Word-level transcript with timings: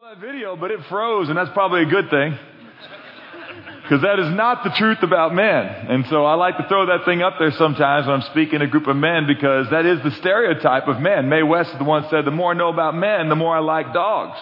that 0.00 0.20
video, 0.20 0.54
but 0.54 0.70
it 0.70 0.78
froze, 0.88 1.28
and 1.28 1.36
that's 1.36 1.50
probably 1.50 1.82
a 1.82 1.86
good 1.86 2.08
thing. 2.08 2.38
Because 3.82 4.00
that 4.02 4.20
is 4.20 4.32
not 4.32 4.62
the 4.62 4.70
truth 4.70 4.98
about 5.02 5.34
men. 5.34 5.66
And 5.66 6.06
so 6.06 6.24
I 6.24 6.34
like 6.34 6.56
to 6.56 6.68
throw 6.68 6.86
that 6.86 7.04
thing 7.04 7.20
up 7.20 7.34
there 7.40 7.50
sometimes 7.50 8.06
when 8.06 8.14
I'm 8.14 8.30
speaking 8.30 8.60
to 8.60 8.66
a 8.66 8.68
group 8.68 8.86
of 8.86 8.94
men 8.94 9.26
because 9.26 9.68
that 9.70 9.84
is 9.84 10.00
the 10.04 10.12
stereotype 10.12 10.86
of 10.86 11.00
men. 11.00 11.28
Mae 11.28 11.42
West 11.42 11.72
is 11.72 11.78
the 11.78 11.84
one 11.84 12.08
said, 12.10 12.24
the 12.24 12.30
more 12.30 12.52
I 12.52 12.56
know 12.56 12.68
about 12.68 12.94
men, 12.94 13.28
the 13.28 13.34
more 13.34 13.56
I 13.56 13.58
like 13.58 13.92
dogs. 13.92 14.38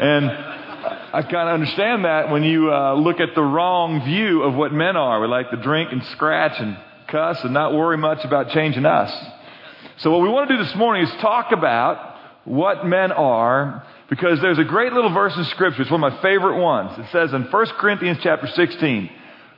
And 0.00 0.28
I 0.28 1.22
kind 1.22 1.48
of 1.48 1.54
understand 1.54 2.04
that 2.04 2.32
when 2.32 2.42
you 2.42 2.72
uh, 2.74 2.94
look 2.94 3.20
at 3.20 3.36
the 3.36 3.44
wrong 3.44 4.04
view 4.04 4.42
of 4.42 4.54
what 4.54 4.72
men 4.72 4.96
are. 4.96 5.20
We 5.20 5.28
like 5.28 5.50
to 5.52 5.56
drink 5.56 5.92
and 5.92 6.02
scratch 6.06 6.58
and 6.58 6.76
cuss 7.06 7.38
and 7.44 7.54
not 7.54 7.74
worry 7.74 7.96
much 7.96 8.24
about 8.24 8.48
changing 8.48 8.86
us. 8.86 9.12
So 9.98 10.10
what 10.10 10.20
we 10.20 10.28
want 10.28 10.48
to 10.50 10.56
do 10.56 10.64
this 10.64 10.74
morning 10.74 11.04
is 11.04 11.10
talk 11.20 11.52
about 11.52 12.16
what 12.44 12.84
men 12.84 13.12
are 13.12 13.86
because 14.14 14.40
there's 14.40 14.60
a 14.60 14.64
great 14.64 14.92
little 14.92 15.12
verse 15.12 15.36
in 15.36 15.44
scripture. 15.46 15.82
It's 15.82 15.90
one 15.90 16.04
of 16.04 16.12
my 16.12 16.22
favorite 16.22 16.62
ones. 16.62 16.96
It 17.00 17.10
says 17.10 17.32
in 17.32 17.42
1 17.42 17.66
Corinthians 17.78 18.18
chapter 18.22 18.46
16, 18.46 19.10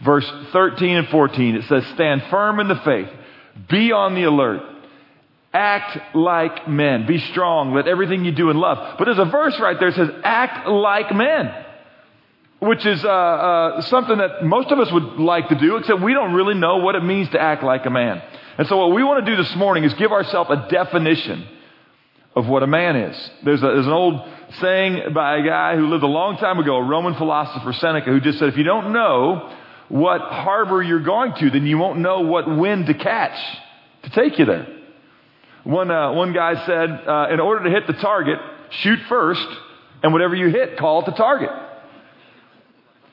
verse 0.02 0.32
13 0.52 0.96
and 0.96 1.08
14, 1.08 1.56
it 1.56 1.64
says, 1.64 1.84
stand 1.88 2.22
firm 2.30 2.58
in 2.58 2.68
the 2.68 2.76
faith. 2.76 3.08
Be 3.68 3.92
on 3.92 4.14
the 4.14 4.22
alert. 4.22 4.62
Act 5.52 6.16
like 6.16 6.66
men. 6.68 7.06
Be 7.06 7.18
strong. 7.18 7.74
Let 7.74 7.86
everything 7.86 8.24
you 8.24 8.32
do 8.32 8.48
in 8.48 8.56
love. 8.56 8.96
But 8.98 9.04
there's 9.04 9.18
a 9.18 9.30
verse 9.30 9.60
right 9.60 9.78
there 9.78 9.90
that 9.90 9.96
says, 9.96 10.20
act 10.24 10.66
like 10.66 11.14
men. 11.14 11.52
Which 12.58 12.86
is 12.86 13.04
uh, 13.04 13.08
uh, 13.08 13.80
something 13.82 14.16
that 14.16 14.42
most 14.42 14.70
of 14.70 14.78
us 14.78 14.90
would 14.90 15.18
like 15.18 15.50
to 15.50 15.54
do, 15.54 15.76
except 15.76 16.00
we 16.00 16.14
don't 16.14 16.32
really 16.32 16.54
know 16.54 16.78
what 16.78 16.94
it 16.94 17.04
means 17.04 17.28
to 17.30 17.40
act 17.40 17.62
like 17.62 17.84
a 17.84 17.90
man. 17.90 18.22
And 18.56 18.66
so 18.68 18.78
what 18.78 18.94
we 18.94 19.04
want 19.04 19.22
to 19.22 19.30
do 19.30 19.36
this 19.36 19.54
morning 19.54 19.84
is 19.84 19.92
give 19.92 20.12
ourselves 20.12 20.48
a 20.50 20.66
definition 20.70 21.46
of 22.34 22.46
what 22.48 22.62
a 22.62 22.66
man 22.66 22.96
is. 22.96 23.30
There's, 23.44 23.62
a, 23.62 23.66
there's 23.66 23.86
an 23.86 23.92
old 23.92 24.26
saying 24.60 25.12
by 25.12 25.38
a 25.38 25.42
guy 25.42 25.76
who 25.76 25.88
lived 25.88 26.04
a 26.04 26.08
long 26.08 26.36
time 26.38 26.58
ago, 26.58 26.76
a 26.76 26.82
Roman 26.82 27.14
philosopher, 27.14 27.72
Seneca, 27.72 28.10
who 28.10 28.20
just 28.20 28.38
said, 28.38 28.48
if 28.48 28.56
you 28.56 28.64
don't 28.64 28.92
know 28.92 29.52
what 29.88 30.20
harbor 30.20 30.82
you're 30.82 31.02
going 31.02 31.34
to, 31.34 31.50
then 31.50 31.66
you 31.66 31.78
won't 31.78 31.98
know 31.98 32.20
what 32.20 32.48
wind 32.48 32.86
to 32.86 32.94
catch 32.94 33.38
to 34.02 34.10
take 34.10 34.38
you 34.38 34.44
there. 34.44 34.66
One, 35.64 35.90
uh, 35.90 36.12
one 36.12 36.32
guy 36.32 36.64
said, 36.64 36.90
uh, 36.90 37.28
in 37.32 37.40
order 37.40 37.64
to 37.64 37.70
hit 37.70 37.86
the 37.86 37.92
target, 37.94 38.38
shoot 38.70 39.00
first, 39.08 39.46
and 40.02 40.12
whatever 40.12 40.34
you 40.34 40.48
hit, 40.48 40.78
call 40.78 41.00
it 41.00 41.06
the 41.06 41.12
target. 41.12 41.50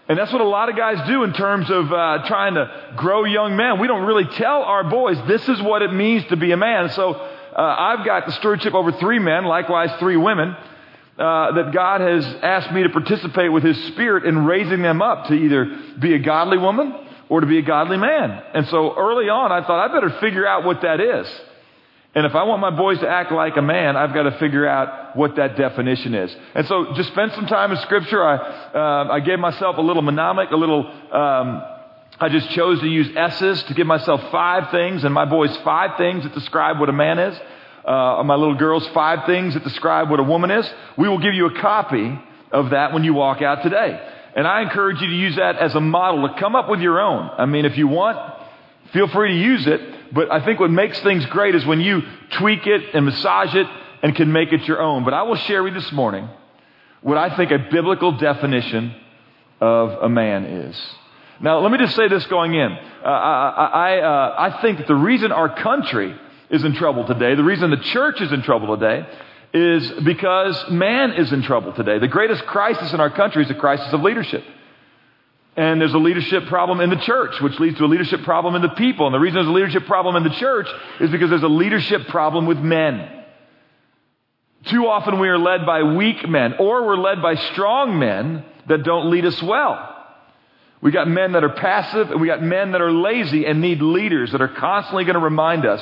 And 0.08 0.20
that's 0.20 0.32
what 0.32 0.42
a 0.42 0.48
lot 0.48 0.70
of 0.70 0.76
guys 0.76 1.08
do 1.08 1.24
in 1.24 1.34
terms 1.34 1.70
of 1.72 1.92
uh, 1.92 2.28
trying 2.28 2.56
to 2.56 2.94
grow 2.98 3.24
young 3.24 3.56
men. 3.56 3.80
We 3.80 3.88
don't 3.88 4.06
really 4.06 4.26
tell 4.26 4.62
our 4.62 4.84
boys 4.84 5.18
this 5.28 5.48
is 5.48 5.62
what 5.62 5.82
it 5.82 5.94
means 5.94 6.26
to 6.26 6.36
be 6.36 6.52
a 6.52 6.58
man. 6.58 6.90
So 6.90 7.14
uh, 7.14 7.76
I've 7.80 8.06
got 8.06 8.26
the 8.26 8.34
stewardship 8.34 8.74
over 8.74 8.92
three 8.92 9.20
men, 9.20 9.46
likewise 9.46 9.90
three 10.00 10.18
women, 10.18 10.56
uh, 11.18 11.52
that 11.54 11.72
God 11.74 12.02
has 12.02 12.26
asked 12.42 12.72
me 12.72 12.84
to 12.84 12.90
participate 12.90 13.52
with 13.52 13.64
His 13.64 13.82
Spirit 13.86 14.26
in 14.26 14.46
raising 14.46 14.82
them 14.82 15.02
up 15.02 15.28
to 15.28 15.34
either 15.34 15.66
be 16.00 16.14
a 16.14 16.20
godly 16.20 16.58
woman 16.58 16.94
or 17.30 17.42
to 17.42 17.48
be 17.48 17.60
a 17.60 17.62
godly 17.62 17.98
man. 17.98 18.42
And 18.54 18.68
so 18.68 18.96
early 18.98 19.30
on, 19.30 19.52
I 19.52 19.66
thought 19.66 19.90
I 19.90 19.94
better 19.94 20.20
figure 20.20 20.48
out 20.48 20.64
what 20.64 20.82
that 20.82 21.00
is. 21.00 21.28
And 22.16 22.28
if 22.28 22.36
I 22.36 22.44
want 22.44 22.62
my 22.62 22.70
boys 22.70 23.00
to 23.00 23.10
act 23.10 23.32
like 23.32 23.58
a 23.58 23.62
man, 23.62 23.96
I've 23.96 24.14
got 24.14 24.24
to 24.24 24.38
figure 24.38 24.68
out 24.68 25.16
what 25.16 25.36
that 25.38 25.58
definition 25.58 26.14
is. 26.14 26.36
And 26.54 26.68
so 26.68 26.94
just 26.96 27.10
spend 27.10 27.32
some 27.32 27.48
time 27.48 27.72
in 27.72 27.78
Scripture. 27.78 28.24
I, 28.24 28.36
uh, 28.38 29.14
I 29.14 29.20
gave 29.20 29.40
myself 29.40 29.78
a 29.78 29.82
little 29.82 30.04
mnemonic, 30.04 30.52
a 30.52 30.56
little 30.56 30.86
um, 31.12 31.64
I 32.20 32.30
just 32.30 32.50
chose 32.52 32.80
to 32.82 32.88
use 32.88 33.10
S's 33.16 33.64
to 33.64 33.74
give 33.74 33.88
myself 33.88 34.22
five 34.32 34.70
things, 34.72 35.04
and 35.04 35.14
my 35.14 35.26
boys 35.26 35.56
five 35.58 35.98
things 35.98 36.24
that 36.24 36.34
describe 36.34 36.80
what 36.80 36.90
a 36.90 36.94
man 36.94 37.18
is. 37.18 37.40
Uh, 37.86 38.24
my 38.24 38.36
little 38.36 38.56
girls 38.56 38.88
five 38.94 39.26
things 39.26 39.54
that 39.56 39.64
describe 39.64 40.10
what 40.10 40.20
a 40.20 40.24
woman 40.24 40.52
is. 40.52 40.70
We 40.98 41.10
will 41.10 41.20
give 41.20 41.34
you 41.34 41.48
a 41.48 41.62
copy 41.62 42.18
of 42.52 42.70
that 42.70 42.94
when 42.94 43.04
you 43.04 43.14
walk 43.14 43.42
out 43.42 43.64
today. 43.64 44.00
And 44.36 44.48
I 44.48 44.62
encourage 44.62 45.02
you 45.02 45.08
to 45.08 45.16
use 45.16 45.36
that 45.36 45.58
as 45.58 45.76
a 45.76 45.82
model 45.82 46.28
to 46.28 46.40
come 46.40 46.56
up 46.56 46.70
with 46.70 46.80
your 46.80 47.00
own. 47.00 47.30
I 47.38 47.46
mean, 47.46 47.66
if 47.66 47.78
you 47.78 47.88
want, 47.88 48.18
feel 48.94 49.08
free 49.08 49.30
to 49.30 49.38
use 49.38 49.68
it. 49.68 49.82
But 50.14 50.32
I 50.32 50.44
think 50.46 50.60
what 50.60 50.72
makes 50.72 51.00
things 51.02 51.26
great 51.28 51.56
is 51.56 51.66
when 51.66 51.82
you 51.82 52.02
tweak 52.32 52.66
it 52.66 52.96
and 52.96 53.06
massage 53.06 53.54
it 53.54 53.68
and 54.02 54.16
can 54.16 54.32
make 54.32 54.54
it 54.54 54.68
your 54.68 54.82
own. 54.82 55.04
But 55.04 55.14
I 55.14 55.24
will 55.24 55.36
share 55.36 55.64
with 55.64 55.74
you 55.74 55.80
this 55.80 55.92
morning 55.92 56.30
what 57.02 57.18
I 57.18 57.36
think 57.36 57.52
a 57.52 57.68
biblical 57.72 58.14
definition 58.18 58.96
of 59.60 60.04
a 60.04 60.10
man 60.10 60.46
is. 60.46 60.80
Now, 61.42 61.60
let 61.60 61.72
me 61.72 61.78
just 61.78 61.96
say 61.96 62.08
this 62.08 62.26
going 62.28 62.54
in. 62.54 62.72
Uh, 62.72 63.08
I, 63.08 63.66
I, 63.66 64.00
uh, 64.00 64.36
I 64.38 64.62
think 64.62 64.78
that 64.78 64.88
the 64.88 64.96
reason 64.96 65.32
our 65.32 65.54
country 65.62 66.16
is 66.54 66.64
in 66.64 66.76
trouble 66.76 67.06
today, 67.06 67.36
the 67.36 67.44
reason 67.44 67.72
the 67.72 67.78
church 67.78 68.22
is 68.22 68.32
in 68.32 68.44
trouble 68.44 68.78
today, 68.78 69.06
is 69.54 69.92
because 70.04 70.64
man 70.70 71.14
is 71.14 71.34
in 71.34 71.42
trouble 71.42 71.74
today. 71.74 71.98
The 71.98 72.08
greatest 72.08 72.46
crisis 72.46 72.94
in 72.94 73.00
our 73.00 73.10
country 73.10 73.44
is 73.44 73.50
a 73.50 73.56
crisis 73.56 73.92
of 73.92 74.02
leadership. 74.02 74.44
And 75.56 75.82
there's 75.82 75.94
a 75.94 76.00
leadership 76.00 76.46
problem 76.48 76.80
in 76.80 76.90
the 76.90 76.96
church, 76.96 77.40
which 77.42 77.60
leads 77.60 77.78
to 77.80 77.86
a 77.86 77.88
leadership 77.88 78.24
problem 78.24 78.56
in 78.56 78.62
the 78.62 78.70
people. 78.70 79.08
And 79.08 79.14
the 79.14 79.20
reason 79.20 79.36
there's 79.36 79.48
a 79.48 79.52
leadership 79.52 79.86
problem 79.86 80.16
in 80.16 80.24
the 80.24 80.36
church 80.38 80.68
is 81.00 81.12
because 81.12 81.30
there's 81.30 81.44
a 81.44 81.48
leadership 81.48 82.08
problem 82.08 82.46
with 82.46 82.60
men. 82.60 83.24
Too 84.66 84.88
often 84.88 85.20
we 85.20 85.30
are 85.30 85.38
led 85.38 85.66
by 85.66 85.84
weak 85.84 86.28
men, 86.28 86.56
or 86.60 86.86
we're 86.86 86.98
led 86.98 87.22
by 87.22 87.36
strong 87.36 88.00
men 88.00 88.46
that 88.68 88.84
don't 88.84 89.12
lead 89.12 89.26
us 89.26 89.42
well. 89.44 89.90
We 90.82 90.92
got 90.92 91.08
men 91.08 91.32
that 91.32 91.44
are 91.44 91.54
passive 91.54 92.12
and 92.12 92.20
we 92.20 92.28
got 92.28 92.44
men 92.44 92.74
that 92.74 92.82
are 92.82 92.92
lazy 92.92 93.46
and 93.46 93.62
need 93.62 93.82
leaders 93.82 94.34
that 94.34 94.42
are 94.42 94.50
constantly 94.50 95.06
going 95.06 95.16
to 95.16 95.22
remind 95.22 95.66
us 95.66 95.82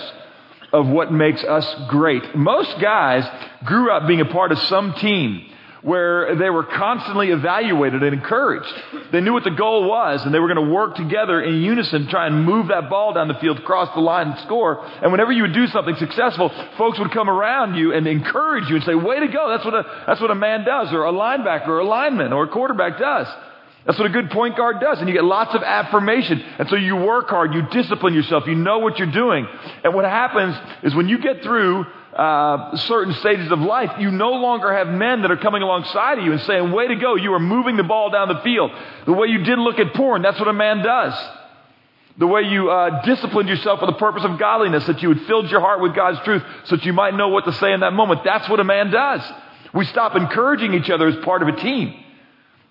of 0.74 0.88
what 0.88 1.12
makes 1.12 1.44
us 1.44 1.66
great. 1.90 2.36
Most 2.36 2.80
guys 2.80 3.28
grew 3.66 3.92
up 3.92 4.08
being 4.08 4.22
a 4.22 4.26
part 4.26 4.52
of 4.52 4.60
some 4.60 4.94
team 4.96 5.48
where 5.82 6.36
they 6.36 6.50
were 6.50 6.64
constantly 6.64 7.32
evaluated 7.32 8.04
and 8.04 8.14
encouraged. 8.14 8.72
They 9.12 9.20
knew 9.20 9.34
what 9.34 9.44
the 9.44 9.52
goal 9.52 9.90
was 9.90 10.24
and 10.24 10.34
they 10.34 10.40
were 10.40 10.54
going 10.54 10.68
to 10.68 10.74
work 10.74 10.96
together 10.96 11.42
in 11.42 11.62
unison 11.62 12.08
try 12.08 12.28
and 12.28 12.46
move 12.46 12.68
that 12.68 12.90
ball 12.90 13.14
down 13.14 13.28
the 13.28 13.34
field, 13.36 13.64
cross 13.64 13.94
the 13.96 14.02
line 14.02 14.30
and 14.30 14.40
score. 14.42 14.86
And 15.02 15.12
whenever 15.12 15.32
you 15.32 15.42
would 15.44 15.54
do 15.54 15.68
something 15.68 15.96
successful, 15.96 16.52
folks 16.78 17.00
would 17.00 17.12
come 17.12 17.30
around 17.30 17.76
you 17.76 17.94
and 17.94 18.06
encourage 18.06 18.70
you 18.70 18.76
and 18.76 18.86
say, 18.86 18.94
way 18.94 19.20
to 19.20 19.28
go. 19.28 19.50
That's 19.50 19.66
what 19.66 19.74
a, 19.74 20.04
that's 20.06 20.22
what 20.22 20.32
a 20.32 20.36
man 20.36 20.66
does 20.66 20.94
or 20.94 21.06
a 21.06 21.12
linebacker 21.12 21.68
or 21.68 21.80
a 21.80 21.86
lineman 21.86 22.32
or 22.32 22.44
a 22.44 22.48
quarterback 22.48 23.00
does. 23.00 23.28
That's 23.86 23.98
what 23.98 24.06
a 24.06 24.14
good 24.14 24.30
point 24.30 24.58
guard 24.58 24.80
does. 24.80 25.00
And 25.00 25.08
you 25.08 25.14
get 25.14 25.24
lots 25.24 25.56
of 25.56 25.64
affirmation. 25.64 26.40
And 26.60 26.70
so 26.70 26.76
you 26.76 26.96
work 26.96 27.30
hard, 27.30 27.54
you 27.54 27.64
discipline 27.72 28.14
yourself, 28.14 28.46
you 28.46 28.56
know 28.56 28.80
what 28.80 29.00
you're 29.00 29.12
doing. 29.12 29.48
And 29.84 29.96
what 29.96 30.06
happens 30.06 30.56
is 30.84 30.94
when 30.94 31.10
you 31.10 31.18
get 31.18 31.42
through 31.42 31.86
uh, 32.16 32.76
certain 32.78 33.14
stages 33.16 33.52
of 33.52 33.60
life, 33.60 33.92
you 34.00 34.12
no 34.12 34.34
longer 34.34 34.72
have 34.72 34.88
men 34.88 35.24
that 35.24 35.32
are 35.32 35.38
coming 35.38 35.64
alongside 35.64 36.20
of 36.20 36.26
you 36.26 36.32
and 36.32 36.42
saying, 36.42 36.72
way 36.72 36.88
to 36.90 36.96
go, 36.96 37.16
you 37.16 37.34
are 37.34 37.40
moving 37.40 37.78
the 37.78 37.84
ball 37.84 38.12
down 38.12 38.28
the 38.28 38.40
field. 38.42 38.72
The 39.06 39.14
way 39.14 39.30
you 39.30 39.40
didn't 39.40 39.64
look 39.64 39.80
at 39.80 39.94
porn, 39.96 40.22
that's 40.22 40.38
what 40.38 40.48
a 40.48 40.54
man 40.54 40.84
does. 40.84 41.14
The 42.18 42.28
way 42.28 42.42
you 42.42 42.70
uh, 42.70 43.02
disciplined 43.04 43.50
yourself 43.50 43.80
for 43.80 43.86
the 43.88 43.94
purpose 43.94 44.24
of 44.26 44.38
godliness, 44.38 44.86
that 44.86 45.02
you 45.02 45.10
had 45.10 45.22
filled 45.26 45.50
your 45.50 45.62
heart 45.62 45.82
with 45.82 45.96
God's 45.96 46.20
truth 46.24 46.44
so 46.66 46.76
that 46.76 46.86
you 46.86 46.94
might 46.94 47.16
know 47.16 47.30
what 47.30 47.46
to 47.46 47.54
say 47.54 47.72
in 47.72 47.80
that 47.80 47.94
moment. 47.94 48.22
That's 48.24 48.48
what 48.48 48.60
a 48.60 48.64
man 48.64 48.92
does. 48.92 49.22
We 49.74 49.86
stop 49.86 50.16
encouraging 50.16 50.74
each 50.74 50.90
other 50.90 51.08
as 51.08 51.16
part 51.24 51.42
of 51.42 51.48
a 51.48 51.56
team. 51.56 51.96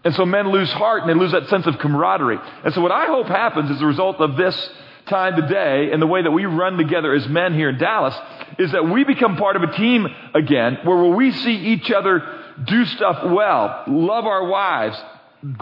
And 0.02 0.14
so 0.14 0.24
men 0.24 0.50
lose 0.50 0.70
heart 0.72 1.02
and 1.02 1.10
they 1.10 1.14
lose 1.14 1.32
that 1.32 1.48
sense 1.48 1.66
of 1.66 1.78
camaraderie. 1.78 2.38
And 2.64 2.72
so 2.72 2.80
what 2.80 2.92
I 2.92 3.06
hope 3.06 3.26
happens 3.26 3.70
as 3.70 3.82
a 3.82 3.86
result 3.86 4.16
of 4.16 4.36
this 4.36 4.70
time 5.06 5.36
today 5.36 5.92
and 5.92 6.00
the 6.00 6.06
way 6.06 6.22
that 6.22 6.30
we 6.30 6.46
run 6.46 6.78
together 6.78 7.12
as 7.12 7.28
men 7.28 7.52
here 7.52 7.68
in 7.68 7.78
Dallas 7.78 8.14
is 8.58 8.72
that 8.72 8.88
we 8.88 9.04
become 9.04 9.36
part 9.36 9.56
of 9.56 9.62
a 9.62 9.76
team 9.76 10.06
again 10.34 10.78
where 10.84 11.04
we 11.04 11.32
see 11.32 11.54
each 11.54 11.90
other 11.90 12.22
do 12.64 12.84
stuff 12.84 13.24
well, 13.24 13.84
love 13.86 14.24
our 14.24 14.46
wives, 14.46 14.96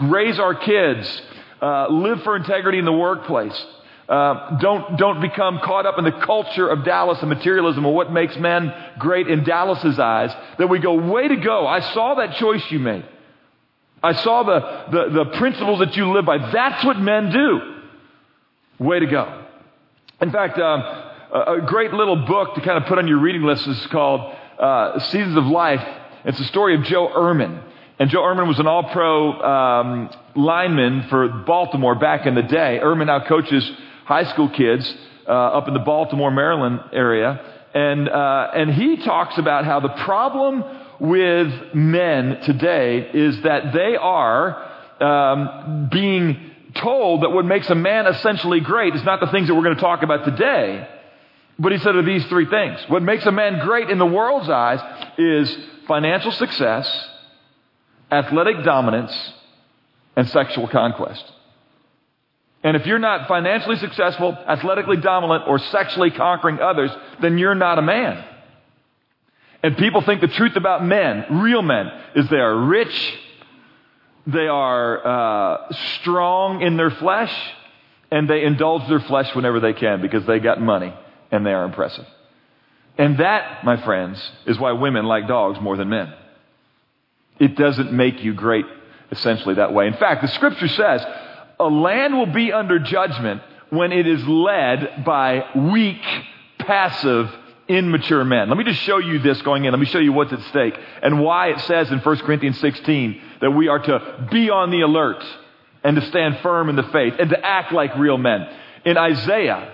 raise 0.03 0.39
our 0.39 0.55
kids, 0.55 1.21
uh, 1.61 1.87
live 1.89 2.23
for 2.23 2.35
integrity 2.35 2.77
in 2.77 2.85
the 2.85 2.93
workplace. 2.93 3.65
Uh, 4.07 4.57
don't 4.57 4.97
don't 4.97 5.21
become 5.21 5.59
caught 5.59 5.85
up 5.85 5.99
in 5.99 6.03
the 6.03 6.11
culture 6.11 6.67
of 6.67 6.83
Dallas 6.83 7.19
and 7.19 7.29
materialism 7.29 7.85
or 7.85 7.93
what 7.93 8.11
makes 8.11 8.35
men 8.37 8.73
great 8.97 9.27
in 9.27 9.43
Dallas's 9.43 9.99
eyes. 9.99 10.31
That 10.57 10.67
we 10.67 10.79
go, 10.79 10.95
way 10.95 11.27
to 11.27 11.35
go! 11.35 11.67
I 11.67 11.79
saw 11.93 12.15
that 12.15 12.35
choice 12.37 12.63
you 12.71 12.79
made. 12.79 13.05
I 14.01 14.13
saw 14.13 14.43
the, 14.43 14.59
the, 14.91 15.23
the 15.23 15.37
principles 15.37 15.79
that 15.79 15.95
you 15.95 16.11
live 16.11 16.25
by. 16.25 16.37
That's 16.51 16.83
what 16.85 16.97
men 16.97 17.31
do. 17.31 17.59
Way 18.79 18.99
to 18.99 19.05
go. 19.05 19.45
In 20.21 20.31
fact, 20.31 20.57
um, 20.57 20.81
a, 21.33 21.61
great 21.65 21.93
little 21.93 22.25
book 22.25 22.55
to 22.55 22.61
kind 22.61 22.81
of 22.81 22.87
put 22.87 22.97
on 22.97 23.07
your 23.07 23.19
reading 23.19 23.43
list 23.43 23.67
is 23.67 23.87
called 23.87 24.35
uh, 24.57 24.99
Seasons 24.99 25.37
of 25.37 25.45
Life. 25.45 25.85
It's 26.25 26.37
the 26.37 26.45
story 26.45 26.75
of 26.75 26.83
Joe 26.83 27.09
Ehrmann. 27.09 27.63
And 27.99 28.09
Joe 28.09 28.21
Ehrmann 28.21 28.47
was 28.47 28.59
an 28.59 28.67
all 28.67 28.83
pro 28.83 29.33
um, 29.41 30.09
lineman 30.35 31.07
for 31.09 31.27
Baltimore 31.27 31.95
back 31.95 32.25
in 32.25 32.35
the 32.35 32.41
day. 32.41 32.79
Ehrmann 32.81 33.07
now 33.07 33.25
coaches 33.25 33.69
high 34.05 34.23
school 34.31 34.49
kids 34.49 34.93
uh, 35.27 35.31
up 35.31 35.67
in 35.67 35.73
the 35.73 35.81
Baltimore, 35.81 36.31
Maryland 36.31 36.79
area. 36.93 37.57
And, 37.73 38.09
uh, 38.09 38.51
and 38.53 38.73
he 38.73 38.97
talks 38.97 39.37
about 39.37 39.65
how 39.65 39.79
the 39.81 39.89
problem 39.89 40.63
with 40.99 41.73
men 41.73 42.41
today 42.41 43.09
is 43.13 43.41
that 43.41 43.73
they 43.73 43.95
are 43.95 44.69
um, 45.01 45.89
being 45.91 46.51
told 46.75 47.23
that 47.23 47.29
what 47.29 47.45
makes 47.45 47.69
a 47.69 47.75
man 47.75 48.05
essentially 48.07 48.59
great 48.59 48.95
is 48.95 49.03
not 49.03 49.19
the 49.19 49.27
things 49.27 49.47
that 49.47 49.55
we're 49.55 49.63
going 49.63 49.75
to 49.75 49.81
talk 49.81 50.03
about 50.03 50.25
today, 50.25 50.87
but 51.57 51.71
he 51.71 51.77
said 51.79 51.95
of 51.95 52.05
these 52.05 52.25
three 52.25 52.45
things. 52.45 52.79
What 52.87 53.01
makes 53.01 53.25
a 53.25 53.31
man 53.31 53.65
great 53.65 53.89
in 53.89 53.97
the 53.97 54.05
world's 54.05 54.49
eyes 54.49 54.79
is 55.17 55.55
financial 55.87 56.31
success, 56.31 57.09
athletic 58.11 58.63
dominance, 58.63 59.33
and 60.15 60.27
sexual 60.29 60.67
conquest. 60.67 61.23
And 62.63 62.75
if 62.75 62.85
you're 62.85 62.99
not 62.99 63.27
financially 63.27 63.77
successful, 63.77 64.37
athletically 64.47 64.97
dominant, 64.97 65.45
or 65.47 65.59
sexually 65.59 66.11
conquering 66.11 66.59
others, 66.59 66.91
then 67.21 67.37
you're 67.37 67.55
not 67.55 67.79
a 67.79 67.81
man. 67.81 68.23
And 69.61 69.77
people 69.77 70.01
think 70.01 70.21
the 70.21 70.27
truth 70.27 70.55
about 70.55 70.85
men, 70.85 71.41
real 71.41 71.61
men, 71.61 71.91
is 72.15 72.29
they 72.29 72.37
are 72.37 72.57
rich, 72.57 73.13
they 74.25 74.47
are 74.47 75.05
uh, 75.05 75.73
strong 75.99 76.61
in 76.61 76.77
their 76.77 76.91
flesh, 76.91 77.33
and 78.11 78.29
they 78.29 78.43
indulge 78.43 78.87
their 78.87 79.01
flesh 79.01 79.33
whenever 79.35 79.59
they 79.59 79.73
can 79.73 80.01
because 80.01 80.25
they 80.25 80.39
got 80.39 80.61
money 80.61 80.93
and 81.31 81.45
they 81.45 81.51
are 81.51 81.65
impressive. 81.65 82.05
And 82.97 83.17
that, 83.19 83.63
my 83.63 83.77
friends, 83.83 84.19
is 84.45 84.59
why 84.59 84.73
women 84.73 85.05
like 85.05 85.27
dogs 85.27 85.59
more 85.61 85.77
than 85.77 85.89
men. 85.89 86.13
It 87.39 87.55
doesn't 87.55 87.93
make 87.93 88.21
you 88.23 88.33
great, 88.33 88.65
essentially, 89.11 89.55
that 89.55 89.73
way. 89.73 89.87
In 89.87 89.93
fact, 89.93 90.21
the 90.21 90.27
scripture 90.27 90.67
says 90.67 91.05
a 91.59 91.67
land 91.67 92.17
will 92.17 92.31
be 92.33 92.51
under 92.51 92.79
judgment 92.79 93.41
when 93.69 93.91
it 93.91 94.07
is 94.07 94.25
led 94.27 95.05
by 95.05 95.45
weak, 95.55 96.01
passive, 96.57 97.29
immature 97.69 98.25
men. 98.25 98.49
Let 98.49 98.57
me 98.57 98.63
just 98.65 98.81
show 98.81 98.97
you 98.97 99.19
this 99.19 99.41
going 99.43 99.65
in. 99.65 99.71
Let 99.71 99.79
me 99.79 99.85
show 99.85 99.99
you 99.99 100.11
what's 100.11 100.33
at 100.33 100.41
stake 100.45 100.73
and 101.01 101.21
why 101.21 101.49
it 101.49 101.59
says 101.61 101.91
in 101.91 101.99
1 101.99 102.17
Corinthians 102.17 102.59
16 102.59 103.21
that 103.41 103.51
we 103.51 103.67
are 103.67 103.79
to 103.79 104.27
be 104.31 104.49
on 104.49 104.71
the 104.71 104.81
alert 104.81 105.23
and 105.83 105.95
to 105.95 106.05
stand 106.07 106.39
firm 106.39 106.67
in 106.69 106.75
the 106.75 106.83
faith 106.83 107.13
and 107.19 107.29
to 107.29 107.45
act 107.45 107.71
like 107.71 107.95
real 107.95 108.17
men. 108.17 108.49
In 108.85 108.97
Isaiah, 108.97 109.73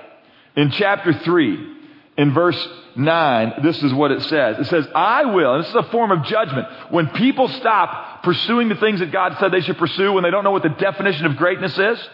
in 0.55 0.71
chapter 0.71 1.13
3, 1.13 1.75
in 2.17 2.33
verse 2.33 2.67
9, 2.95 3.53
this 3.63 3.81
is 3.83 3.93
what 3.93 4.11
it 4.11 4.21
says. 4.23 4.59
It 4.59 4.65
says, 4.65 4.87
I 4.93 5.25
will, 5.25 5.55
and 5.55 5.63
this 5.63 5.69
is 5.69 5.75
a 5.75 5.83
form 5.83 6.11
of 6.11 6.23
judgment. 6.23 6.67
When 6.89 7.07
people 7.09 7.47
stop 7.47 8.23
pursuing 8.23 8.69
the 8.69 8.75
things 8.75 8.99
that 8.99 9.11
God 9.11 9.37
said 9.39 9.51
they 9.51 9.61
should 9.61 9.77
pursue, 9.77 10.13
when 10.13 10.23
they 10.23 10.31
don't 10.31 10.43
know 10.43 10.51
what 10.51 10.63
the 10.63 10.69
definition 10.69 11.25
of 11.25 11.35
greatness 11.37 11.77
is, 11.77 12.09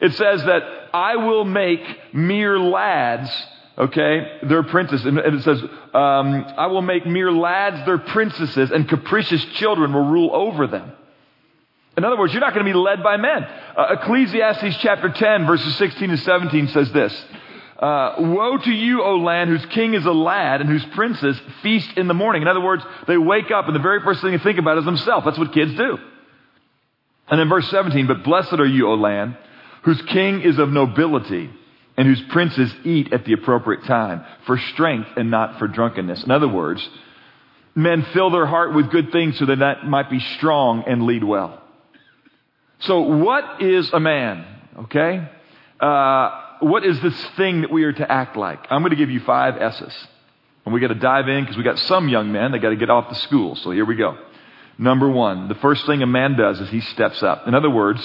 it 0.00 0.14
says 0.14 0.44
that 0.44 0.62
I 0.92 1.16
will 1.16 1.44
make 1.44 1.82
mere 2.14 2.58
lads, 2.58 3.30
okay, 3.76 4.38
their 4.42 4.62
princes. 4.62 5.04
And 5.04 5.18
it 5.18 5.42
says, 5.42 5.62
um, 5.62 6.44
I 6.56 6.66
will 6.66 6.82
make 6.82 7.06
mere 7.06 7.32
lads 7.32 7.84
their 7.86 7.98
princesses, 7.98 8.70
and 8.70 8.88
capricious 8.88 9.44
children 9.56 9.92
will 9.92 10.06
rule 10.06 10.30
over 10.32 10.66
them. 10.66 10.92
In 11.96 12.04
other 12.04 12.18
words, 12.18 12.32
you're 12.32 12.40
not 12.40 12.54
going 12.54 12.66
to 12.66 12.72
be 12.72 12.76
led 12.76 13.02
by 13.02 13.16
men. 13.16 13.44
Uh, 13.44 13.96
Ecclesiastes 14.00 14.78
chapter 14.78 15.10
10, 15.10 15.46
verses 15.46 15.76
16 15.76 16.08
to 16.10 16.16
17 16.16 16.68
says 16.68 16.90
this. 16.92 17.24
Uh, 17.78 18.14
woe 18.18 18.56
to 18.56 18.70
you, 18.70 19.02
O 19.02 19.16
land, 19.16 19.50
whose 19.50 19.66
king 19.66 19.94
is 19.94 20.04
a 20.06 20.12
lad 20.12 20.60
and 20.60 20.70
whose 20.70 20.84
princes 20.86 21.40
feast 21.62 21.96
in 21.96 22.08
the 22.08 22.14
morning. 22.14 22.42
In 22.42 22.48
other 22.48 22.60
words, 22.60 22.84
they 23.06 23.18
wake 23.18 23.50
up 23.50 23.66
and 23.66 23.74
the 23.74 23.80
very 23.80 24.00
first 24.00 24.22
thing 24.22 24.32
they 24.32 24.38
think 24.38 24.58
about 24.58 24.78
is 24.78 24.84
themselves. 24.84 25.24
That's 25.24 25.38
what 25.38 25.52
kids 25.52 25.74
do. 25.74 25.98
And 27.28 27.40
in 27.40 27.48
verse 27.48 27.68
17, 27.70 28.06
but 28.06 28.22
blessed 28.24 28.54
are 28.54 28.66
you, 28.66 28.88
O 28.88 28.94
land, 28.94 29.36
whose 29.82 30.00
king 30.02 30.40
is 30.42 30.58
of 30.58 30.70
nobility 30.70 31.50
and 31.96 32.08
whose 32.08 32.22
princes 32.30 32.72
eat 32.84 33.12
at 33.12 33.24
the 33.24 33.32
appropriate 33.32 33.84
time 33.84 34.24
for 34.46 34.58
strength 34.58 35.08
and 35.16 35.30
not 35.30 35.58
for 35.58 35.68
drunkenness. 35.68 36.24
In 36.24 36.30
other 36.30 36.48
words, 36.48 36.86
men 37.74 38.04
fill 38.12 38.30
their 38.30 38.46
heart 38.46 38.74
with 38.74 38.90
good 38.90 39.12
things 39.12 39.38
so 39.38 39.46
that 39.46 39.60
that 39.60 39.86
might 39.86 40.10
be 40.10 40.20
strong 40.36 40.84
and 40.86 41.04
lead 41.04 41.22
well. 41.22 41.62
So 42.80 43.00
what 43.00 43.62
is 43.62 43.90
a 43.92 44.00
man? 44.00 44.44
Okay? 44.78 45.28
Uh, 45.80 46.40
what 46.60 46.84
is 46.84 47.00
this 47.00 47.24
thing 47.36 47.62
that 47.62 47.70
we 47.70 47.84
are 47.84 47.92
to 47.92 48.10
act 48.10 48.36
like? 48.36 48.66
I'm 48.70 48.82
going 48.82 48.90
to 48.90 48.96
give 48.96 49.10
you 49.10 49.20
five 49.20 49.56
S's. 49.60 49.94
And 50.64 50.72
we 50.72 50.80
got 50.80 50.88
to 50.88 50.94
dive 50.94 51.28
in 51.28 51.42
because 51.42 51.56
we 51.56 51.62
got 51.62 51.78
some 51.78 52.08
young 52.08 52.32
men 52.32 52.52
that 52.52 52.60
got 52.60 52.70
to 52.70 52.76
get 52.76 52.90
off 52.90 53.08
the 53.08 53.16
school. 53.16 53.54
So 53.56 53.70
here 53.70 53.84
we 53.84 53.96
go. 53.96 54.16
Number 54.78 55.08
one, 55.08 55.48
the 55.48 55.54
first 55.56 55.86
thing 55.86 56.02
a 56.02 56.06
man 56.06 56.36
does 56.36 56.60
is 56.60 56.68
he 56.70 56.80
steps 56.80 57.22
up. 57.22 57.46
In 57.46 57.54
other 57.54 57.70
words, 57.70 58.00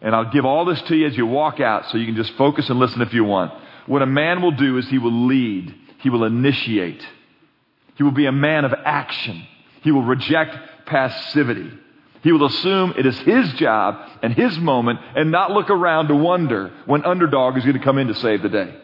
and 0.00 0.14
I'll 0.14 0.30
give 0.30 0.44
all 0.44 0.64
this 0.64 0.80
to 0.82 0.96
you 0.96 1.06
as 1.06 1.16
you 1.16 1.26
walk 1.26 1.60
out 1.60 1.90
so 1.90 1.98
you 1.98 2.06
can 2.06 2.16
just 2.16 2.32
focus 2.34 2.68
and 2.70 2.78
listen 2.78 3.02
if 3.02 3.12
you 3.12 3.24
want. 3.24 3.52
What 3.86 4.02
a 4.02 4.06
man 4.06 4.42
will 4.42 4.52
do 4.52 4.78
is 4.78 4.88
he 4.88 4.98
will 4.98 5.26
lead. 5.26 5.74
He 6.00 6.10
will 6.10 6.24
initiate. 6.24 7.04
He 7.96 8.02
will 8.02 8.12
be 8.12 8.26
a 8.26 8.32
man 8.32 8.64
of 8.64 8.72
action. 8.72 9.44
He 9.82 9.90
will 9.90 10.04
reject 10.04 10.56
passivity. 10.86 11.70
He 12.22 12.32
will 12.32 12.46
assume 12.46 12.94
it 12.96 13.06
is 13.06 13.18
his 13.20 13.52
job 13.54 13.96
and 14.22 14.32
his 14.32 14.58
moment 14.58 15.00
and 15.16 15.30
not 15.30 15.50
look 15.50 15.70
around 15.70 16.08
to 16.08 16.14
wonder 16.16 16.72
when 16.86 17.04
underdog 17.04 17.56
is 17.56 17.64
going 17.64 17.78
to 17.78 17.84
come 17.84 17.98
in 17.98 18.08
to 18.08 18.14
save 18.14 18.42
the 18.42 18.48
day. 18.48 18.74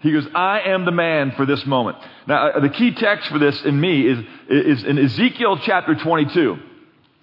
He 0.00 0.12
goes, 0.12 0.26
I 0.34 0.60
am 0.60 0.84
the 0.84 0.92
man 0.92 1.32
for 1.32 1.46
this 1.46 1.64
moment. 1.64 1.96
Now, 2.26 2.48
uh, 2.48 2.60
the 2.60 2.68
key 2.68 2.92
text 2.92 3.30
for 3.30 3.38
this 3.38 3.62
in 3.64 3.80
me 3.80 4.06
is, 4.06 4.18
is 4.50 4.84
in 4.84 4.98
Ezekiel 4.98 5.58
chapter 5.62 5.94
22. 5.94 6.58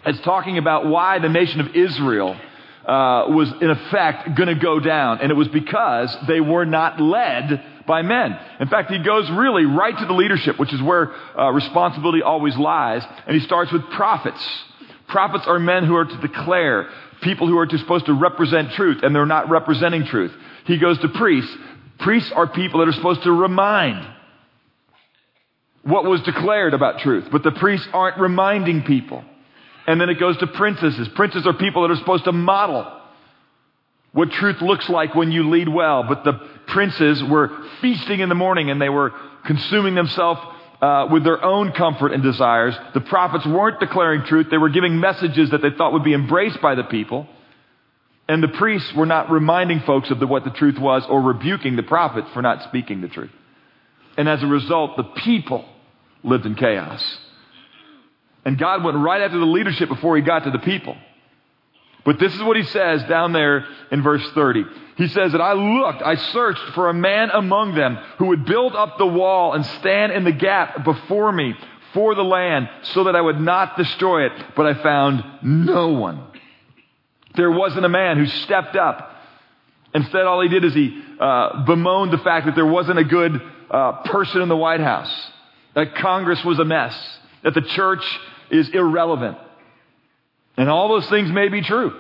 It's 0.07 0.19
talking 0.21 0.57
about 0.57 0.88
why 0.88 1.19
the 1.19 1.30
nation 1.30 1.62
of 1.62 1.75
Israel 1.75 2.36
uh, 2.85 3.25
was 3.29 3.51
in 3.61 3.69
effect 3.69 4.35
going 4.35 4.49
to 4.49 4.55
go 4.55 4.79
down. 4.79 5.19
And 5.21 5.31
it 5.31 5.35
was 5.35 5.47
because 5.49 6.15
they 6.27 6.41
were 6.41 6.65
not 6.65 6.99
led 6.99 7.63
by 7.85 8.01
men. 8.01 8.37
In 8.59 8.67
fact, 8.67 8.91
he 8.91 8.99
goes 8.99 9.29
really 9.31 9.65
right 9.65 9.97
to 9.97 10.05
the 10.05 10.13
leadership, 10.13 10.59
which 10.59 10.73
is 10.73 10.81
where 10.81 11.13
uh, 11.37 11.51
responsibility 11.51 12.21
always 12.21 12.57
lies. 12.57 13.03
And 13.27 13.35
he 13.35 13.41
starts 13.45 13.71
with 13.71 13.83
prophets. 13.91 14.45
Prophets 15.07 15.45
are 15.45 15.59
men 15.59 15.85
who 15.85 15.95
are 15.95 16.05
to 16.05 16.17
declare, 16.17 16.89
people 17.21 17.47
who 17.47 17.57
are 17.57 17.67
to, 17.67 17.77
supposed 17.77 18.05
to 18.05 18.13
represent 18.13 18.71
truth, 18.71 19.03
and 19.03 19.15
they're 19.15 19.25
not 19.25 19.49
representing 19.49 20.05
truth. 20.05 20.31
He 20.65 20.77
goes 20.77 20.97
to 20.99 21.09
priests. 21.09 21.55
Priests 21.99 22.31
are 22.31 22.47
people 22.47 22.79
that 22.79 22.87
are 22.87 22.93
supposed 22.93 23.23
to 23.23 23.31
remind 23.31 24.07
what 25.83 26.05
was 26.05 26.21
declared 26.21 26.73
about 26.73 26.99
truth, 26.99 27.27
but 27.31 27.43
the 27.43 27.51
priests 27.51 27.87
aren't 27.93 28.19
reminding 28.19 28.83
people. 28.83 29.23
And 29.87 29.99
then 29.99 30.09
it 30.09 30.19
goes 30.19 30.37
to 30.37 30.47
princesses. 30.47 31.07
Princes 31.09 31.45
are 31.47 31.53
people 31.53 31.81
that 31.83 31.91
are 31.91 31.97
supposed 31.97 32.25
to 32.25 32.31
model 32.31 32.99
what 34.13 34.31
truth 34.31 34.61
looks 34.61 34.89
like 34.89 35.15
when 35.15 35.31
you 35.31 35.49
lead 35.49 35.69
well, 35.69 36.03
but 36.03 36.23
the 36.23 36.33
princes 36.67 37.23
were 37.23 37.49
feasting 37.81 38.19
in 38.19 38.29
the 38.29 38.35
morning 38.35 38.69
and 38.69 38.81
they 38.81 38.89
were 38.89 39.13
consuming 39.45 39.95
themselves 39.95 40.41
uh, 40.81 41.07
with 41.11 41.23
their 41.23 41.43
own 41.43 41.71
comfort 41.71 42.11
and 42.11 42.21
desires. 42.21 42.75
The 42.93 43.01
prophets 43.01 43.45
weren't 43.45 43.79
declaring 43.79 44.25
truth. 44.25 44.47
They 44.51 44.57
were 44.57 44.69
giving 44.69 44.99
messages 44.99 45.51
that 45.51 45.61
they 45.61 45.69
thought 45.69 45.93
would 45.93 46.03
be 46.03 46.13
embraced 46.13 46.61
by 46.61 46.75
the 46.75 46.83
people. 46.83 47.27
And 48.27 48.43
the 48.43 48.49
priests 48.49 48.93
were 48.93 49.05
not 49.05 49.31
reminding 49.31 49.81
folks 49.81 50.09
of 50.09 50.19
the, 50.19 50.27
what 50.27 50.43
the 50.43 50.51
truth 50.51 50.77
was 50.77 51.05
or 51.07 51.21
rebuking 51.21 51.75
the 51.75 51.83
prophets 51.83 52.27
for 52.33 52.41
not 52.41 52.63
speaking 52.63 53.01
the 53.01 53.07
truth. 53.07 53.31
And 54.17 54.27
as 54.27 54.43
a 54.43 54.47
result, 54.47 54.97
the 54.97 55.03
people 55.03 55.65
lived 56.23 56.45
in 56.45 56.55
chaos. 56.55 57.03
And 58.45 58.57
God 58.57 58.83
went 58.83 58.98
right 58.98 59.21
after 59.21 59.38
the 59.38 59.45
leadership 59.45 59.89
before 59.89 60.15
he 60.15 60.24
got 60.24 60.43
to 60.45 60.51
the 60.51 60.60
people. 60.60 60.98
But 62.03 62.19
this 62.19 62.33
is 62.33 62.41
what 62.41 62.57
he 62.57 62.63
says 62.63 63.03
down 63.03 63.31
there 63.31 63.65
in 63.91 64.01
verse 64.01 64.27
30. 64.33 64.63
He 64.98 65.07
says 65.07 65.33
that 65.33 65.41
I 65.41 65.53
looked, 65.53 66.01
I 66.01 66.15
searched 66.15 66.74
for 66.74 66.89
a 66.89 66.93
man 66.93 67.29
among 67.29 67.75
them 67.75 67.98
who 68.17 68.27
would 68.27 68.45
build 68.45 68.75
up 68.75 68.98
the 68.98 69.05
wall 69.05 69.53
and 69.53 69.65
stand 69.65 70.12
in 70.12 70.24
the 70.24 70.31
gap 70.31 70.83
before 70.83 71.31
me 71.31 71.53
for 71.93 72.15
the 72.15 72.24
land 72.24 72.69
so 72.83 73.03
that 73.03 73.15
I 73.15 73.21
would 73.21 73.39
not 73.39 73.77
destroy 73.77 74.25
it. 74.25 74.31
But 74.55 74.65
I 74.65 74.81
found 74.81 75.24
no 75.43 75.89
one. 75.89 76.24
There 77.36 77.51
wasn't 77.51 77.86
a 77.86 77.89
man 77.89 78.17
who 78.17 78.25
stepped 78.25 78.75
up. 78.75 79.10
Instead, 79.93 80.25
all 80.25 80.41
he 80.41 80.50
did 80.50 80.63
is 80.63 80.74
he 80.74 81.03
uh, 81.19 81.65
bemoaned 81.65 82.12
the 82.12 82.17
fact 82.19 82.45
that 82.45 82.55
there 82.55 82.65
wasn't 82.65 82.98
a 82.98 83.03
good 83.03 83.41
uh, 83.69 84.03
person 84.03 84.41
in 84.41 84.50
the 84.50 84.57
White 84.57 84.79
House, 84.79 85.31
that 85.75 85.95
Congress 85.95 86.43
was 86.43 86.60
a 86.60 86.65
mess, 86.65 87.19
that 87.43 87.53
the 87.53 87.62
church 87.62 88.03
is 88.51 88.70
irrelevant. 88.70 89.38
And 90.58 90.70
all 90.70 90.89
those 90.89 91.10
things 91.10 91.31
may 91.31 91.50
be 91.50 91.62
true. 91.62 91.93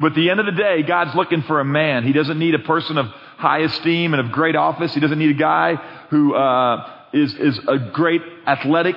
But 0.00 0.08
at 0.08 0.14
the 0.16 0.28
end 0.28 0.40
of 0.40 0.46
the 0.46 0.52
day, 0.52 0.82
God's 0.82 1.14
looking 1.14 1.42
for 1.42 1.60
a 1.60 1.64
man. 1.64 2.04
He 2.04 2.12
doesn't 2.12 2.38
need 2.38 2.54
a 2.54 2.58
person 2.58 2.98
of 2.98 3.06
high 3.06 3.60
esteem 3.60 4.12
and 4.12 4.20
of 4.26 4.32
great 4.32 4.56
office. 4.56 4.92
He 4.92 5.00
doesn't 5.00 5.18
need 5.18 5.30
a 5.30 5.38
guy 5.38 5.76
who 6.10 6.34
uh, 6.34 6.90
is 7.12 7.34
is 7.34 7.60
a 7.68 7.78
great 7.78 8.22
athletic 8.46 8.96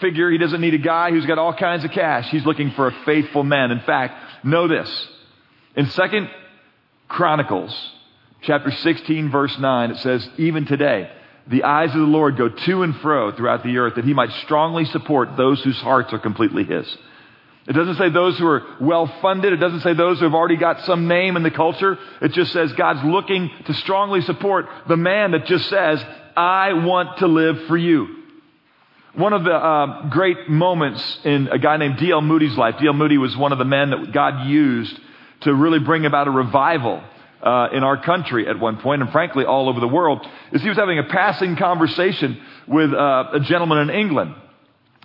figure. 0.00 0.30
He 0.30 0.38
doesn't 0.38 0.60
need 0.60 0.74
a 0.74 0.78
guy 0.78 1.10
who's 1.10 1.26
got 1.26 1.38
all 1.38 1.52
kinds 1.52 1.84
of 1.84 1.90
cash. 1.90 2.28
He's 2.30 2.44
looking 2.46 2.70
for 2.72 2.88
a 2.88 3.04
faithful 3.04 3.42
man. 3.42 3.70
In 3.70 3.80
fact, 3.80 4.44
know 4.44 4.66
this. 4.66 5.08
In 5.76 5.86
Second 5.90 6.30
Chronicles, 7.08 7.74
chapter 8.42 8.70
16, 8.70 9.30
verse 9.30 9.56
9, 9.58 9.90
it 9.90 9.98
says, 9.98 10.28
Even 10.36 10.66
today, 10.66 11.10
the 11.48 11.64
eyes 11.64 11.90
of 11.90 12.00
the 12.00 12.06
Lord 12.06 12.36
go 12.36 12.48
to 12.48 12.82
and 12.82 12.94
fro 12.96 13.32
throughout 13.32 13.62
the 13.62 13.78
earth 13.78 13.94
that 13.96 14.04
he 14.04 14.14
might 14.14 14.30
strongly 14.44 14.84
support 14.86 15.36
those 15.36 15.62
whose 15.62 15.78
hearts 15.78 16.12
are 16.12 16.18
completely 16.18 16.64
his. 16.64 16.86
It 17.66 17.74
doesn't 17.74 17.96
say 17.96 18.08
those 18.08 18.38
who 18.38 18.46
are 18.46 18.62
well 18.80 19.06
funded. 19.20 19.52
It 19.52 19.58
doesn't 19.58 19.80
say 19.80 19.92
those 19.92 20.18
who 20.18 20.24
have 20.24 20.34
already 20.34 20.56
got 20.56 20.80
some 20.82 21.06
name 21.06 21.36
in 21.36 21.42
the 21.42 21.50
culture. 21.50 21.98
It 22.22 22.32
just 22.32 22.52
says 22.52 22.72
God's 22.72 23.04
looking 23.04 23.50
to 23.66 23.74
strongly 23.74 24.22
support 24.22 24.66
the 24.88 24.96
man 24.96 25.32
that 25.32 25.44
just 25.44 25.68
says, 25.68 26.02
I 26.34 26.72
want 26.72 27.18
to 27.18 27.26
live 27.26 27.66
for 27.66 27.76
you. 27.76 28.08
One 29.14 29.32
of 29.32 29.44
the 29.44 29.52
uh, 29.52 30.08
great 30.08 30.48
moments 30.48 31.18
in 31.24 31.48
a 31.48 31.58
guy 31.58 31.76
named 31.76 31.98
D.L. 31.98 32.22
Moody's 32.22 32.56
life, 32.56 32.76
D.L. 32.78 32.92
Moody 32.92 33.18
was 33.18 33.36
one 33.36 33.52
of 33.52 33.58
the 33.58 33.64
men 33.64 33.90
that 33.90 34.12
God 34.12 34.46
used 34.46 34.98
to 35.40 35.52
really 35.52 35.78
bring 35.78 36.06
about 36.06 36.28
a 36.28 36.30
revival 36.30 37.02
uh, 37.42 37.68
in 37.72 37.84
our 37.84 38.02
country 38.02 38.48
at 38.48 38.58
one 38.58 38.78
point, 38.78 39.02
and 39.02 39.10
frankly, 39.10 39.44
all 39.44 39.68
over 39.68 39.80
the 39.80 39.88
world, 39.88 40.26
is 40.52 40.62
he 40.62 40.68
was 40.68 40.78
having 40.78 40.98
a 40.98 41.04
passing 41.04 41.56
conversation 41.56 42.40
with 42.66 42.92
uh, 42.92 43.24
a 43.34 43.40
gentleman 43.40 43.88
in 43.88 43.90
England. 43.90 44.34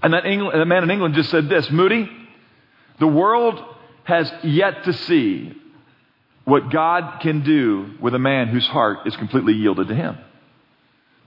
And 0.02 0.14
that, 0.14 0.26
England, 0.26 0.60
that 0.60 0.66
man 0.66 0.84
in 0.84 0.92
England 0.92 1.16
just 1.16 1.30
said 1.30 1.48
this 1.48 1.70
Moody, 1.70 2.10
the 3.00 3.08
world 3.08 3.64
has 4.04 4.32
yet 4.44 4.84
to 4.86 4.94
see 4.94 5.54
what 6.46 6.72
God 6.72 7.22
can 7.22 7.44
do 7.44 7.92
with 8.02 8.14
a 8.14 8.20
man 8.20 8.48
whose 8.50 8.68
heart 8.68 9.08
is 9.08 9.16
completely 9.16 9.54
yielded 9.54 9.88
to 9.88 9.96
Him. 9.96 10.18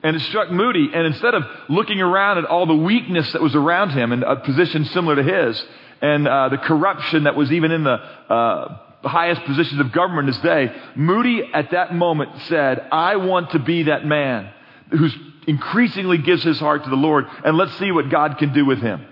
And 0.03 0.15
it 0.15 0.21
struck 0.23 0.51
Moody, 0.51 0.91
and 0.93 1.07
instead 1.07 1.35
of 1.35 1.45
looking 1.69 2.01
around 2.01 2.39
at 2.39 2.45
all 2.45 2.67
the 2.67 2.77
weakness 2.77 3.33
that 3.33 3.41
was 3.41 3.55
around 3.55 3.91
him 3.91 4.13
in 4.13 4.23
a 4.23 4.37
position 4.37 4.85
similar 4.85 5.17
to 5.17 5.23
his, 5.23 5.65
and 6.03 6.29
uh, 6.29 6.51
the 6.51 6.59
corruption 6.59 7.25
that 7.25 7.35
was 7.35 7.51
even 7.51 7.73
in 7.73 7.83
the 7.83 7.95
uh, 7.95 8.79
highest 9.05 9.45
positions 9.45 9.81
of 9.81 9.93
government 9.93 10.29
in 10.29 10.35
his 10.35 10.43
day, 10.43 10.75
Moody 10.95 11.49
at 11.53 11.71
that 11.73 11.95
moment 11.95 12.31
said, 12.49 12.81
I 12.91 13.17
want 13.17 13.51
to 13.51 13.59
be 13.59 13.85
that 13.85 14.05
man 14.05 14.51
who 14.91 15.09
increasingly 15.47 16.19
gives 16.19 16.43
his 16.43 16.59
heart 16.59 16.85
to 16.85 16.91
the 16.91 16.97
Lord, 16.97 17.27
and 17.45 17.57
let's 17.57 17.77
see 17.79 17.93
what 17.93 18.11
God 18.11 18.39
can 18.39 18.53
do 18.53 18.65
with 18.65 18.81
him. 18.81 19.07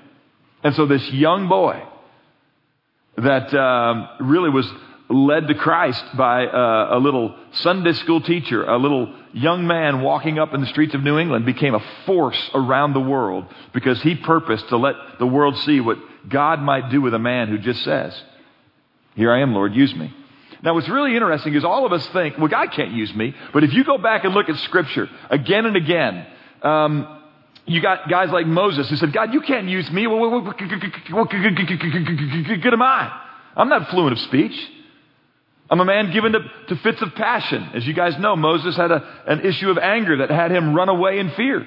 And 0.63 0.75
so 0.75 0.87
this 0.87 1.09
young 1.11 1.49
boy 1.49 1.83
that 3.17 3.55
um, 3.55 4.09
really 4.21 4.51
was 4.51 4.71
led 5.09 5.47
to 5.49 5.55
Christ 5.55 6.03
by 6.17 6.47
uh, 6.47 6.97
a 6.97 6.99
little 6.99 7.37
Sunday 7.53 7.93
school 7.93 8.21
teacher, 8.21 8.65
a 8.65 8.79
little 8.79 9.15
young 9.33 9.67
man 9.67 10.01
walking 10.01 10.39
up 10.39 10.55
in 10.55 10.61
the 10.61 10.67
streets 10.67 10.95
of 10.95 11.03
New 11.03 11.19
England 11.19 11.45
became 11.45 11.75
a 11.75 11.85
force 12.07 12.51
around 12.55 12.95
the 12.95 13.01
world 13.01 13.45
because 13.73 14.01
he 14.03 14.15
purposed 14.15 14.69
to 14.69 14.77
let 14.77 14.95
the 15.19 15.27
world 15.27 15.59
see 15.59 15.81
what 15.81 15.99
God 16.29 16.61
might 16.61 16.91
do 16.91 17.01
with 17.01 17.15
a 17.15 17.19
man 17.19 17.49
who 17.49 17.59
just 17.59 17.85
says, 17.85 18.21
Here 19.15 19.33
I 19.33 19.41
am, 19.41 19.55
Lord, 19.55 19.75
use 19.75 19.95
me. 19.95 20.15
Now, 20.63 20.75
what's 20.75 20.89
really 20.89 21.15
interesting 21.15 21.55
is 21.55 21.65
all 21.65 21.85
of 21.85 21.93
us 21.93 22.07
think, 22.09 22.39
well, 22.39 22.49
God 22.49 22.73
can't 22.73 22.93
use 22.93 23.15
me. 23.15 23.35
But 23.53 23.65
if 23.65 23.75
you 23.75 23.85
go 23.85 23.99
back 23.99 24.25
and 24.25 24.33
look 24.33 24.49
at 24.49 24.57
Scripture 24.61 25.11
again 25.29 25.67
and 25.67 25.77
again, 25.77 26.27
um, 26.63 27.23
you 27.67 27.83
got 27.83 28.09
guys 28.09 28.31
like 28.31 28.47
Moses 28.47 28.89
who 28.89 28.97
said, 28.97 29.13
God, 29.13 29.35
you 29.35 29.43
can't 29.43 29.69
use 29.69 29.91
me. 29.91 30.07
Well, 30.07 30.31
what 30.31 30.59
good 30.59 30.73
am 32.73 32.83
I? 32.83 33.21
I'm 33.57 33.69
not 33.69 33.91
fluent 33.91 34.13
of 34.13 34.19
speech. 34.21 34.71
I'm 35.71 35.81
a 35.81 35.85
man 35.85 36.13
given 36.13 36.33
to, 36.33 36.41
to 36.69 36.77
fits 36.77 37.01
of 37.03 37.15
passion. 37.15 37.71
As 37.75 37.87
you 37.87 37.95
guys 37.95 38.19
know, 38.19 38.37
Moses 38.37 38.77
had 38.77 38.91
a, 38.91 39.07
an 39.27 39.41
issue 39.43 39.71
of 39.71 39.79
anger 39.79 40.19
that 40.19 40.31
had 40.31 40.51
him 40.51 40.75
run 40.75 40.89
away 40.89 41.19
in 41.19 41.31
fear. 41.33 41.67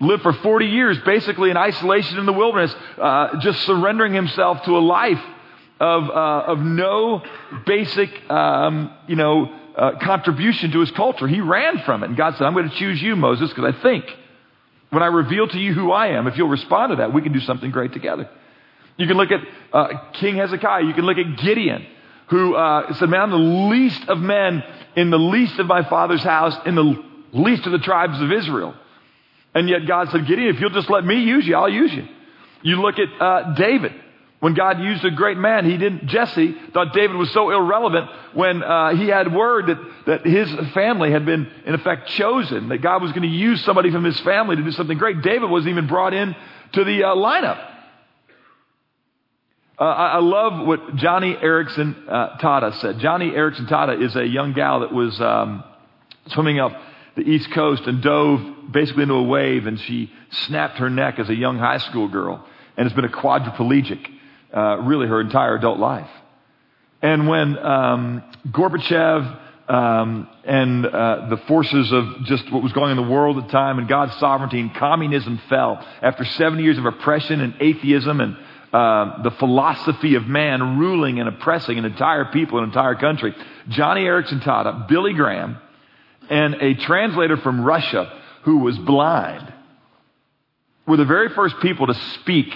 Lived 0.00 0.22
for 0.22 0.32
40 0.32 0.66
years 0.66 0.98
basically 1.04 1.50
in 1.50 1.56
isolation 1.56 2.18
in 2.18 2.26
the 2.26 2.32
wilderness, 2.32 2.74
uh, 2.98 3.38
just 3.40 3.62
surrendering 3.62 4.12
himself 4.12 4.62
to 4.64 4.76
a 4.76 4.80
life 4.80 5.20
of, 5.84 6.08
uh, 6.08 6.52
of 6.52 6.58
no 6.60 7.22
basic, 7.66 8.08
um, 8.30 8.90
you 9.06 9.16
know, 9.16 9.54
uh, 9.76 9.98
contribution 10.00 10.70
to 10.70 10.80
his 10.80 10.90
culture. 10.92 11.28
He 11.28 11.40
ran 11.40 11.80
from 11.80 12.02
it. 12.02 12.06
And 12.06 12.16
God 12.16 12.34
said, 12.36 12.44
I'm 12.44 12.54
going 12.54 12.70
to 12.70 12.76
choose 12.76 13.02
you, 13.02 13.16
Moses, 13.16 13.50
because 13.50 13.74
I 13.74 13.82
think 13.82 14.06
when 14.88 15.02
I 15.02 15.06
reveal 15.06 15.46
to 15.46 15.58
you 15.58 15.74
who 15.74 15.92
I 15.92 16.08
am, 16.16 16.26
if 16.26 16.38
you'll 16.38 16.48
respond 16.48 16.92
to 16.92 16.96
that, 16.96 17.12
we 17.12 17.20
can 17.20 17.32
do 17.32 17.40
something 17.40 17.70
great 17.70 17.92
together. 17.92 18.30
You 18.96 19.06
can 19.06 19.16
look 19.16 19.30
at 19.30 19.40
uh, 19.72 20.10
King 20.14 20.36
Hezekiah. 20.36 20.84
You 20.84 20.94
can 20.94 21.04
look 21.04 21.18
at 21.18 21.36
Gideon 21.36 21.86
who 22.28 22.54
uh, 22.54 22.94
said, 22.94 23.10
Man, 23.10 23.20
I'm 23.20 23.30
the 23.30 23.36
least 23.36 24.08
of 24.08 24.18
men 24.18 24.62
in 24.96 25.10
the 25.10 25.18
least 25.18 25.58
of 25.58 25.66
my 25.66 25.86
father's 25.86 26.22
house, 26.22 26.54
in 26.64 26.76
the 26.76 26.94
least 27.32 27.66
of 27.66 27.72
the 27.72 27.78
tribes 27.78 28.20
of 28.22 28.32
Israel. 28.32 28.74
And 29.54 29.68
yet 29.68 29.80
God 29.86 30.08
said, 30.10 30.26
Gideon, 30.26 30.54
if 30.54 30.60
you'll 30.60 30.70
just 30.70 30.88
let 30.88 31.04
me 31.04 31.22
use 31.24 31.46
you, 31.46 31.56
I'll 31.56 31.68
use 31.68 31.92
you. 31.92 32.08
You 32.62 32.80
look 32.80 32.94
at 32.98 33.20
uh, 33.20 33.54
David. 33.54 33.92
When 34.44 34.52
God 34.52 34.78
used 34.78 35.02
a 35.06 35.10
great 35.10 35.38
man, 35.38 35.64
he 35.64 35.78
didn't, 35.78 36.04
Jesse 36.04 36.54
thought 36.74 36.92
David 36.92 37.16
was 37.16 37.30
so 37.30 37.50
irrelevant 37.50 38.10
when 38.34 38.62
uh, 38.62 38.94
he 38.94 39.08
had 39.08 39.32
word 39.32 39.68
that, 39.68 39.78
that 40.04 40.26
his 40.26 40.52
family 40.74 41.10
had 41.10 41.24
been, 41.24 41.50
in 41.64 41.72
effect, 41.72 42.08
chosen, 42.08 42.68
that 42.68 42.82
God 42.82 43.00
was 43.00 43.10
going 43.12 43.22
to 43.22 43.34
use 43.34 43.64
somebody 43.64 43.90
from 43.90 44.04
his 44.04 44.20
family 44.20 44.56
to 44.56 44.62
do 44.62 44.70
something 44.72 44.98
great. 44.98 45.22
David 45.22 45.48
wasn't 45.48 45.70
even 45.70 45.86
brought 45.86 46.12
in 46.12 46.36
to 46.74 46.84
the 46.84 47.04
uh, 47.04 47.14
lineup. 47.14 47.56
Uh, 49.80 49.84
I, 49.84 50.06
I, 50.08 50.18
love 50.18 50.66
what 50.66 50.94
Joni 50.96 51.42
Eareckson 51.42 52.06
uh, 52.06 52.36
Tada 52.36 52.78
said. 52.82 52.96
Joni 52.96 53.32
Eareckson 53.32 53.66
Tada 53.66 53.98
is 53.98 54.14
a 54.14 54.26
young 54.26 54.52
gal 54.52 54.80
that 54.80 54.92
was 54.92 55.18
um, 55.22 55.64
swimming 56.26 56.60
up 56.60 56.72
the 57.16 57.22
East 57.22 57.50
Coast 57.52 57.84
and 57.86 58.02
dove 58.02 58.42
basically 58.70 59.04
into 59.04 59.14
a 59.14 59.22
wave, 59.22 59.64
and 59.64 59.80
she 59.80 60.12
snapped 60.30 60.76
her 60.80 60.90
neck 60.90 61.18
as 61.18 61.30
a 61.30 61.34
young 61.34 61.56
high 61.56 61.78
school 61.78 62.08
girl 62.08 62.46
and 62.76 62.86
has 62.86 62.94
been 62.94 63.06
a 63.06 63.08
quadriplegic 63.08 64.10
uh, 64.54 64.78
really 64.82 65.06
her 65.06 65.20
entire 65.20 65.56
adult 65.56 65.78
life. 65.78 66.10
And 67.02 67.28
when 67.28 67.58
um, 67.58 68.22
Gorbachev 68.48 69.40
um, 69.68 70.28
and 70.44 70.86
uh, 70.86 71.26
the 71.30 71.38
forces 71.48 71.90
of 71.92 72.24
just 72.24 72.50
what 72.52 72.62
was 72.62 72.72
going 72.72 72.92
on 72.92 72.98
in 72.98 73.04
the 73.04 73.10
world 73.10 73.38
at 73.38 73.46
the 73.46 73.52
time 73.52 73.78
and 73.78 73.88
God's 73.88 74.14
sovereignty 74.18 74.60
and 74.60 74.74
communism 74.74 75.40
fell 75.48 75.84
after 76.02 76.24
70 76.24 76.62
years 76.62 76.78
of 76.78 76.84
oppression 76.84 77.40
and 77.40 77.54
atheism 77.60 78.20
and 78.20 78.36
uh, 78.72 79.22
the 79.22 79.30
philosophy 79.38 80.16
of 80.16 80.26
man 80.26 80.78
ruling 80.78 81.20
and 81.20 81.28
oppressing 81.28 81.78
an 81.78 81.84
entire 81.84 82.26
people, 82.26 82.58
an 82.58 82.64
entire 82.64 82.94
country. 82.96 83.32
Joni 83.68 84.00
Eareckson 84.04 84.42
Tada, 84.42 84.88
Billy 84.88 85.14
Graham, 85.14 85.58
and 86.28 86.54
a 86.54 86.74
translator 86.74 87.36
from 87.36 87.64
Russia 87.64 88.20
who 88.42 88.58
was 88.58 88.76
blind 88.78 89.52
were 90.86 90.96
the 90.96 91.04
very 91.04 91.28
first 91.30 91.54
people 91.62 91.86
to 91.86 91.94
speak 92.20 92.48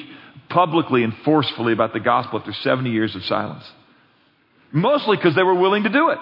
publicly 0.49 1.05
and 1.05 1.15
forcefully 1.25 1.73
about 1.73 1.93
the 1.93 2.01
gospel 2.01 2.39
after 2.39 2.53
70 2.53 2.91
years 2.91 3.15
of 3.15 3.25
silence. 3.25 3.65
Mostly 4.73 5.17
because 5.17 5.35
they 5.35 5.43
were 5.43 5.55
willing 5.55 5.85
to 5.85 5.89
do 5.89 6.11
it. 6.11 6.19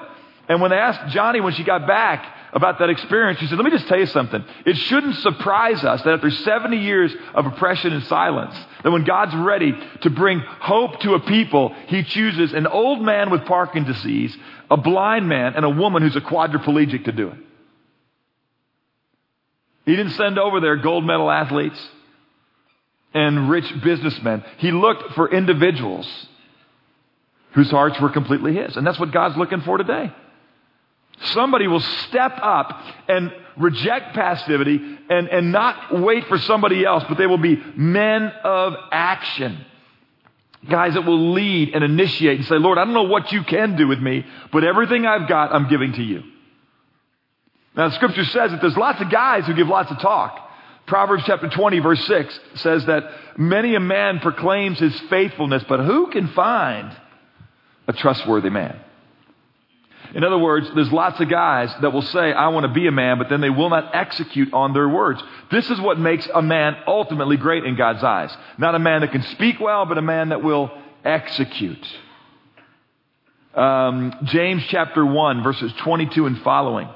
And 0.49 0.61
when 0.61 0.71
they 0.71 0.78
asked 0.78 1.14
Joni 1.16 1.42
when 1.42 1.54
she 1.54 1.64
got 1.64 1.87
back 1.87 2.33
about 2.52 2.78
that 2.78 2.88
experience, 2.88 3.40
she 3.40 3.47
said, 3.47 3.59
Let 3.59 3.64
me 3.64 3.73
just 3.73 3.88
tell 3.88 3.99
you 3.99 4.06
something. 4.06 4.45
It 4.64 4.76
shouldn't 4.76 5.16
surprise 5.16 5.85
us 5.85 6.02
that 6.02 6.14
after 6.14 6.30
70 6.30 6.76
years 6.76 7.12
of 7.35 7.47
oppression 7.47 7.92
and 7.92 8.04
silence, 8.04 8.54
that 8.85 8.90
when 8.92 9.04
God's 9.04 9.35
ready 9.35 9.73
to 10.02 10.11
bring 10.11 10.38
hope 10.40 11.00
to 11.00 11.14
a 11.14 11.21
people, 11.21 11.75
He 11.88 12.04
chooses 12.04 12.52
an 12.52 12.66
old 12.66 13.02
man 13.02 13.30
with 13.30 13.45
Parkinson's 13.45 13.97
disease, 13.97 14.37
a 14.71 14.76
blind 14.76 15.28
man, 15.28 15.54
and 15.54 15.64
a 15.64 15.71
woman 15.71 16.02
who's 16.02 16.16
a 16.16 16.21
quadriplegic 16.21 17.04
to 17.04 17.12
do 17.12 17.28
it. 17.28 17.38
He 19.85 19.95
didn't 19.95 20.12
send 20.12 20.38
over 20.38 20.61
there 20.61 20.76
gold 20.76 21.04
medal 21.04 21.30
athletes 21.30 21.78
and 23.16 23.49
rich 23.49 23.64
businessmen. 23.82 24.44
He 24.58 24.70
looked 24.70 25.14
for 25.14 25.32
individuals 25.32 26.06
whose 27.52 27.70
hearts 27.70 27.99
were 27.99 28.11
completely 28.11 28.54
His. 28.54 28.76
And 28.76 28.87
that's 28.87 29.00
what 29.00 29.11
God's 29.11 29.38
looking 29.38 29.62
for 29.62 29.78
today. 29.78 30.12
Somebody 31.32 31.66
will 31.66 31.80
step 31.80 32.38
up 32.42 32.78
and 33.08 33.32
reject 33.56 34.14
passivity 34.14 34.78
and, 35.08 35.28
and 35.28 35.50
not 35.50 35.99
wait 35.99 36.26
for 36.28 36.37
somebody 36.37 36.85
else, 36.85 37.04
but 37.08 37.16
they 37.16 37.26
will 37.26 37.38
be 37.38 37.56
men 37.75 38.30
of 38.44 38.75
action. 38.92 39.64
Guys 40.68 40.92
that 40.92 41.06
will 41.06 41.32
lead 41.32 41.75
and 41.75 41.82
initiate 41.82 42.38
and 42.40 42.46
say, 42.46 42.56
Lord, 42.56 42.76
I 42.76 42.85
don't 42.85 42.92
know 42.92 43.04
what 43.04 43.32
you 43.32 43.44
can 43.44 43.76
do 43.76 43.88
with 43.88 43.99
me, 43.99 44.26
but 44.52 44.62
everything 44.62 45.06
I've 45.06 45.26
got, 45.26 45.54
I'm 45.54 45.70
giving 45.70 45.94
to 45.94 46.02
you. 46.02 46.23
Now, 47.75 47.88
the 47.88 47.94
scripture 47.94 48.25
says 48.25 48.50
that 48.50 48.61
there's 48.61 48.76
lots 48.76 49.00
of 49.00 49.11
guys 49.11 49.46
who 49.46 49.54
give 49.54 49.68
lots 49.68 49.90
of 49.90 49.99
talk. 50.00 50.45
Proverbs 50.86 51.24
chapter 51.26 51.48
20, 51.48 51.80
verse 51.80 52.04
6 52.06 52.40
says 52.56 52.86
that 52.86 53.04
many 53.36 53.74
a 53.74 53.80
man 53.80 54.20
proclaims 54.20 54.78
his 54.78 54.98
faithfulness, 55.10 55.64
but 55.68 55.80
who 55.80 56.08
can 56.08 56.28
find 56.28 56.96
a 57.88 57.92
trustworthy 57.92 58.50
man? 58.50 58.78
In 60.14 60.22
other 60.22 60.38
words, 60.38 60.70
there's 60.74 60.92
lots 60.92 61.20
of 61.20 61.28
guys 61.28 61.74
that 61.82 61.92
will 61.92 62.02
say, 62.02 62.32
I 62.32 62.48
want 62.48 62.64
to 62.64 62.72
be 62.72 62.86
a 62.86 62.92
man, 62.92 63.18
but 63.18 63.28
then 63.28 63.40
they 63.40 63.50
will 63.50 63.68
not 63.68 63.94
execute 63.94 64.52
on 64.54 64.72
their 64.72 64.88
words. 64.88 65.20
This 65.50 65.68
is 65.68 65.80
what 65.80 65.98
makes 65.98 66.26
a 66.32 66.42
man 66.42 66.76
ultimately 66.86 67.36
great 67.36 67.64
in 67.64 67.76
God's 67.76 68.04
eyes. 68.04 68.34
Not 68.56 68.74
a 68.74 68.78
man 68.78 69.00
that 69.00 69.10
can 69.10 69.22
speak 69.22 69.58
well, 69.58 69.84
but 69.86 69.98
a 69.98 70.02
man 70.02 70.28
that 70.28 70.42
will 70.42 70.70
execute. 71.04 71.84
Um, 73.54 74.14
James 74.24 74.62
chapter 74.68 75.04
1, 75.04 75.42
verses 75.42 75.72
22 75.78 76.26
and 76.26 76.40
following. 76.42 76.88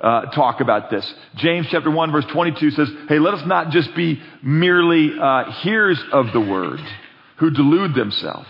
Uh, 0.00 0.26
talk 0.26 0.60
about 0.60 0.90
this. 0.90 1.12
James 1.36 1.66
chapter 1.70 1.90
1 1.90 2.12
verse 2.12 2.24
22 2.26 2.70
says, 2.70 2.88
Hey, 3.08 3.18
let 3.18 3.34
us 3.34 3.44
not 3.46 3.70
just 3.70 3.94
be 3.96 4.22
merely 4.42 5.18
uh, 5.18 5.50
hearers 5.62 6.00
of 6.12 6.32
the 6.32 6.40
word 6.40 6.80
who 7.38 7.50
delude 7.50 7.94
themselves, 7.94 8.48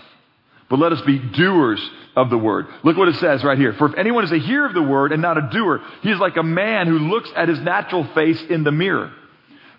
but 0.68 0.78
let 0.78 0.92
us 0.92 1.00
be 1.02 1.18
doers 1.18 1.80
of 2.16 2.30
the 2.30 2.36
word. 2.36 2.66
Look 2.82 2.96
what 2.96 3.08
it 3.08 3.16
says 3.16 3.44
right 3.44 3.56
here. 3.56 3.72
For 3.74 3.86
if 3.86 3.96
anyone 3.96 4.24
is 4.24 4.32
a 4.32 4.38
hearer 4.38 4.66
of 4.66 4.74
the 4.74 4.82
word 4.82 5.12
and 5.12 5.22
not 5.22 5.38
a 5.38 5.48
doer, 5.50 5.80
he 6.02 6.10
is 6.10 6.18
like 6.18 6.36
a 6.36 6.42
man 6.42 6.86
who 6.86 6.98
looks 6.98 7.30
at 7.34 7.48
his 7.48 7.60
natural 7.60 8.04
face 8.08 8.42
in 8.50 8.64
the 8.64 8.72
mirror. 8.72 9.12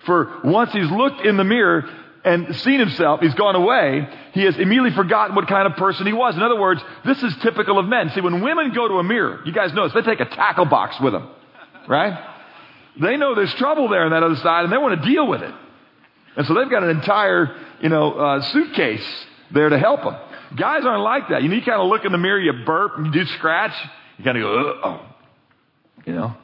For 0.05 0.39
once 0.43 0.71
he's 0.71 0.89
looked 0.89 1.25
in 1.25 1.38
the 1.38 1.43
mirror 1.43 1.83
and 2.23 2.55
seen 2.55 2.79
himself, 2.79 3.19
he's 3.21 3.33
gone 3.33 3.55
away, 3.55 4.07
he 4.33 4.43
has 4.43 4.57
immediately 4.57 4.91
forgotten 4.91 5.35
what 5.35 5.47
kind 5.47 5.67
of 5.67 5.77
person 5.77 6.07
he 6.07 6.13
was. 6.13 6.35
In 6.35 6.41
other 6.41 6.59
words, 6.59 6.81
this 7.05 7.21
is 7.21 7.35
typical 7.38 7.77
of 7.77 7.85
men. 7.85 8.09
See, 8.11 8.21
when 8.21 8.41
women 8.41 8.73
go 8.73 8.88
to 8.88 8.95
a 8.95 9.03
mirror, 9.03 9.41
you 9.45 9.51
guys 9.51 9.73
know 9.73 9.83
this, 9.83 9.93
they 9.93 10.01
take 10.01 10.19
a 10.19 10.29
tackle 10.29 10.65
box 10.65 10.99
with 10.99 11.13
them, 11.13 11.29
right? 11.89 12.17
They 13.01 13.17
know 13.17 13.36
there's 13.36 13.53
trouble 13.55 13.89
there 13.89 14.03
on 14.03 14.12
that 14.12 14.24
other 14.24 14.38
side 14.38 14.63
and 14.63 14.72
they 14.72 14.77
want 14.77 15.01
to 15.01 15.10
deal 15.10 15.27
with 15.27 15.41
it. 15.41 15.53
And 16.38 16.48
so 16.48 16.53
they've 16.53 16.69
got 16.69 16.84
an 16.84 16.91
entire, 16.91 17.58
you 17.81 17.89
know, 17.89 18.13
uh, 18.13 18.41
suitcase 18.41 19.25
there 19.51 19.67
to 19.67 19.77
help 19.77 20.03
them. 20.03 20.15
Guys 20.55 20.86
aren't 20.86 21.03
like 21.03 21.29
that. 21.29 21.43
You, 21.43 21.50
know, 21.50 21.55
you 21.55 21.62
kind 21.62 21.81
of 21.81 21.89
look 21.89 22.05
in 22.05 22.12
the 22.12 22.17
mirror, 22.17 22.39
you 22.39 22.53
burp, 22.65 22.98
and 22.98 23.08
you 23.08 23.12
do 23.12 23.25
scratch. 23.31 23.74
You 24.17 24.24
kind 24.24 24.38
of 24.38 24.43
go, 24.43 24.79
oh, 24.84 25.01
you 26.05 26.13
know, 26.13 26.36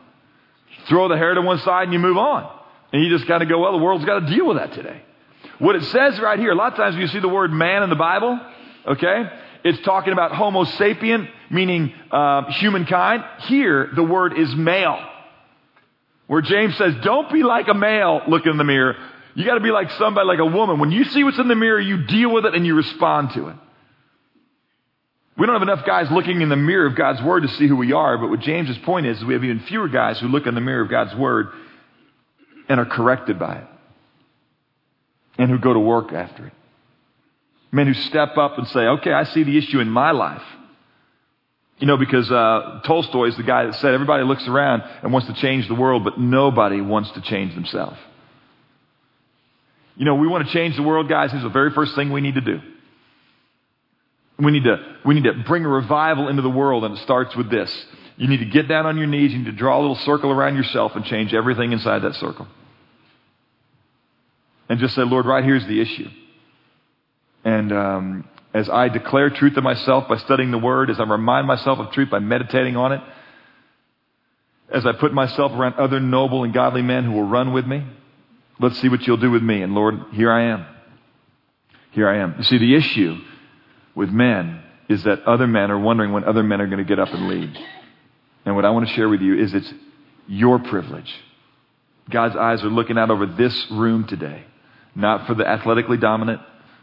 throw 0.88 1.08
the 1.08 1.18
hair 1.18 1.34
to 1.34 1.42
one 1.42 1.60
side 1.60 1.84
and 1.84 1.94
you 1.94 2.00
move 2.00 2.18
on. 2.18 2.52
And 2.92 3.04
you 3.04 3.16
just 3.16 3.28
kind 3.28 3.44
of 3.44 3.50
go, 3.50 3.60
well, 3.60 3.72
the 3.72 3.84
world's 3.84 4.06
got 4.06 4.20
to 4.20 4.36
deal 4.36 4.48
with 4.48 4.58
that 4.58 4.74
today. 4.74 5.02
What 5.60 5.76
it 5.76 5.84
says 5.84 6.20
right 6.20 6.40
here, 6.40 6.52
a 6.52 6.56
lot 6.56 6.74
of 6.74 6.78
times 6.78 6.96
you 6.96 7.08
see 7.08 7.20
the 7.20 7.30
word 7.30 7.52
man 7.52 7.84
in 7.84 7.90
the 7.90 7.96
Bible, 7.96 8.40
okay, 8.88 9.30
it's 9.64 9.82
talking 9.82 10.14
about 10.14 10.32
Homo 10.32 10.64
sapien, 10.64 11.30
meaning 11.50 11.94
uh, 12.12 12.52
humankind. 12.54 13.24
Here, 13.44 13.90
the 13.96 14.04
word 14.04 14.38
is 14.38 14.54
male. 14.56 15.00
Where 16.28 16.42
James 16.42 16.78
says, 16.78 16.94
don't 17.04 17.32
be 17.32 17.44
like 17.44 17.68
a 17.68 17.74
male 17.74 18.22
looking 18.28 18.52
in 18.52 18.58
the 18.58 18.64
mirror. 18.64 18.96
You 19.36 19.46
gotta 19.46 19.62
be 19.62 19.72
like 19.72 19.92
somebody, 19.92 20.26
like 20.28 20.40
a 20.40 20.46
woman. 20.46 20.80
When 20.80 20.92
you 20.92 21.04
see 21.04 21.24
what's 21.24 21.40
in 21.40 21.48
the 21.48 21.56
mirror, 21.56 21.80
you 21.80 22.08
deal 22.08 22.34
with 22.34 22.46
it 22.46 22.56
and 22.56 22.66
you 22.66 22.76
respond 22.76 23.32
to 23.36 23.50
it. 23.50 23.56
We 25.38 25.46
don't 25.46 25.56
have 25.56 25.68
enough 25.68 25.86
guys 25.86 26.10
looking 26.10 26.42
in 26.42 26.48
the 26.48 26.56
mirror 26.56 26.88
of 26.88 26.96
God's 26.96 27.22
Word 27.22 27.42
to 27.42 27.50
see 27.50 27.68
who 27.68 27.76
we 27.76 27.92
are, 27.92 28.18
but 28.18 28.30
what 28.30 28.40
James's 28.40 28.78
point 28.80 29.06
is, 29.06 29.18
is 29.18 29.26
we 29.26 29.34
have 29.34 29.44
even 29.44 29.60
fewer 29.60 29.90
guys 29.90 30.20
who 30.20 30.28
look 30.28 30.48
in 30.48 30.56
the 30.56 30.62
mirror 30.62 30.82
of 30.82 30.90
God's 30.90 31.14
Word 31.16 31.48
and 32.70 32.80
are 32.80 32.86
corrected 32.86 33.38
by 33.38 33.58
it. 33.58 33.68
And 35.38 35.52
who 35.52 35.60
go 35.60 35.74
to 35.74 35.80
work 35.80 36.14
after 36.14 36.48
it. 36.48 36.54
Men 37.74 37.88
who 37.88 37.94
step 37.94 38.38
up 38.38 38.58
and 38.58 38.66
say, 38.70 38.80
okay, 38.80 39.12
I 39.12 39.26
see 39.26 39.44
the 39.44 39.58
issue 39.58 39.82
in 39.82 39.90
my 39.90 40.12
life. 40.12 40.42
You 41.78 41.88
know, 41.88 41.98
because 41.98 42.32
uh, 42.32 42.82
Tolstoy 42.86 43.28
is 43.28 43.38
the 43.38 43.44
guy 43.44 43.66
that 43.66 43.76
said 43.76 43.94
everybody 43.94 44.24
looks 44.24 44.48
around 44.48 44.84
and 45.04 45.12
wants 45.12 45.28
to 45.28 45.34
change 45.34 45.68
the 45.68 45.76
world, 45.76 46.04
but 46.04 46.18
nobody 46.18 46.80
wants 46.80 47.12
to 47.12 47.22
change 47.22 47.54
themselves. 47.54 47.98
You 49.98 50.06
know, 50.06 50.16
we 50.16 50.28
want 50.28 50.48
to 50.48 50.54
change 50.54 50.76
the 50.76 50.84
world, 50.84 51.10
guys. 51.10 51.34
Is 51.34 51.44
the 51.44 51.50
very 51.50 51.72
first 51.72 51.96
thing 51.96 52.12
we 52.12 52.22
need 52.22 52.36
to 52.36 52.42
do. 52.42 52.60
We 54.38 54.52
need 54.52 54.64
to, 54.66 54.78
we 55.06 55.16
need 55.16 55.24
to 55.24 55.44
bring 55.48 55.64
a 55.64 55.70
revival 55.70 56.28
into 56.28 56.42
the 56.42 56.50
world, 56.50 56.84
and 56.84 56.98
it 56.98 57.04
starts 57.04 57.36
with 57.36 57.50
this. 57.50 57.72
You 58.18 58.28
need 58.28 58.40
to 58.40 58.46
get 58.46 58.68
down 58.68 58.86
on 58.86 58.98
your 58.98 59.08
knees, 59.08 59.32
you 59.32 59.40
need 59.40 59.46
to 59.46 59.52
draw 59.52 59.78
a 59.78 59.82
little 59.82 59.96
circle 59.96 60.32
around 60.32 60.56
yourself 60.56 60.94
and 60.96 61.04
change 61.06 61.34
everything 61.34 61.72
inside 61.72 62.00
that 62.04 62.14
circle. 62.16 62.48
And 64.68 64.80
just 64.80 64.96
say, 64.96 65.04
Lord, 65.04 65.26
right 65.26 65.44
here's 65.44 65.66
the 65.68 65.82
issue. 65.82 66.08
And 67.44 67.72
um, 67.72 68.30
as 68.56 68.70
I 68.70 68.88
declare 68.88 69.30
truth 69.30 69.56
to 69.56 69.62
myself 69.62 70.08
by 70.08 70.16
studying 70.16 70.50
the 70.50 70.58
Word, 70.58 70.90
as 70.90 70.98
I 70.98 71.04
remind 71.04 71.46
myself 71.46 71.78
of 71.78 71.92
truth 71.92 72.10
by 72.10 72.20
meditating 72.20 72.78
on 72.78 72.94
it, 72.94 73.02
as 74.72 74.86
I 74.86 74.94
put 74.94 75.14
myself 75.14 75.52
around 75.52 75.74
other 75.74 76.00
noble 76.00 76.46
and 76.46 76.54
godly 76.54 76.82
men 76.82 77.04
who 77.04 77.12
will 77.12 77.28
run 77.28 77.52
with 77.52 77.66
me, 77.66 77.86
let's 78.62 78.80
see 78.80 78.88
what 78.88 79.06
you'll 79.06 79.18
do 79.18 79.30
with 79.30 79.44
me. 79.44 79.62
And 79.62 79.76
Lord, 79.76 79.96
here 80.14 80.32
I 80.32 80.54
am. 80.54 80.66
Here 81.92 82.08
I 82.08 82.20
am. 82.20 82.36
You 82.38 82.44
see, 82.46 82.58
the 82.58 82.76
issue 82.76 83.18
with 83.94 84.10
men 84.10 84.64
is 84.88 85.04
that 85.04 85.24
other 85.24 85.48
men 85.48 85.70
are 85.70 85.80
wondering 85.80 86.14
when 86.14 86.24
other 86.24 86.42
men 86.42 86.62
are 86.62 86.68
going 86.68 86.78
to 86.78 86.86
get 86.86 86.98
up 86.98 87.10
and 87.10 87.28
lead. 87.28 87.58
And 88.46 88.56
what 88.56 88.64
I 88.64 88.70
want 88.70 88.88
to 88.88 88.94
share 88.94 89.10
with 89.10 89.20
you 89.20 89.38
is 89.38 89.54
it's 89.54 89.74
your 90.28 90.60
privilege. 90.60 91.14
God's 92.10 92.38
eyes 92.38 92.64
are 92.64 92.70
looking 92.70 92.98
out 92.98 93.12
over 93.12 93.26
this 93.26 93.70
room 93.70 94.08
today, 94.08 94.46
not 94.96 95.28
for 95.28 95.34
the 95.34 95.46
athletically 95.46 95.98
dominant, 95.98 96.40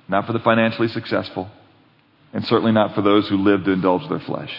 not 0.06 0.26
for 0.26 0.34
the 0.34 0.40
financially 0.40 0.88
successful, 0.88 1.50
and 2.32 2.44
certainly 2.44 2.72
not 2.72 2.94
for 2.94 3.02
those 3.02 3.28
who 3.28 3.36
live 3.36 3.64
to 3.64 3.72
indulge 3.72 4.08
their 4.08 4.20
flesh. 4.20 4.52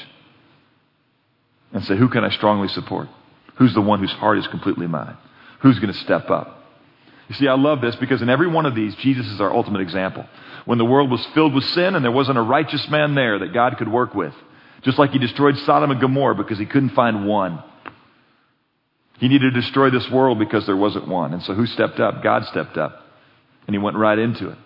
And 1.71 1.83
say, 1.83 1.97
who 1.97 2.07
can 2.07 2.23
I 2.23 2.29
strongly 2.29 2.67
support? 2.67 3.07
Who's 3.55 3.73
the 3.73 3.81
one 3.81 3.99
whose 3.99 4.11
heart 4.11 4.37
is 4.37 4.47
completely 4.47 4.87
mine? 4.87 5.17
Who's 5.61 5.79
going 5.79 5.91
to 5.91 5.99
step 5.99 6.29
up? 6.29 6.59
You 7.29 7.35
see, 7.35 7.47
I 7.47 7.55
love 7.55 7.81
this 7.81 7.95
because 7.95 8.21
in 8.21 8.29
every 8.29 8.47
one 8.47 8.65
of 8.65 8.75
these, 8.75 8.95
Jesus 8.97 9.25
is 9.27 9.41
our 9.41 9.51
ultimate 9.51 9.81
example 9.81 10.25
when 10.65 10.77
the 10.77 10.85
world 10.85 11.09
was 11.09 11.25
filled 11.33 11.53
with 11.53 11.63
sin 11.65 11.95
and 11.95 12.03
there 12.03 12.11
wasn't 12.11 12.37
a 12.37 12.41
righteous 12.41 12.87
man 12.89 13.15
there 13.15 13.39
that 13.39 13.53
God 13.53 13.77
could 13.77 13.87
work 13.87 14.13
with. 14.13 14.33
Just 14.83 14.99
like 14.99 15.11
he 15.11 15.19
destroyed 15.19 15.57
Sodom 15.59 15.91
and 15.91 16.01
Gomorrah 16.01 16.35
because 16.35 16.59
he 16.59 16.65
couldn't 16.65 16.89
find 16.89 17.25
one. 17.25 17.63
He 19.19 19.27
needed 19.29 19.53
to 19.53 19.61
destroy 19.61 19.89
this 19.89 20.09
world 20.11 20.39
because 20.39 20.65
there 20.65 20.75
wasn't 20.75 21.07
one. 21.07 21.33
And 21.33 21.41
so 21.43 21.53
who 21.53 21.65
stepped 21.65 21.99
up? 21.99 22.23
God 22.23 22.45
stepped 22.45 22.77
up. 22.77 22.99
And 23.65 23.73
he 23.73 23.79
went 23.79 23.95
right 23.95 24.19
into 24.19 24.49
it. 24.49 24.57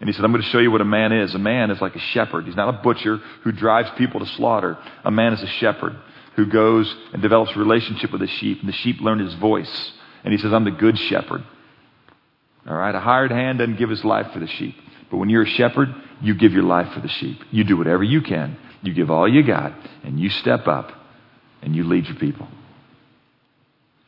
And 0.00 0.08
he 0.08 0.12
said, 0.12 0.24
I'm 0.24 0.30
going 0.30 0.42
to 0.42 0.48
show 0.50 0.58
you 0.58 0.70
what 0.70 0.80
a 0.80 0.84
man 0.84 1.12
is. 1.12 1.34
A 1.34 1.38
man 1.38 1.70
is 1.70 1.80
like 1.80 1.96
a 1.96 2.00
shepherd. 2.00 2.46
He's 2.46 2.56
not 2.56 2.68
a 2.68 2.82
butcher 2.82 3.16
who 3.42 3.52
drives 3.52 3.90
people 3.98 4.20
to 4.20 4.26
slaughter. 4.26 4.78
A 5.04 5.10
man 5.10 5.32
is 5.32 5.42
a 5.42 5.46
shepherd 5.46 5.96
who 6.36 6.46
goes 6.46 6.94
and 7.12 7.20
develops 7.20 7.50
a 7.56 7.58
relationship 7.58 8.12
with 8.12 8.20
the 8.20 8.28
sheep. 8.28 8.60
And 8.60 8.68
the 8.68 8.74
sheep 8.74 9.00
learn 9.00 9.18
his 9.18 9.34
voice. 9.34 9.92
And 10.22 10.32
he 10.32 10.38
says, 10.38 10.52
I'm 10.52 10.64
the 10.64 10.70
good 10.70 10.96
shepherd. 10.98 11.42
All 12.68 12.76
right? 12.76 12.94
A 12.94 13.00
hired 13.00 13.32
hand 13.32 13.58
doesn't 13.58 13.78
give 13.78 13.90
his 13.90 14.04
life 14.04 14.32
for 14.32 14.38
the 14.38 14.46
sheep. 14.46 14.76
But 15.10 15.16
when 15.16 15.30
you're 15.30 15.42
a 15.42 15.48
shepherd, 15.48 15.88
you 16.20 16.34
give 16.34 16.52
your 16.52 16.62
life 16.62 16.92
for 16.92 17.00
the 17.00 17.08
sheep. 17.08 17.40
You 17.50 17.64
do 17.64 17.76
whatever 17.76 18.04
you 18.04 18.20
can. 18.20 18.56
You 18.82 18.94
give 18.94 19.10
all 19.10 19.28
you 19.28 19.44
got, 19.44 19.72
and 20.04 20.20
you 20.20 20.30
step 20.30 20.68
up, 20.68 20.92
and 21.62 21.74
you 21.74 21.82
lead 21.82 22.06
your 22.06 22.16
people. 22.16 22.46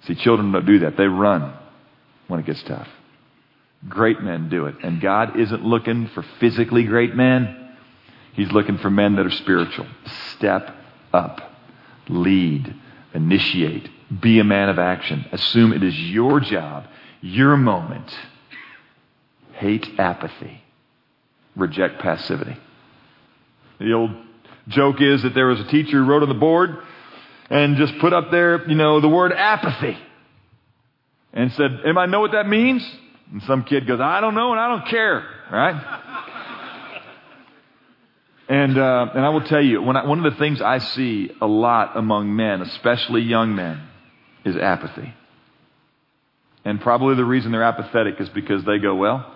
See, 0.05 0.15
children 0.15 0.53
don't 0.53 0.67
do 0.67 0.81
that. 0.81 0.97
They 0.97 1.07
run 1.07 1.53
when 2.29 2.39
it 2.39 2.47
gets 2.47 2.63
tough. 2.63 2.87
Great 3.89 4.21
men 4.21 4.49
do 4.49 4.67
it. 4.67 4.77
And 4.83 5.01
God 5.01 5.39
isn't 5.39 5.65
looking 5.65 6.09
for 6.09 6.23
physically 6.39 6.85
great 6.85 7.15
men. 7.15 7.75
He's 8.35 8.53
looking 8.53 8.79
for 8.79 8.91
men 8.91 9.17
that 9.17 9.27
are 9.27 9.31
spiritual. 9.31 9.87
Step 10.35 10.75
up. 11.13 11.41
Lead. 12.09 12.75
Initiate. 13.15 13.89
Be 14.21 14.39
a 14.39 14.45
man 14.45 14.69
of 14.69 14.79
action. 14.79 15.25
Assume 15.33 15.73
it 15.73 15.83
is 15.83 15.99
your 15.99 16.41
job, 16.41 16.87
your 17.21 17.57
moment. 17.57 18.11
Hate 19.53 19.89
apathy 19.99 20.63
reject 21.57 22.01
passivity. 22.01 22.57
The 23.79 23.93
old 23.93 24.11
joke 24.69 25.01
is 25.01 25.23
that 25.23 25.35
there 25.35 25.47
was 25.47 25.61
a 25.61 25.65
teacher 25.65 25.99
who 25.99 26.05
wrote 26.05 26.23
on 26.23 26.29
the 26.29 26.35
board 26.35 26.77
and 27.49 27.77
just 27.77 27.99
put 27.99 28.13
up 28.13 28.31
there, 28.31 28.69
you 28.69 28.75
know, 28.75 29.01
the 29.01 29.09
word 29.09 29.33
apathy 29.33 29.99
and 31.33 31.53
said, 31.53 31.81
anybody 31.85 32.11
know 32.11 32.21
what 32.21 32.33
that 32.33 32.49
means? 32.49 32.87
And 33.33 33.43
some 33.45 33.65
kid 33.65 33.87
goes, 33.87 34.01
I 34.01 34.21
don't 34.21 34.35
know 34.35 34.51
and 34.53 34.61
I 34.61 34.69
don't 34.69 34.89
care, 34.89 35.25
right? 35.53 35.75
and, 38.49 38.77
uh, 38.77 39.07
and 39.15 39.25
I 39.25 39.29
will 39.29 39.43
tell 39.43 39.63
you, 39.63 39.83
I, 39.83 40.05
one 40.07 40.25
of 40.25 40.33
the 40.33 40.39
things 40.39 40.61
I 40.61 40.79
see 40.79 41.31
a 41.41 41.47
lot 41.47 41.97
among 41.97 42.35
men, 42.35 42.61
especially 42.63 43.23
young 43.23 43.55
men, 43.55 43.81
is 44.45 44.57
apathy. 44.57 45.15
And 46.65 46.81
probably 46.81 47.15
the 47.15 47.25
reason 47.25 47.53
they're 47.53 47.63
apathetic 47.63 48.21
is 48.21 48.29
because 48.31 48.65
they 48.65 48.79
go, 48.79 48.97
well, 48.97 49.33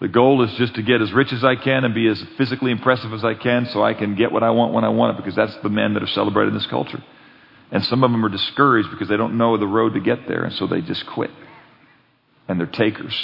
the 0.00 0.08
goal 0.08 0.42
is 0.42 0.52
just 0.54 0.74
to 0.74 0.82
get 0.82 1.00
as 1.00 1.12
rich 1.12 1.32
as 1.32 1.42
I 1.42 1.56
can 1.56 1.84
and 1.84 1.94
be 1.94 2.06
as 2.08 2.22
physically 2.36 2.70
impressive 2.70 3.12
as 3.12 3.24
I 3.24 3.34
can 3.34 3.66
so 3.66 3.82
I 3.82 3.94
can 3.94 4.16
get 4.16 4.32
what 4.32 4.42
I 4.42 4.50
want 4.50 4.74
when 4.74 4.84
I 4.84 4.90
want 4.90 5.16
it 5.16 5.22
because 5.22 5.34
that's 5.34 5.56
the 5.62 5.68
men 5.68 5.94
that 5.94 6.02
are 6.02 6.08
celebrated 6.08 6.48
in 6.48 6.58
this 6.58 6.66
culture. 6.66 7.02
And 7.70 7.84
some 7.86 8.04
of 8.04 8.10
them 8.10 8.24
are 8.24 8.28
discouraged 8.28 8.90
because 8.90 9.08
they 9.08 9.16
don't 9.16 9.38
know 9.38 9.56
the 9.56 9.66
road 9.66 9.94
to 9.94 10.00
get 10.00 10.28
there 10.28 10.44
and 10.44 10.52
so 10.54 10.66
they 10.66 10.80
just 10.80 11.06
quit. 11.06 11.30
And 12.48 12.60
they're 12.60 12.66
takers. 12.66 13.14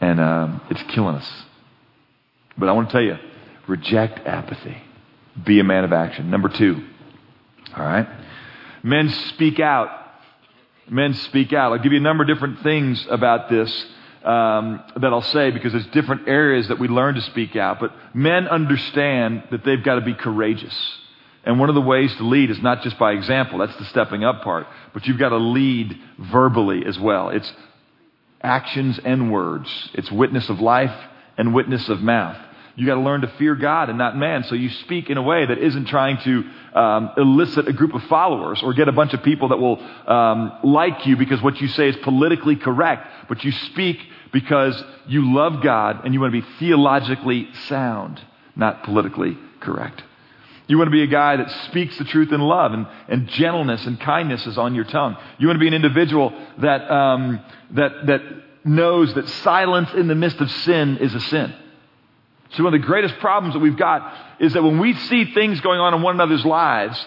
And 0.00 0.20
um, 0.20 0.60
it's 0.70 0.82
killing 0.94 1.16
us. 1.16 1.44
But 2.58 2.68
I 2.68 2.72
want 2.72 2.88
to 2.88 2.92
tell 2.92 3.02
you, 3.02 3.16
reject 3.66 4.26
apathy. 4.26 4.76
Be 5.44 5.60
a 5.60 5.64
man 5.64 5.84
of 5.84 5.92
action. 5.92 6.30
Number 6.30 6.48
two. 6.48 6.82
All 7.76 7.84
right? 7.84 8.08
Men 8.82 9.10
speak 9.34 9.60
out. 9.60 9.90
Men 10.88 11.14
speak 11.14 11.52
out. 11.52 11.72
I'll 11.72 11.82
give 11.82 11.92
you 11.92 11.98
a 11.98 12.02
number 12.02 12.22
of 12.22 12.28
different 12.28 12.62
things 12.62 13.04
about 13.10 13.50
this 13.50 13.70
um, 14.24 14.82
that 14.96 15.12
I'll 15.12 15.22
say 15.22 15.50
because 15.50 15.72
there's 15.72 15.86
different 15.88 16.28
areas 16.28 16.68
that 16.68 16.78
we 16.78 16.88
learn 16.88 17.14
to 17.14 17.22
speak 17.22 17.56
out. 17.56 17.80
But 17.80 17.92
men 18.14 18.48
understand 18.48 19.44
that 19.50 19.64
they've 19.64 19.82
got 19.82 19.96
to 19.96 20.00
be 20.00 20.14
courageous. 20.14 20.74
And 21.46 21.60
one 21.60 21.68
of 21.68 21.76
the 21.76 21.80
ways 21.80 22.14
to 22.16 22.24
lead 22.24 22.50
is 22.50 22.60
not 22.60 22.82
just 22.82 22.98
by 22.98 23.12
example, 23.12 23.58
that's 23.58 23.76
the 23.76 23.84
stepping 23.86 24.24
up 24.24 24.42
part, 24.42 24.66
but 24.92 25.06
you've 25.06 25.18
got 25.18 25.28
to 25.28 25.36
lead 25.36 25.96
verbally 26.18 26.84
as 26.84 26.98
well. 26.98 27.28
It's 27.28 27.50
actions 28.42 28.98
and 29.04 29.32
words, 29.32 29.90
it's 29.94 30.10
witness 30.10 30.48
of 30.48 30.60
life 30.60 30.94
and 31.38 31.54
witness 31.54 31.88
of 31.88 32.00
mouth. 32.00 32.36
You 32.74 32.84
got 32.84 32.96
to 32.96 33.00
learn 33.00 33.22
to 33.22 33.28
fear 33.38 33.54
God 33.54 33.88
and 33.88 33.96
not 33.96 34.18
man. 34.18 34.44
So 34.44 34.54
you 34.54 34.68
speak 34.68 35.08
in 35.08 35.16
a 35.16 35.22
way 35.22 35.46
that 35.46 35.56
isn't 35.56 35.86
trying 35.86 36.18
to 36.24 36.78
um, 36.78 37.10
elicit 37.16 37.68
a 37.68 37.72
group 37.72 37.94
of 37.94 38.02
followers 38.02 38.60
or 38.62 38.74
get 38.74 38.88
a 38.88 38.92
bunch 38.92 39.14
of 39.14 39.22
people 39.22 39.48
that 39.48 39.56
will 39.56 39.78
um, 40.06 40.52
like 40.62 41.06
you 41.06 41.16
because 41.16 41.40
what 41.40 41.58
you 41.58 41.68
say 41.68 41.88
is 41.88 41.96
politically 42.02 42.56
correct. 42.56 43.06
But 43.30 43.44
you 43.44 43.52
speak 43.52 43.98
because 44.30 44.82
you 45.06 45.34
love 45.34 45.62
God 45.62 46.04
and 46.04 46.12
you 46.12 46.20
want 46.20 46.34
to 46.34 46.42
be 46.42 46.46
theologically 46.58 47.48
sound, 47.68 48.20
not 48.54 48.82
politically 48.82 49.38
correct. 49.60 50.02
You 50.66 50.78
want 50.78 50.88
to 50.88 50.92
be 50.92 51.02
a 51.02 51.06
guy 51.06 51.36
that 51.36 51.50
speaks 51.68 51.96
the 51.96 52.04
truth 52.04 52.32
in 52.32 52.40
love 52.40 52.72
and, 52.72 52.86
and 53.08 53.28
gentleness 53.28 53.86
and 53.86 54.00
kindness 54.00 54.46
is 54.46 54.58
on 54.58 54.74
your 54.74 54.84
tongue. 54.84 55.16
You 55.38 55.46
want 55.46 55.56
to 55.56 55.60
be 55.60 55.68
an 55.68 55.74
individual 55.74 56.32
that, 56.58 56.90
um, 56.90 57.40
that, 57.72 58.06
that 58.06 58.22
knows 58.64 59.14
that 59.14 59.28
silence 59.28 59.90
in 59.94 60.08
the 60.08 60.16
midst 60.16 60.40
of 60.40 60.50
sin 60.50 60.98
is 60.98 61.14
a 61.14 61.20
sin. 61.20 61.54
So 62.50 62.64
one 62.64 62.74
of 62.74 62.80
the 62.80 62.86
greatest 62.86 63.18
problems 63.18 63.54
that 63.54 63.60
we've 63.60 63.76
got 63.76 64.40
is 64.40 64.54
that 64.54 64.62
when 64.62 64.78
we 64.78 64.94
see 64.94 65.32
things 65.32 65.60
going 65.60 65.78
on 65.78 65.94
in 65.94 66.02
one 66.02 66.14
another's 66.16 66.44
lives, 66.44 67.04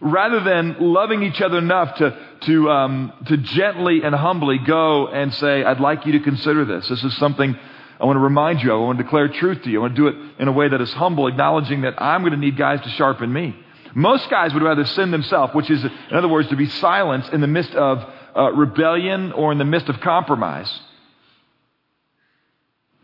rather 0.00 0.40
than 0.40 0.76
loving 0.80 1.22
each 1.22 1.40
other 1.40 1.58
enough 1.58 1.94
to, 1.96 2.18
to, 2.40 2.70
um, 2.70 3.12
to 3.26 3.36
gently 3.36 4.02
and 4.02 4.14
humbly 4.14 4.58
go 4.58 5.06
and 5.08 5.32
say, 5.34 5.62
I'd 5.62 5.80
like 5.80 6.06
you 6.06 6.12
to 6.12 6.20
consider 6.20 6.64
this. 6.64 6.88
This 6.88 7.04
is 7.04 7.16
something 7.18 7.56
I 8.02 8.04
want 8.04 8.16
to 8.16 8.20
remind 8.20 8.60
you. 8.62 8.72
I 8.72 8.76
want 8.76 8.98
to 8.98 9.04
declare 9.04 9.28
truth 9.28 9.62
to 9.62 9.70
you. 9.70 9.78
I 9.78 9.82
want 9.82 9.96
to 9.96 10.02
do 10.02 10.08
it 10.08 10.16
in 10.40 10.48
a 10.48 10.52
way 10.52 10.68
that 10.68 10.80
is 10.80 10.92
humble, 10.92 11.28
acknowledging 11.28 11.82
that 11.82 12.02
I'm 12.02 12.22
going 12.22 12.32
to 12.32 12.38
need 12.38 12.58
guys 12.58 12.80
to 12.80 12.88
sharpen 12.90 13.32
me. 13.32 13.54
Most 13.94 14.28
guys 14.28 14.52
would 14.52 14.62
rather 14.62 14.84
sin 14.84 15.12
themselves, 15.12 15.54
which 15.54 15.70
is, 15.70 15.84
in 15.84 16.16
other 16.16 16.28
words, 16.28 16.48
to 16.48 16.56
be 16.56 16.66
silenced 16.66 17.32
in 17.32 17.40
the 17.40 17.46
midst 17.46 17.74
of 17.74 18.04
uh, 18.36 18.52
rebellion 18.52 19.30
or 19.32 19.52
in 19.52 19.58
the 19.58 19.64
midst 19.64 19.88
of 19.88 20.00
compromise. 20.00 20.70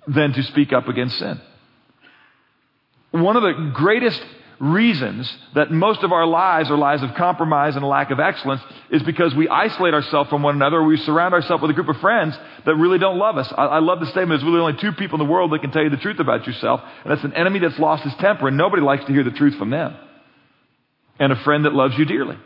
than 0.09 0.33
to 0.33 0.43
speak 0.43 0.73
up 0.73 0.89
against 0.89 1.19
sin. 1.19 1.41
One 3.11 3.37
of 3.37 3.43
the 3.43 3.73
greatest 3.75 4.23
reasons 4.61 5.33
that 5.55 5.71
most 5.71 6.03
of 6.03 6.13
our 6.13 6.27
lives 6.27 6.71
are 6.71 6.77
lives 6.77 7.03
of 7.03 7.15
compromise 7.15 7.77
and 7.77 7.85
lack 7.87 8.11
of 8.11 8.19
excellence 8.19 8.61
is 8.91 9.03
because 9.03 9.35
we 9.35 9.49
isolate 9.49 9.95
ourselves 9.95 10.29
from 10.31 10.43
one 10.43 10.57
another. 10.57 10.83
We 10.83 10.97
surround 10.97 11.35
ourselves 11.35 11.63
with 11.63 11.71
a 11.71 11.75
group 11.75 11.89
of 11.89 11.97
friends 11.99 12.37
that 12.67 12.75
really 12.75 12.99
don't 12.99 13.19
love 13.19 13.37
us. 13.37 13.53
I, 13.57 13.67
I 13.67 13.79
love 13.79 14.01
the 14.01 14.07
statement 14.07 14.41
there's 14.41 14.45
really 14.45 14.61
only 14.61 14.81
two 14.81 14.93
people 14.93 15.21
in 15.21 15.27
the 15.27 15.33
world 15.33 15.53
that 15.53 15.61
can 15.61 15.71
tell 15.71 15.83
you 15.83 15.91
the 15.91 15.97
truth 15.97 16.19
about 16.19 16.47
yourself, 16.47 16.81
and 17.05 17.13
that's 17.13 17.25
an 17.25 17.35
enemy 17.35 17.61
that's 17.61 17.79
lost 17.79 18.03
his 18.05 18.15
temper, 18.17 18.49
and 18.49 18.57
nobody 18.57 18.83
likes 18.83 19.05
to 19.05 19.13
hear 19.13 19.25
the 19.25 19.31
truth 19.31 19.57
from 19.57 19.71
them, 19.71 19.97
and 21.21 21.33
a 21.33 21.37
friend 21.45 21.65
that 21.65 21.73
loves 21.73 21.97
you 21.97 22.05
dearly. 22.05 22.37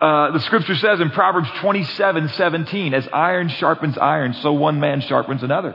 Uh, 0.00 0.30
the 0.32 0.40
scripture 0.40 0.74
says 0.76 1.00
in 1.00 1.10
Proverbs 1.10 1.48
27 1.60 2.28
17, 2.28 2.94
as 2.94 3.08
iron 3.12 3.48
sharpens 3.48 3.96
iron, 3.96 4.34
so 4.34 4.52
one 4.52 4.78
man 4.78 5.00
sharpens 5.00 5.42
another. 5.42 5.74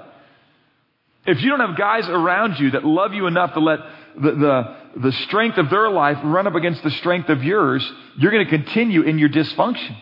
If 1.26 1.42
you 1.42 1.50
don't 1.50 1.60
have 1.60 1.78
guys 1.78 2.08
around 2.08 2.60
you 2.60 2.72
that 2.72 2.84
love 2.84 3.14
you 3.14 3.28
enough 3.28 3.54
to 3.54 3.60
let 3.60 3.80
the, 4.20 4.32
the, 4.32 4.76
the 5.02 5.12
strength 5.28 5.58
of 5.58 5.70
their 5.70 5.90
life 5.90 6.18
run 6.24 6.48
up 6.48 6.56
against 6.56 6.84
the 6.84 6.92
strength 6.92 7.30
of 7.30 7.44
yours, 7.44 7.90
you're 8.18 8.32
going 8.32 8.46
to 8.46 8.50
continue 8.50 9.02
in 9.02 9.18
your 9.20 9.30
dysfunction. 9.30 9.96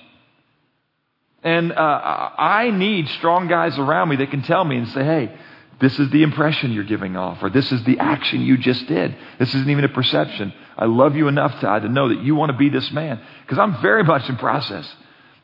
And 1.43 1.71
uh, 1.71 1.75
I 2.37 2.71
need 2.71 3.07
strong 3.09 3.47
guys 3.47 3.77
around 3.77 4.09
me 4.09 4.17
that 4.17 4.31
can 4.31 4.41
tell 4.41 4.63
me 4.63 4.77
and 4.77 4.87
say, 4.89 5.03
hey, 5.03 5.33
this 5.79 5.97
is 5.97 6.09
the 6.09 6.23
impression 6.23 6.73
you're 6.73 6.83
giving 6.83 7.15
off, 7.15 7.41
or 7.41 7.49
this 7.49 7.71
is 7.71 7.81
the 7.85 7.99
action 7.99 8.41
you 8.41 8.57
just 8.57 8.85
did. 8.87 9.15
This 9.37 9.49
isn't 9.55 9.69
even 9.69 9.85
a 9.85 9.89
perception. 9.89 10.53
I 10.77 10.85
love 10.85 11.15
you 11.15 11.29
enough, 11.29 11.59
Todd, 11.61 11.83
to 11.83 11.89
know 11.89 12.09
that 12.09 12.21
you 12.21 12.35
want 12.35 12.51
to 12.51 12.57
be 12.57 12.69
this 12.69 12.91
man. 12.91 13.21
Because 13.43 13.57
I'm 13.57 13.81
very 13.81 14.03
much 14.03 14.27
in 14.27 14.35
process. 14.35 14.91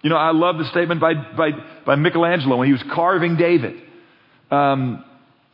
You 0.01 0.09
know, 0.09 0.17
I 0.17 0.31
love 0.31 0.57
the 0.57 0.65
statement 0.65 0.99
by, 0.99 1.13
by, 1.13 1.51
by 1.85 1.95
Michelangelo 1.95 2.57
when 2.57 2.67
he 2.67 2.73
was 2.73 2.83
carving 2.91 3.37
David. 3.37 3.81
Um, 4.51 5.03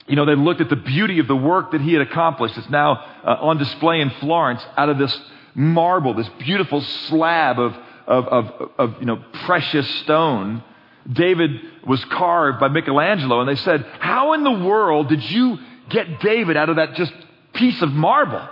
you 0.08 0.16
know, 0.16 0.26
they 0.26 0.36
looked 0.36 0.62
at 0.62 0.70
the 0.70 0.76
beauty 0.76 1.20
of 1.20 1.28
the 1.28 1.36
work 1.36 1.72
that 1.72 1.82
he 1.82 1.94
had 1.94 2.02
accomplished. 2.02 2.58
It's 2.58 2.70
now 2.70 2.94
uh, 3.24 3.38
on 3.42 3.58
display 3.58 4.02
in 4.02 4.10
Florence 4.20 4.66
out 4.76 4.90
of 4.90 4.98
this 4.98 5.18
marble, 5.54 6.14
this 6.14 6.30
beautiful 6.40 6.82
slab 6.82 7.60
of, 7.60 7.76
of, 8.08 8.28
of, 8.28 8.72
of, 8.78 8.96
you 9.00 9.06
know, 9.06 9.24
precious 9.46 9.88
stone. 10.02 10.64
David 11.12 11.52
was 11.86 12.04
carved 12.06 12.60
by 12.60 12.68
Michelangelo, 12.68 13.40
and 13.42 13.50
they 13.50 13.56
said, 13.56 13.86
How 14.00 14.34
in 14.34 14.44
the 14.44 14.52
world 14.52 15.10
did 15.10 15.24
you 15.30 15.58
get 15.90 16.20
David 16.20 16.58
out 16.58 16.70
of 16.70 16.76
that 16.78 16.96
just 16.96 17.14
piece 17.54 17.82
of 17.82 17.90
marble? 17.92 18.48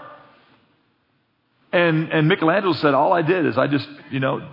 And, 1.71 2.11
and 2.11 2.27
Michelangelo 2.27 2.73
said, 2.73 2.93
All 2.93 3.13
I 3.13 3.21
did 3.21 3.45
is 3.45 3.57
I 3.57 3.67
just, 3.67 3.87
you 4.11 4.19
know, 4.19 4.47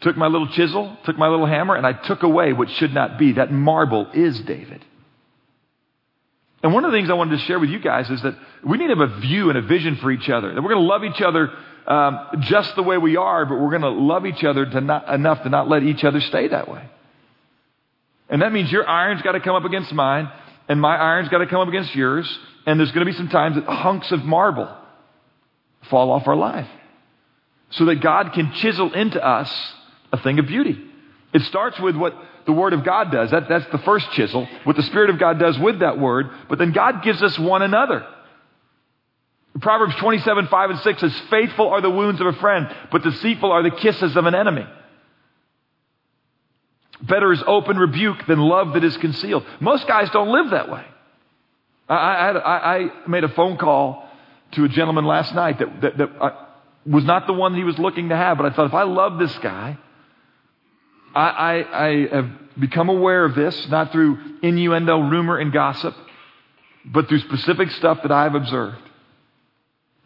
took 0.00 0.16
my 0.16 0.26
little 0.26 0.48
chisel, 0.48 0.96
took 1.04 1.16
my 1.16 1.28
little 1.28 1.46
hammer, 1.46 1.76
and 1.76 1.86
I 1.86 1.92
took 1.92 2.22
away 2.22 2.52
what 2.52 2.70
should 2.70 2.92
not 2.92 3.18
be. 3.18 3.32
That 3.32 3.52
marble 3.52 4.08
is 4.12 4.40
David. 4.40 4.84
And 6.62 6.72
one 6.72 6.84
of 6.84 6.92
the 6.92 6.96
things 6.96 7.10
I 7.10 7.14
wanted 7.14 7.38
to 7.38 7.44
share 7.44 7.58
with 7.58 7.70
you 7.70 7.80
guys 7.80 8.08
is 8.08 8.22
that 8.22 8.36
we 8.64 8.78
need 8.78 8.88
to 8.88 8.94
have 8.94 9.10
a 9.10 9.20
view 9.20 9.48
and 9.48 9.58
a 9.58 9.62
vision 9.62 9.96
for 9.96 10.12
each 10.12 10.28
other. 10.28 10.54
That 10.54 10.62
we're 10.62 10.70
going 10.70 10.82
to 10.82 10.88
love 10.88 11.02
each 11.02 11.20
other 11.20 11.50
um, 11.86 12.42
just 12.42 12.76
the 12.76 12.82
way 12.82 12.98
we 12.98 13.16
are, 13.16 13.44
but 13.44 13.54
we're 13.54 13.70
going 13.70 13.82
to 13.82 13.90
love 13.90 14.26
each 14.26 14.44
other 14.44 14.64
to 14.64 14.80
not, 14.80 15.08
enough 15.08 15.42
to 15.42 15.48
not 15.48 15.68
let 15.68 15.82
each 15.82 16.04
other 16.04 16.20
stay 16.20 16.48
that 16.48 16.68
way. 16.68 16.88
And 18.28 18.42
that 18.42 18.52
means 18.52 18.70
your 18.70 18.88
iron's 18.88 19.22
got 19.22 19.32
to 19.32 19.40
come 19.40 19.56
up 19.56 19.64
against 19.64 19.92
mine, 19.92 20.30
and 20.68 20.80
my 20.80 20.96
iron's 20.96 21.28
got 21.28 21.38
to 21.38 21.46
come 21.46 21.60
up 21.60 21.68
against 21.68 21.94
yours, 21.94 22.38
and 22.64 22.78
there's 22.78 22.92
going 22.92 23.04
to 23.04 23.10
be 23.12 23.16
some 23.16 23.28
times 23.28 23.56
that 23.56 23.64
hunks 23.64 24.12
of 24.12 24.20
marble 24.20 24.74
fall 25.90 26.12
off 26.12 26.28
our 26.28 26.36
life. 26.36 26.68
So 27.70 27.86
that 27.86 28.00
God 28.00 28.32
can 28.34 28.52
chisel 28.52 28.92
into 28.92 29.22
us 29.22 29.50
a 30.12 30.22
thing 30.22 30.38
of 30.38 30.46
beauty. 30.46 30.78
It 31.34 31.42
starts 31.42 31.80
with 31.80 31.96
what 31.96 32.14
the 32.46 32.52
Word 32.52 32.72
of 32.72 32.84
God 32.84 33.10
does. 33.12 33.30
That, 33.30 33.48
that's 33.48 33.66
the 33.70 33.78
first 33.78 34.10
chisel. 34.12 34.48
What 34.64 34.76
the 34.76 34.82
Spirit 34.82 35.10
of 35.10 35.18
God 35.18 35.38
does 35.38 35.58
with 35.58 35.80
that 35.80 35.98
Word. 35.98 36.30
But 36.48 36.58
then 36.58 36.72
God 36.72 37.02
gives 37.02 37.22
us 37.22 37.38
one 37.38 37.62
another. 37.62 38.06
Proverbs 39.60 39.94
27, 39.96 40.48
5 40.48 40.70
and 40.70 40.78
6 40.80 41.00
says, 41.00 41.22
Faithful 41.28 41.68
are 41.68 41.80
the 41.80 41.90
wounds 41.90 42.20
of 42.20 42.26
a 42.26 42.32
friend, 42.34 42.74
but 42.90 43.02
deceitful 43.02 43.50
are 43.50 43.62
the 43.62 43.70
kisses 43.70 44.16
of 44.16 44.24
an 44.24 44.34
enemy. 44.34 44.66
Better 47.02 47.32
is 47.32 47.42
open 47.46 47.76
rebuke 47.76 48.26
than 48.26 48.38
love 48.38 48.74
that 48.74 48.84
is 48.84 48.96
concealed. 48.96 49.44
Most 49.60 49.86
guys 49.86 50.08
don't 50.10 50.28
live 50.28 50.50
that 50.50 50.70
way. 50.70 50.84
I, 51.88 52.30
I, 52.30 52.76
I 52.76 53.08
made 53.08 53.24
a 53.24 53.28
phone 53.28 53.58
call 53.58 54.08
to 54.52 54.64
a 54.64 54.68
gentleman 54.68 55.04
last 55.04 55.34
night 55.34 55.58
that, 55.58 55.80
that, 55.80 55.98
that 55.98 56.10
uh, 56.20 56.30
was 56.86 57.04
not 57.04 57.26
the 57.26 57.32
one 57.32 57.54
he 57.54 57.64
was 57.64 57.78
looking 57.78 58.10
to 58.10 58.16
have, 58.16 58.38
but 58.38 58.46
I 58.46 58.54
thought 58.54 58.66
if 58.66 58.74
I 58.74 58.84
love 58.84 59.18
this 59.18 59.36
guy, 59.38 59.78
I, 61.14 61.28
I, 61.28 61.86
I 61.86 62.06
have 62.14 62.30
become 62.58 62.88
aware 62.88 63.24
of 63.24 63.34
this, 63.34 63.68
not 63.68 63.92
through 63.92 64.18
innuendo, 64.42 64.98
rumor, 65.00 65.38
and 65.38 65.52
gossip, 65.52 65.94
but 66.84 67.08
through 67.08 67.20
specific 67.20 67.70
stuff 67.70 67.98
that 68.02 68.12
I've 68.12 68.34
observed. 68.34 68.82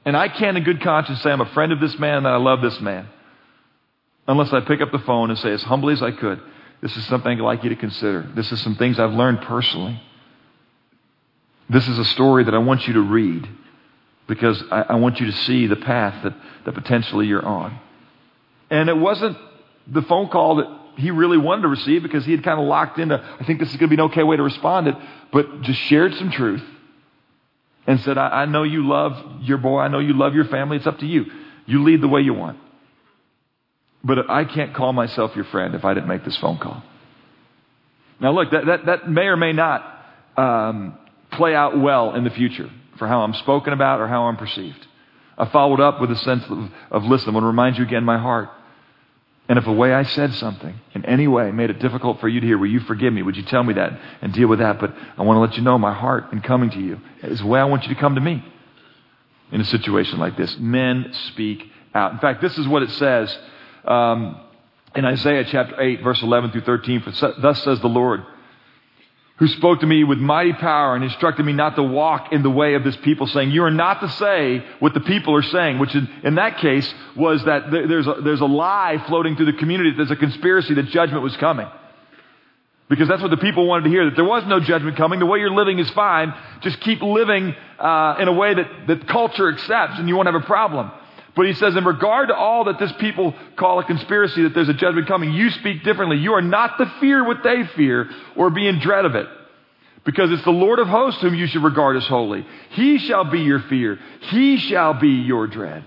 And 0.05 0.17
I 0.17 0.29
can't, 0.29 0.57
in 0.57 0.63
good 0.63 0.83
conscience, 0.83 1.23
say 1.23 1.31
I'm 1.31 1.41
a 1.41 1.53
friend 1.53 1.73
of 1.73 1.81
this 1.81 1.99
man 1.99 2.19
and 2.19 2.29
I 2.29 2.37
love 2.37 2.63
this 2.63 2.81
man, 2.81 3.09
unless 4.29 4.53
I 4.53 4.61
pick 4.61 4.81
up 4.81 4.93
the 4.93 5.01
phone 5.01 5.31
and 5.31 5.39
say, 5.39 5.53
as 5.53 5.63
humbly 5.63 5.95
as 5.95 6.03
I 6.03 6.13
could, 6.13 6.41
this 6.81 6.97
is 6.97 7.05
something 7.07 7.33
I'd 7.33 7.41
like 7.41 7.65
you 7.65 7.71
to 7.71 7.77
consider. 7.77 8.29
This 8.35 8.53
is 8.53 8.61
some 8.61 8.77
things 8.77 8.99
I've 8.99 9.13
learned 9.13 9.41
personally. 9.43 10.01
This 11.69 11.89
is 11.89 11.99
a 11.99 12.05
story 12.05 12.45
that 12.45 12.55
I 12.55 12.59
want 12.59 12.87
you 12.87 12.95
to 12.95 13.01
read 13.01 13.49
because 14.29 14.63
I, 14.71 14.83
I 14.83 14.95
want 14.97 15.19
you 15.19 15.27
to 15.27 15.33
see 15.33 15.67
the 15.67 15.77
path 15.77 16.23
that, 16.23 16.35
that 16.65 16.75
potentially 16.75 17.27
you're 17.27 17.45
on. 17.45 17.79
And 18.71 18.89
it 18.89 18.97
wasn't 18.97 19.37
the 19.87 20.03
phone 20.03 20.29
call 20.29 20.57
that 20.57 20.69
he 20.97 21.11
really 21.11 21.39
wanted 21.39 21.63
to 21.63 21.69
receive 21.69 22.03
because 22.03 22.25
he 22.25 22.33
had 22.33 22.43
kind 22.43 22.59
of 22.59 22.67
locked 22.67 22.99
into, 22.99 23.23
I 23.41 23.45
think 23.45 23.61
this 23.61 23.71
is 23.71 23.77
going 23.77 23.91
to 23.91 23.97
be 23.97 24.03
an 24.03 24.09
okay 24.11 24.23
way 24.23 24.37
to 24.37 24.43
respond 24.43 24.89
it, 24.89 24.95
but 25.33 25.63
just 25.63 25.81
shared 25.81 26.15
some 26.15 26.31
truth 26.31 26.63
and 27.87 28.01
said, 28.01 28.19
I, 28.19 28.43
I 28.43 28.47
know 28.47 28.63
you 28.63 28.87
love 28.87 29.43
your 29.43 29.59
boy. 29.59 29.81
I 29.81 29.89
know 29.89 29.99
you 29.99 30.17
love 30.17 30.35
your 30.35 30.47
family. 30.47 30.77
It's 30.79 30.87
up 30.87 30.99
to 31.01 31.07
you. 31.07 31.27
You 31.67 31.85
lead 31.85 32.01
the 32.01 32.09
way 32.09 32.23
you 32.23 32.35
want. 32.35 32.59
But 34.03 34.31
I 34.31 34.45
can't 34.45 34.75
call 34.75 34.93
myself 34.93 35.35
your 35.35 35.45
friend 35.47 35.75
if 35.75 35.85
I 35.85 35.95
didn't 35.95 36.09
make 36.09 36.25
this 36.25 36.37
phone 36.37 36.59
call. 36.59 36.83
Now, 38.21 38.33
look, 38.33 38.51
that, 38.53 38.67
that, 38.67 38.87
that 38.87 39.11
may 39.11 39.27
or 39.27 39.37
may 39.37 39.53
not 39.53 40.05
um, 40.37 40.99
play 41.33 41.55
out 41.55 41.79
well 41.79 42.15
in 42.15 42.25
the 42.25 42.31
future 42.31 42.71
for 42.99 43.07
how 43.07 43.21
I'm 43.23 43.35
spoken 43.35 43.73
about 43.73 44.01
or 44.01 44.09
how 44.09 44.25
I'm 44.25 44.37
perceived. 44.37 44.87
I 45.37 45.47
followed 45.51 45.81
up 45.81 46.01
with 46.01 46.11
a 46.11 46.17
sense 46.17 46.45
of, 46.49 46.71
of 46.91 47.05
listen, 47.05 47.31
I 47.31 47.33
want 47.33 47.43
to 47.43 47.49
remind 47.49 47.77
you 47.77 47.85
again 47.85 48.05
my 48.05 48.19
heart. 48.19 48.49
And 49.49 49.59
if 49.59 49.67
a 49.67 49.73
way 49.73 49.95
I 49.95 50.03
said 50.03 50.35
something 50.35 50.75
in 50.95 51.05
any 51.05 51.29
way 51.29 51.53
made 51.53 51.71
it 51.71 51.79
difficult 51.79 52.21
for 52.21 52.29
you 52.29 52.41
to 52.41 52.47
hear, 52.47 52.59
will 52.59 52.71
you 52.71 52.81
forgive 52.81 53.13
me? 53.13 53.23
Would 53.23 53.37
you 53.37 53.45
tell 53.45 53.63
me 53.63 53.75
that 53.75 53.99
and 54.21 54.33
deal 54.33 54.49
with 54.49 54.59
that? 54.59 54.81
But 54.81 54.95
I 55.17 55.23
want 55.23 55.37
to 55.37 55.41
let 55.41 55.57
you 55.57 55.63
know 55.63 55.79
my 55.79 55.95
heart 55.95 56.33
in 56.33 56.41
coming 56.41 56.71
to 56.71 56.81
you 56.81 57.01
is 57.23 57.39
the 57.39 57.47
way 57.47 57.61
I 57.61 57.65
want 57.65 57.85
you 57.85 57.95
to 57.95 58.01
come 58.01 58.17
to 58.17 58.21
me 58.21 58.45
in 59.53 59.61
a 59.61 59.65
situation 59.65 60.19
like 60.19 60.37
this. 60.37 60.57
Men 60.59 61.13
speak 61.29 61.71
out. 61.95 62.13
In 62.13 62.19
fact, 62.19 62.43
this 62.43 62.59
is 62.59 62.67
what 62.67 62.83
it 62.83 62.91
says 62.93 63.39
um, 63.85 64.41
in 64.97 65.05
Isaiah 65.05 65.45
chapter 65.45 65.81
8, 65.81 66.03
verse 66.03 66.21
11 66.23 66.51
through 66.51 66.63
13. 66.63 67.03
For 67.03 67.33
thus 67.41 67.63
says 67.63 67.81
the 67.81 67.89
Lord 67.89 68.25
who 69.37 69.47
spoke 69.49 69.81
to 69.81 69.87
me 69.87 70.03
with 70.03 70.19
mighty 70.19 70.55
power 70.55 70.95
and 70.95 71.05
instructed 71.05 71.45
me 71.45 71.53
not 71.53 71.77
to 71.77 71.83
walk 71.83 72.33
in 72.33 72.43
the 72.43 72.51
way 72.51 72.75
of 72.75 72.85
this 72.85 72.97
people, 72.97 73.27
saying, 73.27 73.51
You 73.51 73.65
are 73.65 73.71
not 73.71 74.01
to 74.01 74.09
say 74.09 74.65
what 74.79 74.95
the 74.95 75.01
people 75.01 75.35
are 75.35 75.43
saying, 75.43 75.79
which 75.79 75.95
in, 75.95 76.09
in 76.25 76.37
that 76.37 76.59
case 76.59 76.93
was 77.15 77.45
that 77.45 77.71
there's 77.71 78.07
a, 78.07 78.15
there's 78.25 78.41
a 78.41 78.47
lie 78.47 79.03
floating 79.07 79.37
through 79.37 79.53
the 79.53 79.59
community, 79.59 79.91
that 79.91 79.97
there's 79.99 80.11
a 80.11 80.17
conspiracy 80.17 80.75
that 80.75 80.87
judgment 80.87 81.23
was 81.23 81.37
coming. 81.37 81.67
Because 82.89 83.09
that's 83.09 83.21
what 83.21 83.31
the 83.31 83.37
people 83.37 83.67
wanted 83.67 83.85
to 83.85 83.91
hear, 83.91 84.05
that 84.07 84.15
there 84.15 84.25
was 84.25 84.45
no 84.47 84.61
judgment 84.61 84.97
coming. 84.97 85.19
The 85.19 85.27
way 85.27 85.41
you're 85.41 85.51
living 85.51 85.81
is 85.81 85.91
fine. 85.91 86.33
Just 86.61 86.81
keep 86.81 87.03
living 87.03 87.55
uh, 87.79 88.17
in 88.21 88.29
a 88.29 88.33
way 88.33 88.55
that, 88.55 88.87
that 88.87 89.09
culture 89.09 89.53
accepts 89.53 89.99
and 89.99 90.09
you 90.09 90.15
won't 90.15 90.29
have 90.29 90.41
a 90.41 90.47
problem. 90.47 90.91
But 91.37 91.47
he 91.47 91.53
says, 91.53 91.77
in 91.77 91.85
regard 91.85 92.29
to 92.29 92.35
all 92.35 92.65
that 92.65 92.79
this 92.79 92.93
people 92.99 93.35
call 93.57 93.79
a 93.79 93.85
conspiracy, 93.85 94.45
that 94.45 94.55
there's 94.55 94.71
a 94.71 94.75
judgment 94.75 95.07
coming, 95.07 95.35
you 95.35 95.51
speak 95.51 95.85
differently. 95.85 96.17
You 96.17 96.33
are 96.33 96.43
not 96.43 96.79
to 96.79 96.91
fear 96.99 97.25
what 97.25 97.45
they 97.45 97.65
fear 97.77 98.09
or 98.35 98.49
be 98.49 98.67
in 98.67 98.81
dread 98.81 99.05
of 99.05 99.15
it. 99.15 99.27
Because 100.07 100.33
it's 100.33 100.45
the 100.45 100.51
Lord 100.51 100.79
of 100.79 100.89
hosts 100.89 101.21
whom 101.21 101.35
you 101.35 101.47
should 101.47 101.63
regard 101.63 101.97
as 101.97 102.07
holy. 102.07 102.47
He 102.71 102.97
shall 102.99 103.25
be 103.25 103.41
your 103.41 103.61
fear. 103.61 103.99
He 104.31 104.57
shall 104.57 104.95
be 104.95 105.09
your 105.09 105.47
dread. 105.47 105.85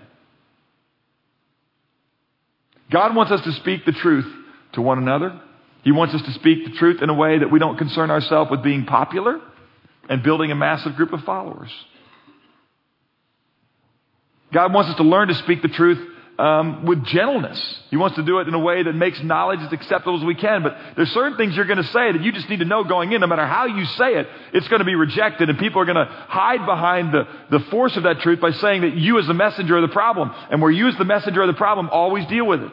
God 2.92 3.16
wants 3.16 3.32
us 3.32 3.42
to 3.42 3.52
speak 3.54 3.86
the 3.86 3.92
truth 3.92 4.32
to 4.74 4.82
one 4.82 5.00
another. 5.00 5.42
He 5.84 5.92
wants 5.92 6.14
us 6.14 6.22
to 6.22 6.32
speak 6.34 6.66
the 6.66 6.72
truth 6.72 7.02
in 7.02 7.10
a 7.10 7.14
way 7.14 7.40
that 7.40 7.50
we 7.50 7.58
don't 7.58 7.78
concern 7.78 8.12
ourselves 8.12 8.52
with 8.52 8.62
being 8.62 8.86
popular 8.86 9.40
and 10.10 10.22
building 10.22 10.52
a 10.52 10.56
massive 10.56 10.96
group 10.96 11.14
of 11.14 11.24
followers. 11.24 11.72
God 14.52 14.74
wants 14.74 14.90
us 14.92 14.98
to 14.98 15.04
learn 15.04 15.28
to 15.28 15.36
speak 15.36 15.62
the 15.62 15.68
truth 15.68 16.00
um, 16.40 16.86
with 16.86 17.04
gentleness. 17.04 17.62
He 17.90 17.98
wants 17.98 18.16
to 18.16 18.24
do 18.24 18.40
it 18.40 18.48
in 18.48 18.54
a 18.54 18.60
way 18.60 18.82
that 18.82 18.94
makes 18.94 19.22
knowledge 19.22 19.60
as 19.60 19.74
acceptable 19.74 20.18
as 20.18 20.24
we 20.24 20.36
can. 20.36 20.64
But 20.64 20.78
there's 20.96 21.12
certain 21.12 21.38
things 21.38 21.56
you're 21.56 21.66
going 21.66 21.84
to 21.84 21.84
say 21.84 22.14
that 22.14 22.22
you 22.22 22.32
just 22.32 22.50
need 22.50 22.60
to 22.60 22.66
know 22.66 22.86
going 22.86 23.12
in. 23.12 23.20
No 23.22 23.28
matter 23.28 23.46
how 23.46 23.66
you 23.66 23.84
say 23.86 24.16
it, 24.16 24.28
it's 24.54 24.68
going 24.70 24.80
to 24.80 24.86
be 24.86 24.96
rejected, 24.96 25.50
and 25.50 25.60
people 25.60 25.82
are 25.82 25.86
going 25.86 25.98
to 25.98 26.06
hide 26.06 26.66
behind 26.66 27.14
the, 27.14 27.28
the 27.52 27.60
force 27.66 27.98
of 27.98 28.04
that 28.04 28.22
truth 28.22 28.40
by 28.40 28.52
saying 28.52 28.82
that 28.82 28.96
you, 28.96 29.20
as 29.20 29.28
the 29.28 29.34
messenger, 29.34 29.78
are 29.78 29.82
the 29.82 29.90
problem. 29.90 30.32
And 30.50 30.62
where 30.62 30.72
you, 30.72 30.88
as 30.88 30.98
the 30.98 31.06
messenger, 31.06 31.42
of 31.42 31.48
the 31.48 31.54
problem, 31.54 31.90
always 31.92 32.26
deal 32.28 32.48
with 32.48 32.62
it. 32.62 32.72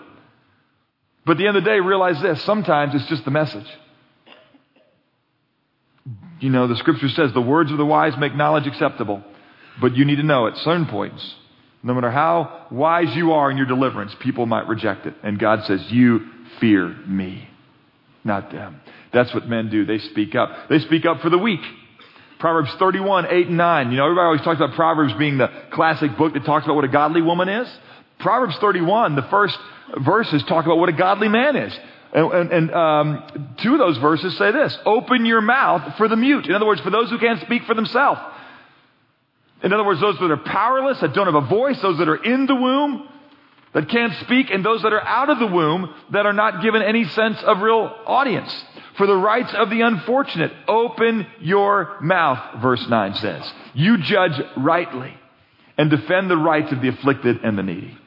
But 1.27 1.33
at 1.33 1.39
the 1.39 1.49
end 1.49 1.57
of 1.57 1.65
the 1.65 1.71
day, 1.71 1.81
realize 1.81 2.23
this 2.23 2.41
sometimes 2.45 2.95
it's 2.95 3.09
just 3.09 3.25
the 3.25 3.33
message. 3.33 3.67
You 6.39 6.51
know, 6.51 6.69
the 6.69 6.77
scripture 6.77 7.09
says 7.09 7.33
the 7.33 7.41
words 7.41 7.73
of 7.73 7.79
the 7.79 7.87
wise 7.87 8.17
make 8.17 8.35
knowledge 8.35 8.69
acceptable. 8.69 9.25
But 9.81 9.97
you 9.97 10.05
need 10.05 10.17
to 10.17 10.23
know 10.23 10.47
at 10.47 10.57
certain 10.59 10.87
points, 10.87 11.35
no 11.87 11.95
matter 11.95 12.11
how 12.11 12.67
wise 12.73 13.15
you 13.15 13.33
are 13.33 13.49
in 13.49 13.57
your 13.57 13.67
deliverance, 13.67 14.13
people 14.19 14.45
might 14.45 14.67
reject 14.67 15.07
it. 15.07 15.15
And 15.23 15.39
God 15.39 15.65
says, 15.67 15.81
You 15.89 16.27
fear 16.59 16.89
me, 17.07 17.49
not 18.25 18.51
them. 18.51 18.81
That's 19.13 19.33
what 19.33 19.47
men 19.47 19.71
do. 19.71 19.87
They 19.87 19.99
speak 19.99 20.35
up. 20.35 20.69
They 20.69 20.81
speak 20.81 21.07
up 21.07 21.21
for 21.21 21.31
the 21.31 21.39
weak. 21.39 21.61
Proverbs 22.41 22.71
31, 22.81 23.27
8 23.31 23.47
and 23.47 23.57
9. 23.57 23.91
You 23.93 23.99
know, 23.99 24.05
everybody 24.05 24.25
always 24.27 24.41
talks 24.41 24.59
about 24.59 24.75
Proverbs 24.75 25.13
being 25.15 25.39
the 25.39 25.49
classic 25.71 26.17
book 26.19 26.35
that 26.35 26.45
talks 26.45 26.65
about 26.67 26.75
what 26.75 26.85
a 26.85 26.89
godly 26.89 27.23
woman 27.23 27.49
is. 27.49 27.69
Proverbs 28.19 28.57
31, 28.61 29.15
the 29.15 29.23
first 29.23 29.57
verses 30.05 30.43
talk 30.49 30.65
about 30.67 30.79
what 30.79 30.89
a 30.89 30.93
godly 30.93 31.29
man 31.29 31.55
is. 31.55 31.79
And, 32.13 32.33
and, 32.33 32.51
and 32.53 32.75
um, 32.75 33.57
two 33.63 33.75
of 33.75 33.79
those 33.79 33.99
verses 33.99 34.37
say 34.37 34.51
this 34.51 34.77
Open 34.85 35.25
your 35.25 35.41
mouth 35.41 35.97
for 35.97 36.09
the 36.09 36.17
mute. 36.17 36.47
In 36.47 36.53
other 36.53 36.67
words, 36.67 36.81
for 36.81 36.91
those 36.91 37.11
who 37.11 37.19
can't 37.19 37.41
speak 37.43 37.63
for 37.63 37.75
themselves. 37.75 38.21
In 39.63 39.73
other 39.73 39.85
words, 39.85 40.01
those 40.01 40.19
that 40.19 40.31
are 40.31 40.37
powerless, 40.37 41.01
that 41.01 41.15
don't 41.15 41.27
have 41.27 41.43
a 41.43 41.49
voice, 41.49 41.81
those 41.81 41.99
that 41.99 42.09
are 42.09 42.23
in 42.23 42.47
the 42.47 42.55
womb, 42.55 43.09
that 43.73 43.89
can't 43.89 44.13
speak, 44.25 44.51
and 44.51 44.65
those 44.65 44.83
that 44.83 44.93
are 44.93 45.03
out 45.03 45.31
of 45.31 45.39
the 45.39 45.47
womb, 45.47 45.93
that 46.13 46.27
are 46.27 46.33
not 46.33 46.63
given 46.63 46.83
any 46.83 47.05
sense 47.05 47.43
of 47.43 47.61
real 47.61 47.95
audience. 48.07 48.65
For 48.97 49.07
the 49.07 49.17
rights 49.17 49.53
of 49.55 49.69
the 49.71 49.83
unfortunate, 49.83 50.53
open 50.67 51.27
your 51.41 51.99
mouth, 52.01 52.63
verse 52.63 52.85
9 52.89 53.15
says. 53.15 53.53
You 53.75 53.99
judge 53.99 54.41
rightly 54.57 55.15
and 55.77 55.91
defend 55.91 56.31
the 56.31 56.37
rights 56.37 56.73
of 56.73 56.81
the 56.81 56.89
afflicted 56.89 57.39
and 57.43 57.59
the 57.59 57.63
needy. 57.63 57.99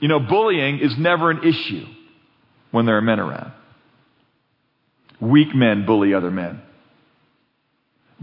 You 0.00 0.08
know, 0.08 0.20
bullying 0.20 0.78
is 0.78 0.96
never 0.96 1.30
an 1.30 1.44
issue 1.44 1.84
when 2.70 2.86
there 2.86 2.96
are 2.96 3.02
men 3.02 3.20
around. 3.20 3.52
Weak 5.20 5.54
men 5.54 5.84
bully 5.84 6.14
other 6.14 6.30
men. 6.30 6.62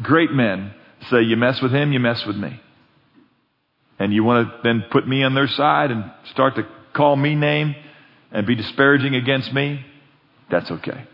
Great 0.01 0.31
men 0.31 0.73
say, 1.09 1.21
You 1.21 1.37
mess 1.37 1.61
with 1.61 1.71
him, 1.71 1.91
you 1.91 1.99
mess 1.99 2.25
with 2.25 2.35
me. 2.35 2.59
And 3.99 4.13
you 4.13 4.23
want 4.23 4.47
to 4.47 4.59
then 4.63 4.85
put 4.91 5.07
me 5.07 5.23
on 5.23 5.33
their 5.35 5.47
side 5.47 5.91
and 5.91 6.11
start 6.31 6.55
to 6.55 6.67
call 6.93 7.15
me 7.15 7.35
name 7.35 7.75
and 8.31 8.45
be 8.45 8.55
disparaging 8.55 9.15
against 9.15 9.53
me? 9.53 9.85
That's 10.51 10.69
okay. 10.69 11.05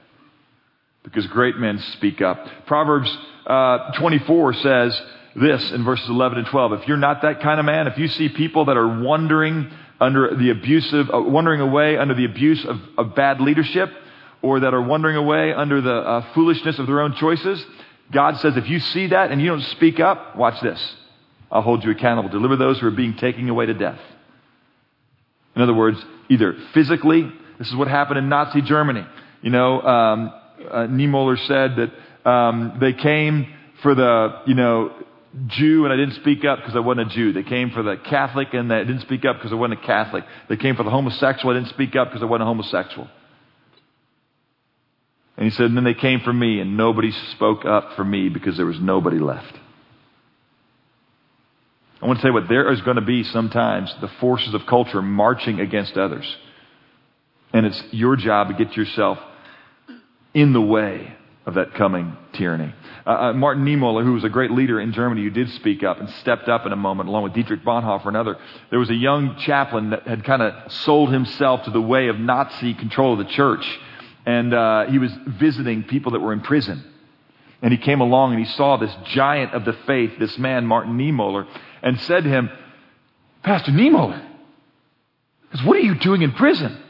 Because 1.04 1.26
great 1.28 1.58
men 1.58 1.80
speak 1.94 2.22
up. 2.22 2.46
Proverbs 2.68 3.16
uh, 3.46 3.92
24 4.00 4.54
says 4.54 5.02
this 5.36 5.72
in 5.72 5.84
verses 5.84 6.10
11 6.10 6.40
and 6.40 6.48
12. 6.48 6.74
If 6.74 6.88
you're 6.88 6.98
not 6.98 7.22
that 7.22 7.42
kind 7.42 7.60
of 7.60 7.66
man, 7.66 7.88
if 7.88 7.98
you 7.98 8.08
see 8.08 8.30
people 8.30 8.66
that 8.66 8.78
are 8.78 9.02
wandering 9.02 9.72
under 10.00 10.36
the 10.36 10.50
abusive, 10.50 11.10
uh, 11.14 11.22
wandering 11.22 11.62
away 11.62 11.98
under 11.98 12.16
the 12.16 12.26
abuse 12.26 12.66
of, 12.66 12.78
of, 12.98 13.16
bad 13.16 13.40
leadership, 13.40 13.90
or 14.42 14.62
that 14.62 14.74
are 14.74 14.82
wandering 14.82 15.16
away 15.16 15.54
under 15.54 15.80
the 15.80 15.94
uh, 15.94 16.34
foolishness 16.34 16.80
of 16.80 16.88
their 16.88 17.02
own 17.02 17.16
choices, 17.16 17.64
God 18.12 18.38
says, 18.38 18.58
if 18.58 18.70
you 18.70 18.80
see 18.80 19.08
that 19.08 19.32
and 19.32 19.42
you 19.42 19.48
don't 19.48 19.62
speak 19.62 20.00
up, 20.00 20.36
watch 20.36 20.62
this. 20.62 20.96
I'll 21.52 21.62
hold 21.62 21.84
you 21.84 21.92
accountable. 21.92 22.30
Deliver 22.30 22.56
those 22.56 22.80
who 22.80 22.88
are 22.88 22.92
being 22.92 23.16
taken 23.16 23.48
away 23.50 23.66
to 23.66 23.74
death. 23.74 24.00
In 25.56 25.62
other 25.62 25.74
words, 25.74 26.04
either 26.30 26.56
physically, 26.74 27.30
this 27.60 27.68
is 27.68 27.76
what 27.76 27.88
happened 27.88 28.20
in 28.20 28.30
Nazi 28.30 28.62
Germany. 28.62 29.06
You 29.42 29.50
know, 29.50 29.82
um, 29.82 30.34
uh, 30.70 30.88
Niemöller 30.88 31.38
said 31.48 31.76
that 31.76 32.30
um, 32.30 32.78
they 32.80 32.94
came 32.94 33.54
for 33.82 33.96
the, 33.96 34.42
you 34.46 34.56
know, 34.56 34.94
Jew 35.48 35.86
and 35.86 35.94
I 35.94 35.96
didn't 35.96 36.16
speak 36.16 36.44
up 36.44 36.60
because 36.60 36.76
I 36.76 36.80
wasn't 36.80 37.12
a 37.12 37.16
Jew. 37.16 37.34
They 37.34 37.44
came 37.44 37.72
for 37.72 37.84
the 37.84 37.96
Catholic 37.98 38.50
and 38.54 38.72
I 38.72 38.80
didn't 38.80 39.02
speak 39.02 39.24
up 39.26 39.38
because 39.38 39.52
I 39.52 39.56
wasn't 39.56 39.82
a 39.82 39.86
Catholic. 39.86 40.26
They 40.50 40.58
came 40.58 40.76
for 40.76 40.84
the 40.84 40.90
homosexual. 40.90 41.56
I 41.56 41.60
didn't 41.60 41.70
speak 41.70 41.96
up 41.96 42.10
because 42.10 42.22
I 42.22 42.26
wasn't 42.26 42.44
a 42.44 42.46
homosexual. 42.46 43.08
And 45.42 45.50
he 45.50 45.56
said, 45.56 45.66
and 45.66 45.76
then 45.76 45.84
they 45.84 45.96
came 45.96 46.20
for 46.20 46.32
me, 46.32 46.60
and 46.60 46.78
nobody 46.78 47.10
spoke 47.32 47.66
up 47.66 47.96
for 47.96 48.06
me 48.06 48.30
because 48.30 48.58
there 48.58 48.66
was 48.68 48.80
nobody 48.80 49.18
left. 49.18 49.52
I 52.00 52.06
want 52.06 52.20
to 52.20 52.24
say 52.24 52.30
what 52.30 52.48
there 52.48 52.72
is 52.72 52.80
going 52.82 52.98
to 52.98 53.02
be 53.02 53.24
sometimes 53.24 53.92
the 54.02 54.08
forces 54.20 54.54
of 54.54 54.68
culture 54.68 55.02
marching 55.02 55.60
against 55.60 55.98
others. 55.98 56.32
And 57.54 57.66
it's 57.66 57.84
your 57.90 58.18
job 58.18 58.50
to 58.50 58.54
get 58.54 58.78
yourself 58.78 59.18
in 60.36 60.54
the 60.54 60.62
way 60.62 61.12
of 61.48 61.56
that 61.56 61.74
coming 61.74 62.16
tyranny. 62.34 62.72
Uh, 63.08 63.10
uh, 63.10 63.34
Martin 63.34 63.66
Niemöller, 63.66 64.04
who 64.04 64.14
was 64.14 64.24
a 64.24 64.30
great 64.30 64.52
leader 64.52 64.80
in 64.80 64.94
Germany, 64.94 65.24
who 65.24 65.32
did 65.32 65.50
speak 65.54 65.82
up 65.82 66.00
and 66.00 66.08
stepped 66.22 66.50
up 66.50 66.68
in 66.68 66.72
a 66.72 66.76
moment, 66.76 67.10
along 67.10 67.24
with 67.24 67.34
Dietrich 67.34 67.64
Bonhoeffer 67.64 68.06
and 68.06 68.16
other. 68.16 68.38
There 68.70 68.78
was 68.78 68.92
a 68.92 68.96
young 68.96 69.38
chaplain 69.40 69.90
that 69.90 70.08
had 70.08 70.24
kind 70.24 70.44
of 70.44 70.72
sold 70.72 71.12
himself 71.12 71.64
to 71.64 71.72
the 71.72 71.82
way 71.82 72.10
of 72.10 72.20
Nazi 72.20 72.76
control 72.76 73.20
of 73.20 73.26
the 73.26 73.34
church 73.34 73.66
and 74.26 74.54
uh, 74.54 74.86
he 74.86 75.00
was 75.00 75.12
visiting 75.26 75.84
people 75.84 76.12
that 76.14 76.20
were 76.20 76.34
in 76.34 76.42
prison. 76.42 76.84
And 77.62 77.72
he 77.72 77.78
came 77.78 78.02
along 78.02 78.34
and 78.34 78.40
he 78.44 78.52
saw 78.52 78.78
this 78.78 78.94
giant 79.06 79.54
of 79.54 79.66
the 79.66 79.74
faith, 79.86 80.14
this 80.20 80.38
man, 80.38 80.66
Martin 80.66 80.98
Niemöller, 80.98 81.48
and 81.84 82.00
said 82.02 82.24
to 82.24 82.30
him, 82.30 82.50
Pastor 83.44 83.72
Niemöller, 83.72 84.28
what 85.64 85.78
are 85.78 85.82
you 85.82 85.96
doing 85.96 86.22
in 86.22 86.32
prison? 86.32 86.82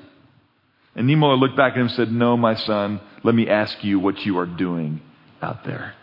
And 0.95 1.09
Niemöller 1.09 1.39
looked 1.39 1.57
back 1.57 1.73
at 1.73 1.77
him 1.77 1.87
and 1.87 1.91
said, 1.91 2.11
No, 2.11 2.37
my 2.37 2.55
son, 2.55 3.01
let 3.23 3.33
me 3.33 3.49
ask 3.49 3.83
you 3.83 3.99
what 3.99 4.25
you 4.25 4.37
are 4.37 4.45
doing 4.45 5.01
out 5.41 5.63
there. 5.63 5.93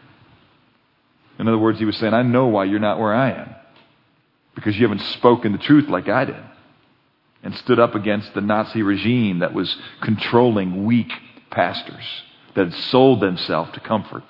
In 1.39 1.47
other 1.47 1.59
words, 1.59 1.79
he 1.79 1.85
was 1.85 1.97
saying, 1.99 2.15
I 2.15 2.23
know 2.23 2.47
why 2.47 2.65
you're 2.65 2.81
not 2.81 2.99
where 2.99 3.15
I 3.15 3.31
am. 3.33 3.55
Because 4.55 4.77
you 4.77 4.83
haven't 4.83 5.03
spoken 5.13 5.53
the 5.53 5.59
truth 5.59 5.89
like 5.89 6.09
I 6.09 6.25
did 6.25 6.43
and 7.43 7.55
stood 7.57 7.79
up 7.79 7.95
against 7.95 8.35
the 8.35 8.41
Nazi 8.41 8.83
regime 8.83 9.41
that 9.41 9.55
was 9.55 9.77
controlling 10.03 10.85
weak 10.85 11.11
pastors 11.51 12.05
that 12.55 12.67
had 12.67 12.75
sold 12.85 13.21
themselves 13.21 13.73
to 13.73 13.81
comfort. 13.81 14.23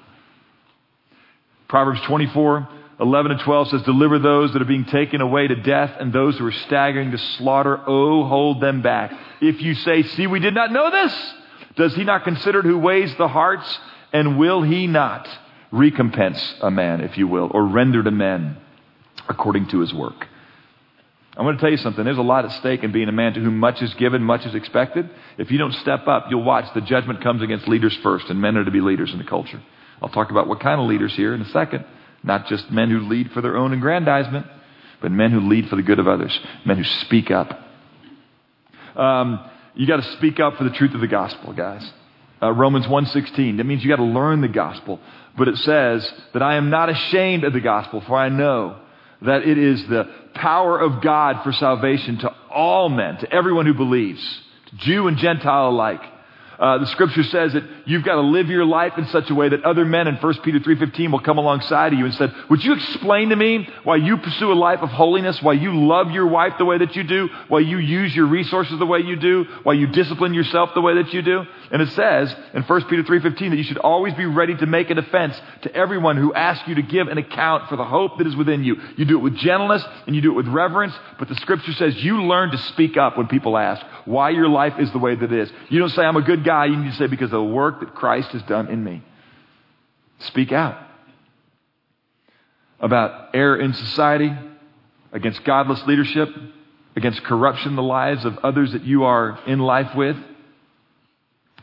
Proverbs 1.68 2.00
24, 2.02 2.68
11 3.00 3.32
and 3.32 3.40
12 3.40 3.68
says, 3.68 3.82
Deliver 3.82 4.18
those 4.18 4.52
that 4.52 4.62
are 4.62 4.66
being 4.66 4.86
taken 4.86 5.20
away 5.20 5.46
to 5.46 5.54
death 5.54 5.94
and 6.00 6.12
those 6.12 6.36
who 6.38 6.46
are 6.46 6.52
staggering 6.52 7.10
to 7.12 7.18
slaughter. 7.18 7.80
Oh, 7.86 8.24
hold 8.24 8.60
them 8.60 8.82
back. 8.82 9.12
If 9.40 9.60
you 9.62 9.74
say, 9.74 10.02
See, 10.02 10.26
we 10.26 10.40
did 10.40 10.54
not 10.54 10.72
know 10.72 10.90
this, 10.90 11.34
does 11.76 11.94
he 11.94 12.04
not 12.04 12.24
consider 12.24 12.62
who 12.62 12.78
weighs 12.78 13.14
the 13.16 13.28
hearts? 13.28 13.78
And 14.12 14.38
will 14.38 14.62
he 14.62 14.86
not 14.86 15.28
recompense 15.70 16.54
a 16.62 16.70
man, 16.70 17.02
if 17.02 17.18
you 17.18 17.28
will, 17.28 17.50
or 17.52 17.66
render 17.66 18.02
to 18.02 18.10
men 18.10 18.56
according 19.28 19.68
to 19.68 19.80
his 19.80 19.92
work? 19.92 20.26
I'm 21.38 21.44
going 21.44 21.56
to 21.56 21.60
tell 21.60 21.70
you 21.70 21.76
something. 21.76 22.04
There's 22.04 22.18
a 22.18 22.22
lot 22.22 22.44
at 22.44 22.50
stake 22.50 22.82
in 22.82 22.90
being 22.90 23.08
a 23.08 23.12
man 23.12 23.34
to 23.34 23.40
whom 23.40 23.58
much 23.58 23.80
is 23.80 23.94
given, 23.94 24.24
much 24.24 24.44
is 24.44 24.56
expected. 24.56 25.08
If 25.38 25.52
you 25.52 25.58
don't 25.58 25.72
step 25.74 26.08
up, 26.08 26.26
you'll 26.28 26.42
watch 26.42 26.64
the 26.74 26.80
judgment 26.80 27.22
comes 27.22 27.42
against 27.42 27.68
leaders 27.68 27.96
first, 28.02 28.26
and 28.28 28.40
men 28.40 28.56
are 28.56 28.64
to 28.64 28.72
be 28.72 28.80
leaders 28.80 29.12
in 29.12 29.18
the 29.18 29.24
culture. 29.24 29.62
I'll 30.02 30.08
talk 30.08 30.32
about 30.32 30.48
what 30.48 30.58
kind 30.58 30.80
of 30.80 30.88
leaders 30.88 31.14
here 31.14 31.34
in 31.34 31.40
a 31.40 31.48
second. 31.50 31.84
Not 32.24 32.48
just 32.48 32.72
men 32.72 32.90
who 32.90 33.08
lead 33.08 33.30
for 33.30 33.40
their 33.40 33.56
own 33.56 33.72
aggrandizement, 33.72 34.46
but 35.00 35.12
men 35.12 35.30
who 35.30 35.48
lead 35.48 35.68
for 35.68 35.76
the 35.76 35.82
good 35.82 36.00
of 36.00 36.08
others, 36.08 36.36
men 36.64 36.76
who 36.76 36.84
speak 37.06 37.30
up. 37.30 37.56
Um, 38.96 39.48
you 39.74 39.86
got 39.86 39.98
to 39.98 40.16
speak 40.16 40.40
up 40.40 40.56
for 40.56 40.64
the 40.64 40.70
truth 40.70 40.92
of 40.94 41.00
the 41.00 41.06
gospel, 41.06 41.52
guys. 41.52 41.88
Uh, 42.42 42.50
Romans 42.50 42.86
1.16. 42.86 43.58
That 43.58 43.64
means 43.64 43.84
you 43.84 43.88
got 43.88 43.96
to 43.96 44.02
learn 44.02 44.40
the 44.40 44.48
gospel. 44.48 44.98
But 45.36 45.46
it 45.46 45.58
says 45.58 46.12
that 46.32 46.42
I 46.42 46.56
am 46.56 46.68
not 46.68 46.88
ashamed 46.88 47.44
of 47.44 47.52
the 47.52 47.60
gospel, 47.60 48.00
for 48.00 48.16
I 48.16 48.28
know 48.28 48.80
that 49.22 49.42
it 49.42 49.58
is 49.58 49.86
the 49.88 50.04
power 50.34 50.78
of 50.78 51.02
God 51.02 51.42
for 51.42 51.52
salvation 51.52 52.18
to 52.18 52.34
all 52.50 52.88
men, 52.88 53.18
to 53.18 53.32
everyone 53.32 53.66
who 53.66 53.74
believes, 53.74 54.22
Jew 54.76 55.08
and 55.08 55.18
Gentile 55.18 55.70
alike. 55.70 56.02
Uh, 56.58 56.78
the 56.78 56.86
scripture 56.86 57.22
says 57.22 57.52
that 57.52 57.62
you've 57.84 58.02
got 58.02 58.16
to 58.16 58.20
live 58.20 58.48
your 58.48 58.64
life 58.64 58.94
in 58.98 59.06
such 59.06 59.30
a 59.30 59.34
way 59.34 59.48
that 59.48 59.62
other 59.62 59.84
men 59.84 60.08
in 60.08 60.16
1 60.16 60.34
Peter 60.42 60.58
3.15 60.58 61.12
will 61.12 61.20
come 61.20 61.38
alongside 61.38 61.92
of 61.92 61.98
you 62.00 62.04
and 62.04 62.12
said, 62.14 62.34
would 62.50 62.64
you 62.64 62.74
explain 62.74 63.28
to 63.28 63.36
me 63.36 63.68
why 63.84 63.94
you 63.94 64.16
pursue 64.16 64.50
a 64.50 64.54
life 64.54 64.80
of 64.80 64.88
holiness, 64.88 65.40
why 65.40 65.52
you 65.52 65.86
love 65.86 66.10
your 66.10 66.26
wife 66.26 66.54
the 66.58 66.64
way 66.64 66.76
that 66.76 66.96
you 66.96 67.04
do, 67.04 67.28
why 67.46 67.60
you 67.60 67.78
use 67.78 68.14
your 68.14 68.26
resources 68.26 68.76
the 68.76 68.86
way 68.86 68.98
you 68.98 69.14
do, 69.14 69.44
why 69.62 69.74
you 69.74 69.86
discipline 69.86 70.34
yourself 70.34 70.70
the 70.74 70.80
way 70.80 70.96
that 70.96 71.12
you 71.12 71.22
do? 71.22 71.44
And 71.70 71.80
it 71.80 71.92
says 71.92 72.34
in 72.54 72.64
1 72.64 72.84
Peter 72.86 73.04
3.15 73.04 73.50
that 73.50 73.56
you 73.56 73.62
should 73.62 73.78
always 73.78 74.14
be 74.14 74.26
ready 74.26 74.56
to 74.56 74.66
make 74.66 74.90
a 74.90 74.94
defense 74.94 75.40
to 75.62 75.72
everyone 75.76 76.16
who 76.16 76.34
asks 76.34 76.66
you 76.66 76.74
to 76.74 76.82
give 76.82 77.06
an 77.06 77.18
account 77.18 77.68
for 77.68 77.76
the 77.76 77.84
hope 77.84 78.18
that 78.18 78.26
is 78.26 78.34
within 78.34 78.64
you. 78.64 78.76
You 78.96 79.04
do 79.04 79.18
it 79.18 79.22
with 79.22 79.36
gentleness 79.36 79.84
and 80.08 80.16
you 80.16 80.22
do 80.22 80.32
it 80.32 80.36
with 80.36 80.48
reverence, 80.48 80.94
but 81.20 81.28
the 81.28 81.36
scripture 81.36 81.72
says 81.74 82.02
you 82.02 82.24
learn 82.24 82.50
to 82.50 82.58
speak 82.58 82.96
up 82.96 83.16
when 83.16 83.28
people 83.28 83.56
ask 83.56 83.84
why 84.06 84.30
your 84.30 84.48
life 84.48 84.74
is 84.80 84.90
the 84.90 84.98
way 84.98 85.14
that 85.14 85.32
it 85.32 85.38
is. 85.38 85.52
You 85.68 85.78
don't 85.78 85.90
say, 85.90 86.02
I'm 86.02 86.16
a 86.16 86.22
good 86.22 86.42
guy. 86.42 86.47
You 86.48 86.76
need 86.76 86.90
to 86.90 86.96
say, 86.96 87.06
because 87.06 87.26
of 87.26 87.30
the 87.30 87.42
work 87.42 87.80
that 87.80 87.94
Christ 87.94 88.30
has 88.30 88.42
done 88.42 88.68
in 88.68 88.82
me. 88.82 89.02
Speak 90.20 90.52
out 90.52 90.76
about 92.80 93.30
error 93.34 93.58
in 93.58 93.74
society, 93.74 94.32
against 95.12 95.44
godless 95.44 95.82
leadership, 95.86 96.28
against 96.96 97.22
corruption 97.24 97.70
in 97.70 97.76
the 97.76 97.82
lives 97.82 98.24
of 98.24 98.38
others 98.38 98.72
that 98.72 98.84
you 98.84 99.04
are 99.04 99.38
in 99.46 99.58
life 99.58 99.94
with, 99.94 100.16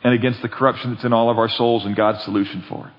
and 0.04 0.14
against 0.14 0.42
the 0.42 0.50
corruption 0.50 0.94
that's 0.94 1.04
in 1.04 1.14
all 1.14 1.30
of 1.30 1.38
our 1.38 1.50
souls 1.50 1.86
and 1.86 1.96
God's 1.96 2.24
solution 2.24 2.64
for 2.68 2.88
it. 2.88 2.94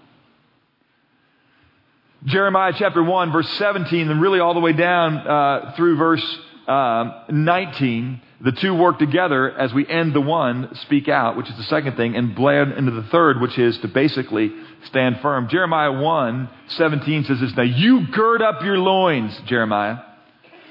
Jeremiah 2.24 2.72
chapter 2.76 3.02
1, 3.02 3.32
verse 3.32 3.48
17, 3.58 4.10
and 4.10 4.20
really 4.20 4.40
all 4.40 4.54
the 4.54 4.60
way 4.60 4.72
down 4.72 5.16
uh, 5.18 5.74
through 5.76 5.96
verse 5.96 6.38
um, 6.66 7.14
19, 7.30 8.20
the 8.40 8.52
two 8.52 8.74
work 8.74 8.98
together 8.98 9.50
as 9.50 9.72
we 9.72 9.86
end 9.86 10.12
the 10.12 10.20
one, 10.20 10.74
speak 10.82 11.08
out, 11.08 11.36
which 11.36 11.48
is 11.48 11.56
the 11.56 11.62
second 11.64 11.96
thing, 11.96 12.16
and 12.16 12.34
blend 12.34 12.72
into 12.72 12.90
the 12.90 13.04
third, 13.04 13.40
which 13.40 13.58
is 13.58 13.78
to 13.78 13.88
basically 13.88 14.52
stand 14.86 15.20
firm. 15.20 15.48
Jeremiah 15.48 15.92
1, 15.92 16.48
17 16.68 17.24
says 17.24 17.40
this, 17.40 17.56
Now 17.56 17.62
you 17.62 18.08
gird 18.08 18.42
up 18.42 18.62
your 18.62 18.78
loins, 18.78 19.38
Jeremiah. 19.46 19.98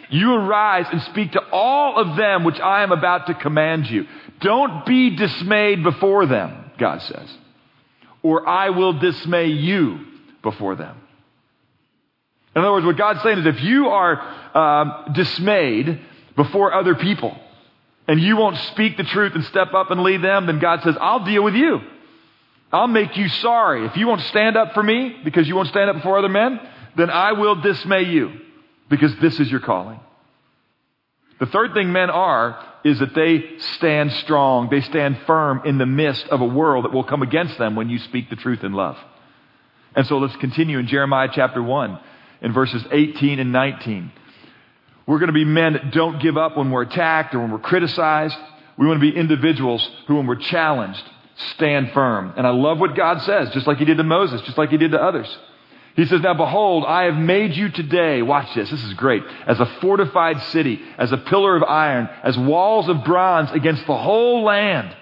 You 0.09 0.33
arise 0.33 0.85
and 0.91 1.01
speak 1.03 1.31
to 1.31 1.41
all 1.51 1.97
of 1.97 2.17
them 2.17 2.43
which 2.43 2.59
I 2.59 2.83
am 2.83 2.91
about 2.91 3.27
to 3.27 3.33
command 3.33 3.87
you. 3.87 4.05
Don't 4.41 4.85
be 4.85 5.15
dismayed 5.15 5.83
before 5.83 6.25
them, 6.25 6.71
God 6.77 7.01
says, 7.01 7.37
or 8.21 8.47
I 8.47 8.69
will 8.69 8.99
dismay 8.99 9.47
you 9.47 9.99
before 10.43 10.75
them. 10.75 10.97
In 12.55 12.61
other 12.61 12.71
words, 12.71 12.85
what 12.85 12.97
God's 12.97 13.21
saying 13.21 13.39
is 13.39 13.45
if 13.45 13.61
you 13.61 13.89
are 13.89 14.21
um, 14.55 15.13
dismayed 15.13 15.99
before 16.37 16.73
other 16.73 16.95
people 16.95 17.37
and 18.07 18.19
you 18.19 18.37
won't 18.37 18.57
speak 18.71 18.95
the 18.95 19.03
truth 19.03 19.33
and 19.35 19.43
step 19.45 19.73
up 19.73 19.91
and 19.91 20.01
lead 20.03 20.21
them, 20.21 20.45
then 20.45 20.59
God 20.59 20.81
says, 20.83 20.95
I'll 20.99 21.25
deal 21.25 21.43
with 21.43 21.55
you. 21.55 21.81
I'll 22.71 22.87
make 22.87 23.17
you 23.17 23.27
sorry. 23.27 23.85
If 23.85 23.97
you 23.97 24.07
won't 24.07 24.21
stand 24.21 24.55
up 24.55 24.73
for 24.73 24.81
me 24.81 25.17
because 25.23 25.47
you 25.47 25.55
won't 25.55 25.67
stand 25.67 25.89
up 25.89 25.97
before 25.97 26.17
other 26.17 26.29
men, 26.29 26.59
then 26.95 27.09
I 27.09 27.33
will 27.33 27.55
dismay 27.61 28.03
you 28.03 28.31
because 28.89 29.13
this 29.17 29.39
is 29.39 29.51
your 29.51 29.59
calling. 29.59 29.99
The 31.39 31.45
third 31.45 31.73
thing 31.73 31.91
men 31.91 32.09
are 32.09 32.65
is 32.85 32.99
that 32.99 33.13
they 33.13 33.57
stand 33.75 34.13
strong. 34.13 34.69
They 34.69 34.79
stand 34.79 35.17
firm 35.27 35.63
in 35.65 35.77
the 35.77 35.85
midst 35.85 36.27
of 36.29 36.39
a 36.39 36.45
world 36.45 36.85
that 36.85 36.93
will 36.93 37.03
come 37.03 37.21
against 37.21 37.57
them 37.57 37.75
when 37.75 37.89
you 37.89 37.99
speak 37.99 38.29
the 38.29 38.37
truth 38.37 38.63
in 38.63 38.71
love. 38.71 38.97
And 39.95 40.07
so 40.07 40.17
let's 40.19 40.35
continue 40.37 40.79
in 40.79 40.87
Jeremiah 40.87 41.29
chapter 41.33 41.61
1 41.61 41.99
in 42.41 42.53
verses 42.53 42.83
18 42.91 43.39
and 43.39 43.51
19. 43.51 44.11
We're 45.07 45.19
going 45.19 45.27
to 45.27 45.33
be 45.33 45.45
men 45.45 45.73
that 45.73 45.91
don't 45.91 46.21
give 46.21 46.37
up 46.37 46.57
when 46.57 46.71
we're 46.71 46.83
attacked 46.83 47.35
or 47.35 47.39
when 47.39 47.51
we're 47.51 47.59
criticized. 47.59 48.35
We 48.77 48.87
want 48.87 48.99
to 48.99 49.11
be 49.11 49.15
individuals 49.15 49.87
who, 50.07 50.15
when 50.15 50.27
we're 50.27 50.35
challenged, 50.35 51.03
stand 51.53 51.91
firm. 51.91 52.33
And 52.37 52.47
I 52.47 52.49
love 52.49 52.79
what 52.79 52.95
God 52.95 53.21
says, 53.21 53.49
just 53.51 53.67
like 53.67 53.77
He 53.77 53.85
did 53.85 53.97
to 53.97 54.03
Moses, 54.03 54.41
just 54.41 54.57
like 54.57 54.69
He 54.69 54.77
did 54.77 54.91
to 54.91 55.01
others. 55.01 55.27
He 55.95 56.05
says, 56.05 56.21
Now 56.21 56.33
behold, 56.33 56.83
I 56.85 57.03
have 57.03 57.15
made 57.15 57.55
you 57.55 57.69
today, 57.69 58.21
watch 58.21 58.53
this, 58.53 58.69
this 58.69 58.83
is 58.83 58.93
great, 58.95 59.23
as 59.47 59.59
a 59.59 59.65
fortified 59.79 60.41
city, 60.51 60.81
as 60.97 61.11
a 61.11 61.17
pillar 61.17 61.55
of 61.55 61.63
iron, 61.63 62.09
as 62.23 62.37
walls 62.37 62.89
of 62.89 63.05
bronze 63.05 63.51
against 63.51 63.85
the 63.87 63.95
whole 63.95 64.43
land. 64.43 64.93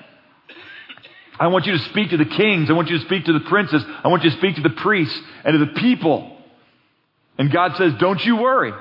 I 1.39 1.47
want 1.47 1.65
you 1.65 1.73
to 1.73 1.83
speak 1.85 2.11
to 2.11 2.17
the 2.17 2.25
kings. 2.25 2.69
I 2.69 2.73
want 2.73 2.89
you 2.89 2.99
to 2.99 3.05
speak 3.05 3.25
to 3.25 3.33
the 3.33 3.39
princes. 3.39 3.83
I 4.03 4.07
want 4.07 4.23
you 4.23 4.29
to 4.29 4.37
speak 4.37 4.55
to 4.55 4.61
the 4.61 4.69
priests 4.69 5.19
and 5.43 5.53
to 5.53 5.65
the 5.65 5.79
people. 5.79 6.32
And 7.37 7.51
God 7.51 7.75
says, 7.77 7.93
Don't 7.99 8.23
you 8.23 8.37
worry. 8.37 8.73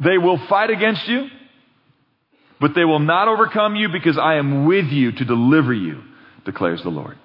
They 0.00 0.18
will 0.18 0.38
fight 0.46 0.70
against 0.70 1.06
you, 1.08 1.28
but 2.60 2.74
they 2.74 2.84
will 2.84 3.00
not 3.00 3.28
overcome 3.28 3.74
you 3.74 3.88
because 3.88 4.16
I 4.16 4.34
am 4.36 4.66
with 4.66 4.86
you 4.86 5.12
to 5.12 5.24
deliver 5.24 5.72
you, 5.72 6.02
declares 6.44 6.82
the 6.82 6.90
Lord. 6.90 7.18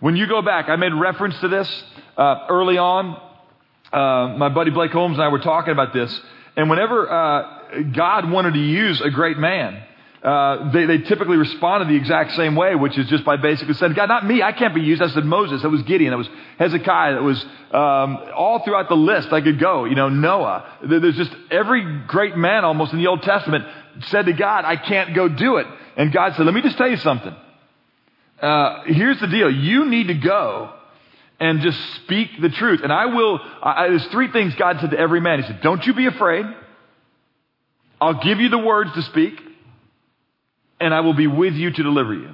When 0.00 0.14
you 0.14 0.28
go 0.28 0.42
back, 0.42 0.68
I 0.68 0.76
made 0.76 0.92
reference 0.92 1.38
to 1.40 1.48
this 1.48 1.84
uh, 2.16 2.46
early 2.48 2.78
on. 2.78 3.20
Uh, 3.92 4.36
my 4.36 4.48
buddy 4.48 4.70
Blake 4.70 4.92
Holmes 4.92 5.14
and 5.14 5.22
I 5.22 5.28
were 5.28 5.40
talking 5.40 5.72
about 5.72 5.92
this. 5.92 6.20
And 6.56 6.70
whenever 6.70 7.10
uh, 7.10 7.82
God 7.94 8.30
wanted 8.30 8.54
to 8.54 8.60
use 8.60 9.00
a 9.00 9.10
great 9.10 9.38
man, 9.38 9.82
uh, 10.22 10.72
they, 10.72 10.86
they 10.86 10.98
typically 10.98 11.36
responded 11.36 11.88
the 11.88 11.94
exact 11.94 12.32
same 12.32 12.56
way, 12.56 12.74
which 12.74 12.98
is 12.98 13.06
just 13.06 13.24
by 13.24 13.36
basically 13.36 13.74
saying, 13.74 13.92
God, 13.92 14.08
not 14.08 14.26
me, 14.26 14.42
I 14.42 14.50
can't 14.50 14.74
be 14.74 14.80
used. 14.80 15.00
I 15.00 15.08
said 15.08 15.24
Moses, 15.24 15.62
that 15.62 15.68
was 15.68 15.82
Gideon, 15.82 16.10
that 16.10 16.16
was 16.16 16.28
Hezekiah, 16.58 17.14
that 17.14 17.22
was 17.22 17.40
um, 17.70 18.18
all 18.34 18.62
throughout 18.64 18.88
the 18.88 18.96
list 18.96 19.32
I 19.32 19.40
could 19.40 19.60
go. 19.60 19.84
You 19.84 19.94
know, 19.94 20.08
Noah. 20.08 20.78
There's 20.82 21.16
just 21.16 21.30
every 21.50 22.02
great 22.08 22.36
man 22.36 22.64
almost 22.64 22.92
in 22.92 22.98
the 22.98 23.06
Old 23.06 23.22
Testament 23.22 23.64
said 24.06 24.26
to 24.26 24.32
God, 24.32 24.64
I 24.64 24.76
can't 24.76 25.14
go 25.14 25.28
do 25.28 25.58
it. 25.58 25.66
And 25.96 26.12
God 26.12 26.34
said, 26.34 26.44
let 26.46 26.54
me 26.54 26.62
just 26.62 26.76
tell 26.76 26.88
you 26.88 26.96
something. 26.96 27.34
Uh, 28.40 28.84
here's 28.86 29.20
the 29.20 29.26
deal. 29.28 29.50
You 29.50 29.86
need 29.86 30.08
to 30.08 30.14
go 30.14 30.72
and 31.40 31.60
just 31.60 31.78
speak 31.96 32.30
the 32.40 32.48
truth. 32.48 32.80
And 32.82 32.92
I 32.92 33.06
will, 33.06 33.40
I, 33.62 33.88
there's 33.88 34.06
three 34.06 34.32
things 34.32 34.54
God 34.56 34.78
said 34.80 34.90
to 34.90 34.98
every 34.98 35.20
man. 35.20 35.40
He 35.40 35.46
said, 35.46 35.60
don't 35.60 35.84
you 35.86 35.94
be 35.94 36.06
afraid. 36.06 36.44
I'll 38.00 38.22
give 38.22 38.40
you 38.40 38.48
the 38.48 38.58
words 38.58 38.92
to 38.94 39.02
speak 39.02 39.40
and 40.80 40.94
I 40.94 41.00
will 41.00 41.14
be 41.14 41.26
with 41.26 41.54
you 41.54 41.70
to 41.70 41.82
deliver 41.82 42.14
you. 42.14 42.28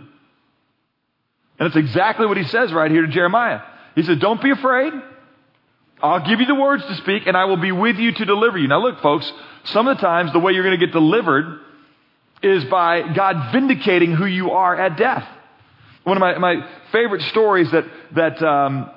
And 1.58 1.66
that's 1.68 1.76
exactly 1.76 2.26
what 2.26 2.36
he 2.36 2.44
says 2.44 2.72
right 2.72 2.90
here 2.90 3.02
to 3.02 3.08
Jeremiah. 3.08 3.60
He 3.94 4.02
said, 4.02 4.20
Don't 4.20 4.42
be 4.42 4.50
afraid. 4.50 4.92
I'll 6.02 6.26
give 6.26 6.40
you 6.40 6.46
the 6.46 6.54
words 6.54 6.84
to 6.84 6.96
speak, 6.96 7.26
and 7.26 7.36
I 7.36 7.44
will 7.44 7.56
be 7.56 7.72
with 7.72 7.96
you 7.96 8.12
to 8.12 8.24
deliver 8.24 8.58
you. 8.58 8.68
Now, 8.68 8.82
look, 8.82 9.00
folks, 9.00 9.30
some 9.64 9.88
of 9.88 9.96
the 9.96 10.02
times 10.02 10.32
the 10.32 10.38
way 10.38 10.52
you're 10.52 10.64
going 10.64 10.78
to 10.78 10.84
get 10.84 10.92
delivered 10.92 11.60
is 12.42 12.64
by 12.66 13.14
God 13.14 13.52
vindicating 13.52 14.12
who 14.12 14.26
you 14.26 14.50
are 14.50 14.76
at 14.78 14.98
death. 14.98 15.26
One 16.02 16.18
of 16.18 16.20
my, 16.20 16.36
my 16.36 16.68
favorite 16.92 17.22
stories 17.22 17.70
that, 17.70 17.84
that 18.14 18.42
um, 18.42 18.90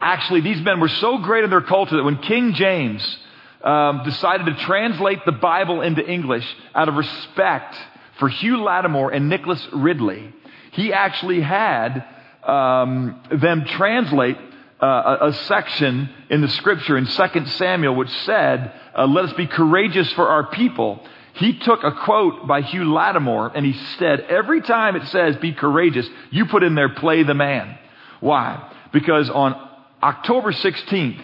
actually 0.00 0.40
these 0.40 0.60
men 0.62 0.80
were 0.80 0.88
so 0.88 1.18
great 1.18 1.44
in 1.44 1.50
their 1.50 1.60
culture 1.60 1.96
that 1.96 2.04
when 2.04 2.18
King 2.18 2.54
James 2.54 3.18
um, 3.62 4.02
decided 4.04 4.46
to 4.46 4.54
translate 4.64 5.18
the 5.26 5.32
Bible 5.32 5.82
into 5.82 6.06
English 6.06 6.46
out 6.74 6.88
of 6.88 6.94
respect 6.94 7.76
for 8.18 8.28
Hugh 8.28 8.62
Latimer 8.62 9.10
and 9.10 9.28
Nicholas 9.28 9.66
Ridley, 9.72 10.32
he 10.72 10.92
actually 10.92 11.40
had 11.40 12.04
um, 12.42 13.20
them 13.30 13.64
translate 13.64 14.36
uh, 14.80 15.18
a, 15.22 15.32
section 15.32 16.08
in 16.28 16.42
the 16.42 16.48
scripture 16.48 16.98
in 16.98 17.06
2 17.06 17.46
Samuel 17.46 17.94
which 17.94 18.10
said, 18.24 18.72
uh, 18.96 19.06
Let 19.06 19.24
us 19.24 19.32
be 19.32 19.46
courageous 19.46 20.12
for 20.12 20.28
our 20.28 20.50
people. 20.50 21.02
He 21.34 21.58
took 21.58 21.82
a 21.82 21.92
quote 21.92 22.46
by 22.46 22.62
Hugh 22.62 22.92
Latimer 22.92 23.50
and 23.54 23.64
he 23.64 23.72
said, 23.98 24.20
Every 24.20 24.60
time 24.60 24.96
it 24.96 25.06
says 25.08 25.36
be 25.36 25.52
courageous, 25.52 26.06
you 26.30 26.46
put 26.46 26.62
in 26.62 26.74
there 26.74 26.90
play 26.90 27.22
the 27.22 27.34
man. 27.34 27.78
Why? 28.20 28.70
Because 28.92 29.30
on 29.30 29.54
October 30.02 30.52
16th, 30.52 31.18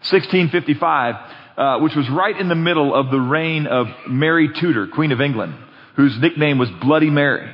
1655, 0.00 1.14
uh, 1.56 1.78
which 1.80 1.94
was 1.96 2.08
right 2.10 2.38
in 2.38 2.48
the 2.48 2.54
middle 2.54 2.94
of 2.94 3.10
the 3.10 3.20
reign 3.20 3.66
of 3.66 3.88
Mary 4.08 4.48
Tudor, 4.54 4.86
Queen 4.88 5.10
of 5.12 5.20
England, 5.20 5.54
whose 5.98 6.16
nickname 6.20 6.58
was 6.58 6.70
Bloody 6.80 7.10
Mary. 7.10 7.52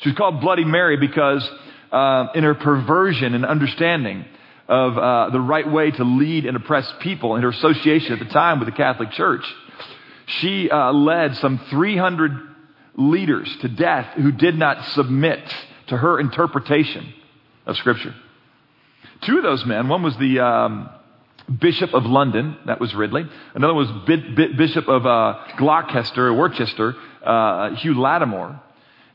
She 0.00 0.10
was 0.10 0.18
called 0.18 0.42
Bloody 0.42 0.66
Mary 0.66 0.98
because 0.98 1.48
uh, 1.90 2.26
in 2.34 2.44
her 2.44 2.54
perversion 2.54 3.34
and 3.34 3.46
understanding 3.46 4.26
of 4.68 4.98
uh, 4.98 5.30
the 5.30 5.40
right 5.40 5.66
way 5.66 5.90
to 5.90 6.04
lead 6.04 6.44
and 6.44 6.58
oppress 6.58 6.92
people 7.00 7.36
in 7.36 7.42
her 7.42 7.48
association 7.48 8.12
at 8.12 8.18
the 8.18 8.30
time 8.30 8.60
with 8.60 8.68
the 8.68 8.76
Catholic 8.76 9.12
Church, 9.12 9.42
she 10.26 10.68
uh, 10.70 10.92
led 10.92 11.36
some 11.36 11.58
300 11.70 12.32
leaders 12.96 13.50
to 13.62 13.68
death 13.68 14.14
who 14.14 14.30
did 14.30 14.56
not 14.56 14.84
submit 14.90 15.40
to 15.86 15.96
her 15.96 16.20
interpretation 16.20 17.14
of 17.64 17.78
Scripture. 17.78 18.14
Two 19.22 19.38
of 19.38 19.42
those 19.42 19.64
men, 19.64 19.88
one 19.88 20.02
was 20.02 20.14
the 20.18 20.38
um, 20.38 20.90
Bishop 21.58 21.94
of 21.94 22.04
London, 22.04 22.58
that 22.66 22.78
was 22.78 22.94
Ridley. 22.94 23.24
Another 23.54 23.72
was 23.72 23.88
Bishop 24.06 24.86
of 24.86 25.06
uh, 25.06 25.46
Gloucester, 25.56 26.34
Worcester, 26.34 26.94
uh, 27.24 27.74
Hugh 27.76 28.00
Latimer. 28.00 28.60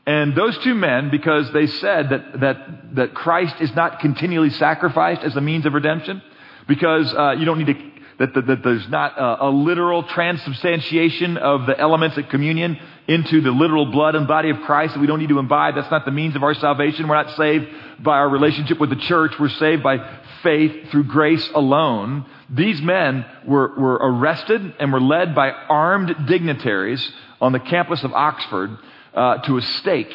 And 0.06 0.36
those 0.36 0.56
two 0.58 0.74
men, 0.74 1.10
because 1.10 1.52
they 1.52 1.66
said 1.66 2.10
that, 2.10 2.40
that, 2.40 2.94
that 2.94 3.14
Christ 3.14 3.56
is 3.60 3.74
not 3.74 3.98
continually 3.98 4.50
sacrificed 4.50 5.22
as 5.22 5.34
a 5.34 5.40
means 5.40 5.66
of 5.66 5.74
redemption, 5.74 6.22
because 6.68 7.12
uh, 7.12 7.32
you 7.32 7.44
don't 7.44 7.58
need 7.58 7.66
to, 7.66 7.90
that, 8.18 8.34
that, 8.34 8.46
that 8.46 8.62
there's 8.62 8.88
not 8.88 9.18
a, 9.18 9.46
a, 9.46 9.50
literal 9.50 10.04
transubstantiation 10.04 11.36
of 11.36 11.66
the 11.66 11.78
elements 11.78 12.16
at 12.16 12.30
communion 12.30 12.78
into 13.08 13.40
the 13.40 13.50
literal 13.50 13.86
blood 13.86 14.14
and 14.14 14.28
body 14.28 14.50
of 14.50 14.58
Christ 14.60 14.94
that 14.94 15.00
we 15.00 15.08
don't 15.08 15.18
need 15.18 15.28
to 15.28 15.40
imbibe. 15.40 15.74
That's 15.74 15.90
not 15.90 16.04
the 16.04 16.12
means 16.12 16.36
of 16.36 16.44
our 16.44 16.54
salvation. 16.54 17.08
We're 17.08 17.22
not 17.22 17.36
saved 17.36 17.66
by 18.00 18.18
our 18.18 18.28
relationship 18.28 18.78
with 18.78 18.90
the 18.90 18.96
church. 18.96 19.32
We're 19.40 19.48
saved 19.48 19.82
by 19.82 20.18
faith 20.44 20.90
through 20.90 21.04
grace 21.04 21.48
alone. 21.54 22.24
These 22.48 22.80
men 22.80 23.26
were, 23.44 23.74
were 23.76 23.94
arrested 23.94 24.74
and 24.78 24.92
were 24.92 25.00
led 25.00 25.34
by 25.34 25.50
armed 25.50 26.28
dignitaries 26.28 27.12
on 27.40 27.52
the 27.52 27.60
campus 27.60 28.02
of 28.04 28.12
Oxford 28.12 28.76
uh, 29.14 29.38
to 29.38 29.56
a 29.56 29.62
stake. 29.62 30.12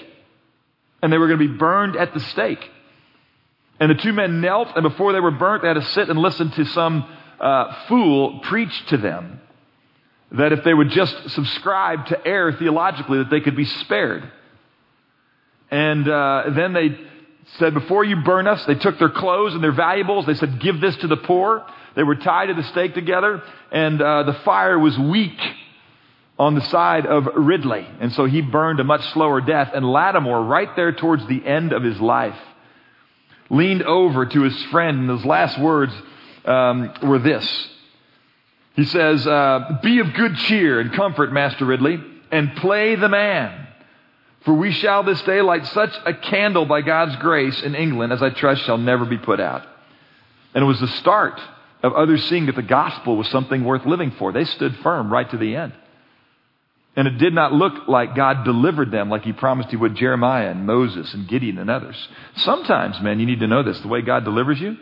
And 1.02 1.12
they 1.12 1.18
were 1.18 1.28
going 1.28 1.40
to 1.40 1.48
be 1.48 1.58
burned 1.58 1.96
at 1.96 2.14
the 2.14 2.20
stake. 2.20 2.64
And 3.80 3.90
the 3.90 3.96
two 3.96 4.14
men 4.14 4.42
knelt, 4.42 4.70
and 4.76 4.84
before 4.84 5.14
they 5.14 5.20
were 5.20 5.32
burnt, 5.32 5.64
they 5.64 5.68
had 5.68 5.76
to 5.76 5.82
sit 5.82 6.10
and 6.10 6.20
listen 6.20 6.52
to 6.52 6.66
some 6.66 7.04
uh, 7.40 7.88
fool 7.88 8.40
preach 8.42 8.86
to 8.88 8.98
them 8.98 9.42
that 10.34 10.54
if 10.54 10.64
they 10.64 10.74
would 10.74 10.90
just 10.90 11.32
subscribe 11.32 12.06
to 12.06 12.28
err 12.28 12.54
theologically, 12.54 13.18
that 13.18 13.30
they 13.30 13.42
could 13.42 13.56
be 13.56 13.66
spared. 13.66 14.32
And 15.70 16.08
uh, 16.08 16.44
then 16.56 16.74
they 16.74 16.98
said, 17.58 17.74
Before 17.74 18.04
you 18.04 18.18
burn 18.24 18.48
us, 18.48 18.64
they 18.66 18.76
took 18.76 19.00
their 19.00 19.10
clothes 19.10 19.54
and 19.54 19.64
their 19.64 19.74
valuables. 19.74 20.26
They 20.26 20.36
said, 20.36 20.62
Give 20.62 20.80
this 20.80 20.96
to 20.98 21.08
the 21.08 21.18
poor. 21.18 21.66
They 21.96 22.04
were 22.04 22.16
tied 22.16 22.48
to 22.48 22.54
the 22.54 22.64
stake 22.64 22.94
together, 22.94 23.42
and 23.72 24.02
uh, 24.02 24.24
the 24.24 24.34
fire 24.46 24.80
was 24.80 24.98
weak 24.98 25.38
on 26.42 26.56
the 26.56 26.62
side 26.62 27.06
of 27.06 27.28
Ridley. 27.36 27.88
And 28.00 28.12
so 28.14 28.26
he 28.26 28.42
burned 28.42 28.80
a 28.80 28.84
much 28.84 29.08
slower 29.14 29.42
death. 29.42 29.70
And 29.76 29.86
Latimer, 29.88 30.42
right 30.42 30.76
there 30.76 30.92
towards 30.92 31.24
the 31.28 31.46
end 31.46 31.72
of 31.72 31.84
his 31.84 32.02
life, 32.02 32.38
leaned 33.52 33.84
over 33.84 34.26
to 34.26 34.42
his 34.42 34.64
friend, 34.66 35.02
and 35.02 35.10
his 35.12 35.24
last 35.24 35.60
words 35.60 35.94
um, 36.46 36.92
were 37.04 37.20
this 37.20 37.70
He 38.76 38.86
says, 38.86 39.28
uh, 39.28 39.78
Be 39.84 40.00
of 40.00 40.16
good 40.16 40.36
cheer 40.36 40.80
and 40.80 40.92
comfort, 40.94 41.32
Master 41.32 41.64
Ridley, 41.64 42.04
and 42.32 42.56
play 42.56 42.96
the 42.96 43.10
man. 43.10 43.68
For 44.44 44.56
we 44.56 44.72
shall 44.72 45.04
this 45.04 45.22
day 45.22 45.44
light 45.44 45.68
such 45.68 45.94
a 46.08 46.16
candle 46.16 46.66
by 46.66 46.82
God's 46.82 47.18
grace 47.18 47.62
in 47.62 47.76
England 47.76 48.14
as 48.14 48.24
I 48.24 48.32
trust 48.32 48.64
shall 48.64 48.80
never 48.80 49.06
be 49.06 49.20
put 49.20 49.40
out. 49.40 49.62
And 50.56 50.64
it 50.64 50.68
was 50.68 50.80
the 50.80 50.88
start 50.88 51.40
of 51.84 51.94
others 51.94 52.28
seeing 52.30 52.48
that 52.48 52.56
the 52.56 52.64
gospel 52.64 53.16
was 53.16 53.28
something 53.30 53.64
worth 53.64 53.86
living 53.86 54.10
for. 54.18 54.32
They 54.32 54.46
stood 54.46 54.76
firm 54.78 55.14
right 55.14 55.30
to 55.30 55.38
the 55.38 55.56
end. 55.56 55.74
And 56.96 57.08
it 57.08 57.18
did 57.18 57.34
not 57.34 57.54
look 57.54 57.88
like 57.88 58.16
God 58.16 58.44
delivered 58.44 58.92
them 58.92 59.10
like 59.10 59.24
he 59.24 59.32
promised 59.32 59.70
he 59.70 59.78
would 59.78 59.96
Jeremiah 59.96 60.50
and 60.50 60.66
Moses 60.66 61.14
and 61.14 61.28
Gideon 61.28 61.58
and 61.58 61.70
others. 61.70 61.96
Sometimes, 62.38 63.00
man, 63.02 63.20
you 63.20 63.26
need 63.26 63.40
to 63.40 63.48
know 63.48 63.64
this. 63.64 63.80
The 63.80 63.88
way 63.88 64.02
God 64.02 64.26
delivers 64.26 64.60
you 64.60 64.78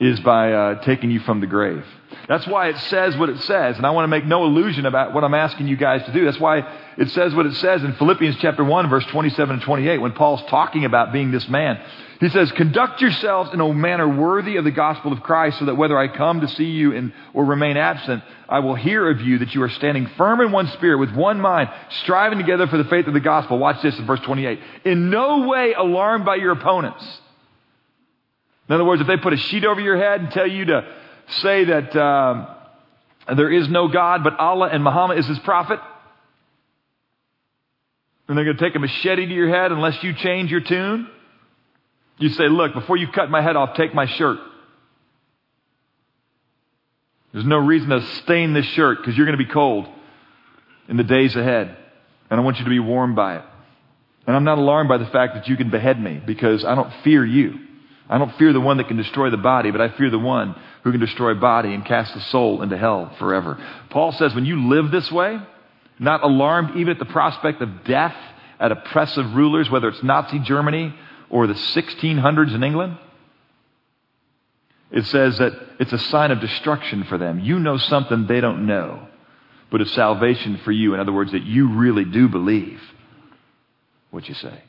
is 0.00 0.18
by 0.20 0.52
uh, 0.52 0.82
taking 0.82 1.10
you 1.10 1.20
from 1.20 1.40
the 1.40 1.46
grave. 1.46 1.84
That's 2.26 2.46
why 2.46 2.68
it 2.68 2.78
says 2.78 3.16
what 3.16 3.28
it 3.28 3.38
says. 3.42 3.76
And 3.76 3.84
I 3.84 3.90
want 3.90 4.04
to 4.04 4.08
make 4.08 4.24
no 4.24 4.44
illusion 4.44 4.86
about 4.86 5.12
what 5.12 5.24
I'm 5.24 5.34
asking 5.34 5.68
you 5.68 5.76
guys 5.76 6.04
to 6.06 6.12
do. 6.12 6.24
That's 6.24 6.40
why 6.40 6.66
it 6.96 7.10
says 7.10 7.34
what 7.34 7.44
it 7.44 7.54
says 7.56 7.84
in 7.84 7.92
Philippians 7.94 8.36
chapter 8.36 8.64
1, 8.64 8.88
verse 8.88 9.04
27 9.06 9.56
and 9.56 9.62
28, 9.62 9.98
when 9.98 10.12
Paul's 10.12 10.42
talking 10.48 10.84
about 10.84 11.12
being 11.12 11.30
this 11.30 11.48
man. 11.48 11.80
He 12.18 12.28
says, 12.28 12.50
Conduct 12.52 13.00
yourselves 13.00 13.50
in 13.52 13.60
a 13.60 13.72
manner 13.72 14.08
worthy 14.08 14.56
of 14.56 14.64
the 14.64 14.70
gospel 14.70 15.12
of 15.12 15.22
Christ, 15.22 15.58
so 15.58 15.66
that 15.66 15.76
whether 15.76 15.98
I 15.98 16.08
come 16.08 16.40
to 16.40 16.48
see 16.48 16.64
you 16.64 16.92
in, 16.92 17.12
or 17.32 17.44
remain 17.44 17.76
absent, 17.76 18.22
I 18.48 18.58
will 18.60 18.74
hear 18.74 19.10
of 19.10 19.20
you 19.20 19.38
that 19.38 19.54
you 19.54 19.62
are 19.62 19.70
standing 19.70 20.06
firm 20.18 20.40
in 20.40 20.52
one 20.52 20.68
spirit, 20.68 20.98
with 20.98 21.12
one 21.14 21.40
mind, 21.40 21.70
striving 22.02 22.38
together 22.38 22.66
for 22.66 22.76
the 22.76 22.84
faith 22.84 23.06
of 23.06 23.14
the 23.14 23.20
gospel. 23.20 23.58
Watch 23.58 23.82
this 23.82 23.98
in 23.98 24.06
verse 24.06 24.20
28. 24.20 24.60
In 24.84 25.10
no 25.10 25.48
way 25.48 25.72
alarmed 25.72 26.24
by 26.24 26.36
your 26.36 26.52
opponents 26.52 27.04
in 28.70 28.74
other 28.74 28.84
words, 28.84 29.00
if 29.00 29.08
they 29.08 29.16
put 29.16 29.32
a 29.32 29.36
sheet 29.36 29.64
over 29.64 29.80
your 29.80 29.96
head 29.96 30.20
and 30.20 30.30
tell 30.30 30.46
you 30.46 30.66
to 30.66 30.86
say 31.40 31.64
that 31.64 31.96
um, 31.96 32.46
there 33.36 33.50
is 33.50 33.68
no 33.68 33.88
God 33.88 34.22
but 34.22 34.38
Allah 34.38 34.68
and 34.72 34.84
Muhammad 34.84 35.18
is 35.18 35.26
his 35.26 35.40
prophet, 35.40 35.80
and 38.28 38.38
they're 38.38 38.44
going 38.44 38.56
to 38.56 38.64
take 38.64 38.76
a 38.76 38.78
machete 38.78 39.26
to 39.26 39.34
your 39.34 39.48
head 39.48 39.72
unless 39.72 40.00
you 40.04 40.14
change 40.14 40.52
your 40.52 40.60
tune, 40.60 41.08
you 42.18 42.28
say, 42.28 42.48
Look, 42.48 42.72
before 42.74 42.96
you 42.96 43.08
cut 43.08 43.28
my 43.28 43.42
head 43.42 43.56
off, 43.56 43.74
take 43.74 43.92
my 43.92 44.06
shirt. 44.06 44.38
There's 47.32 47.44
no 47.44 47.58
reason 47.58 47.88
to 47.88 48.06
stain 48.22 48.52
this 48.52 48.66
shirt 48.66 48.98
because 48.98 49.16
you're 49.16 49.26
going 49.26 49.36
to 49.36 49.44
be 49.44 49.50
cold 49.50 49.88
in 50.88 50.96
the 50.96 51.02
days 51.02 51.34
ahead. 51.34 51.76
And 52.30 52.40
I 52.40 52.44
want 52.44 52.58
you 52.58 52.64
to 52.64 52.70
be 52.70 52.78
warmed 52.78 53.16
by 53.16 53.38
it. 53.38 53.42
And 54.28 54.36
I'm 54.36 54.44
not 54.44 54.58
alarmed 54.58 54.88
by 54.88 54.98
the 54.98 55.06
fact 55.06 55.34
that 55.34 55.48
you 55.48 55.56
can 55.56 55.70
behead 55.70 56.00
me 56.00 56.22
because 56.24 56.64
I 56.64 56.76
don't 56.76 56.92
fear 57.02 57.24
you. 57.26 57.66
I 58.10 58.18
don't 58.18 58.36
fear 58.36 58.52
the 58.52 58.60
one 58.60 58.78
that 58.78 58.88
can 58.88 58.96
destroy 58.96 59.30
the 59.30 59.36
body, 59.36 59.70
but 59.70 59.80
I 59.80 59.88
fear 59.90 60.10
the 60.10 60.18
one 60.18 60.56
who 60.82 60.90
can 60.90 61.00
destroy 61.00 61.34
body 61.34 61.72
and 61.72 61.86
cast 61.86 62.12
the 62.12 62.20
soul 62.20 62.60
into 62.60 62.76
hell 62.76 63.14
forever. 63.20 63.56
Paul 63.88 64.10
says 64.10 64.34
when 64.34 64.44
you 64.44 64.68
live 64.68 64.90
this 64.90 65.10
way, 65.12 65.40
not 66.00 66.24
alarmed 66.24 66.76
even 66.76 66.88
at 66.88 66.98
the 66.98 67.04
prospect 67.04 67.62
of 67.62 67.84
death 67.84 68.16
at 68.58 68.72
oppressive 68.72 69.32
rulers, 69.34 69.70
whether 69.70 69.88
it's 69.88 70.02
Nazi 70.02 70.40
Germany 70.40 70.92
or 71.30 71.46
the 71.46 71.54
1600s 71.54 72.52
in 72.52 72.64
England, 72.64 72.98
it 74.90 75.06
says 75.06 75.38
that 75.38 75.52
it's 75.78 75.92
a 75.92 75.98
sign 75.98 76.32
of 76.32 76.40
destruction 76.40 77.04
for 77.04 77.16
them. 77.16 77.38
You 77.38 77.60
know 77.60 77.76
something 77.76 78.26
they 78.26 78.40
don't 78.40 78.66
know, 78.66 79.06
but 79.70 79.80
it's 79.80 79.92
salvation 79.92 80.58
for 80.64 80.72
you. 80.72 80.94
In 80.94 81.00
other 81.00 81.12
words, 81.12 81.30
that 81.30 81.44
you 81.44 81.74
really 81.74 82.04
do 82.04 82.28
believe 82.28 82.82
what 84.10 84.28
you 84.28 84.34
say. 84.34 84.64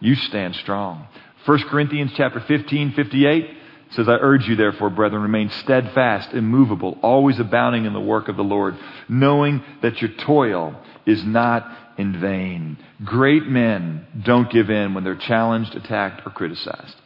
You 0.00 0.16
stand 0.16 0.56
strong. 0.56 1.06
1 1.46 1.68
Corinthians 1.68 2.12
chapter 2.16 2.40
15, 2.40 2.92
58 2.92 3.50
says, 3.90 4.08
I 4.08 4.14
urge 4.14 4.48
you 4.48 4.56
therefore, 4.56 4.90
brethren, 4.90 5.22
remain 5.22 5.50
steadfast, 5.50 6.32
immovable, 6.32 6.98
always 7.02 7.38
abounding 7.38 7.84
in 7.84 7.92
the 7.92 8.00
work 8.00 8.28
of 8.28 8.36
the 8.36 8.42
Lord, 8.42 8.76
knowing 9.08 9.62
that 9.82 10.00
your 10.00 10.10
toil 10.10 10.74
is 11.06 11.22
not 11.24 11.66
in 11.98 12.18
vain. 12.18 12.78
Great 13.04 13.46
men 13.46 14.06
don't 14.24 14.50
give 14.50 14.70
in 14.70 14.94
when 14.94 15.04
they're 15.04 15.14
challenged, 15.14 15.74
attacked, 15.74 16.26
or 16.26 16.30
criticized. 16.30 16.96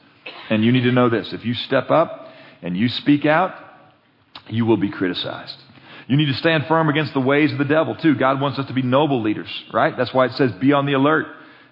And 0.51 0.65
you 0.65 0.73
need 0.73 0.85
to 0.85 0.93
know 0.93 1.11
this. 1.11 1.33
If 1.33 1.45
you 1.45 1.55
step 1.55 1.91
up 1.91 2.29
and 2.63 2.77
you 2.77 2.89
speak 2.89 3.27
out, 3.27 3.55
you 4.49 4.65
will 4.65 4.77
be 4.77 4.91
criticized. 4.91 5.57
You 6.07 6.17
need 6.17 6.27
to 6.27 6.35
stand 6.35 6.67
firm 6.67 6.89
against 6.89 7.13
the 7.13 7.21
ways 7.21 7.53
of 7.53 7.59
the 7.59 7.65
devil, 7.65 7.97
too. 7.97 8.15
God 8.15 8.41
wants 8.41 8.59
us 8.59 8.67
to 8.69 8.73
be 8.73 8.83
noble 8.83 9.21
leaders, 9.21 9.51
right? 9.75 9.95
That's 9.97 10.15
why 10.15 10.27
it 10.27 10.33
says 10.33 10.53
be 10.53 10.73
on 10.73 10.87
the 10.87 10.95
alert. 10.95 11.27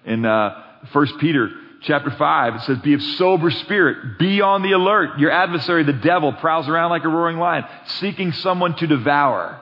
In 0.05 0.25
uh, 0.25 0.63
1 0.91 1.17
Peter 1.19 1.49
chapter 1.81 2.11
5, 2.11 2.55
it 2.55 2.61
says, 2.61 2.77
Be 2.79 2.93
of 2.93 3.01
sober 3.01 3.49
spirit. 3.51 4.17
Be 4.19 4.41
on 4.41 4.61
the 4.61 4.71
alert. 4.71 5.19
Your 5.19 5.31
adversary, 5.31 5.83
the 5.83 5.93
devil, 5.93 6.33
prowls 6.33 6.67
around 6.67 6.89
like 6.89 7.03
a 7.03 7.09
roaring 7.09 7.37
lion, 7.37 7.65
seeking 7.85 8.31
someone 8.31 8.75
to 8.77 8.87
devour. 8.87 9.61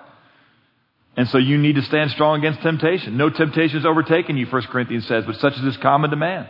And 1.18 1.30
so 1.30 1.38
you 1.38 1.58
need 1.58 1.76
to 1.76 1.82
stand 1.82 2.12
strong 2.12 2.40
against 2.40 2.62
temptation. 2.62 3.18
No 3.18 3.30
temptation 3.30 3.78
has 3.78 3.86
overtaken 3.86 4.38
you, 4.38 4.46
1 4.46 4.64
Corinthians 4.64 5.08
says, 5.08 5.24
but 5.26 5.38
such 5.38 5.54
as 5.54 5.64
is 5.64 5.78
common 5.78 6.10
to 6.10 6.16
man. 6.16 6.48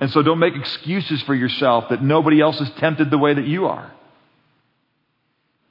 And 0.00 0.10
so 0.10 0.22
don't 0.22 0.40
make 0.40 0.56
excuses 0.56 1.22
for 1.22 1.34
yourself 1.34 1.90
that 1.90 2.02
nobody 2.02 2.40
else 2.40 2.60
is 2.60 2.70
tempted 2.78 3.10
the 3.10 3.18
way 3.18 3.34
that 3.34 3.46
you 3.46 3.66
are. 3.66 3.92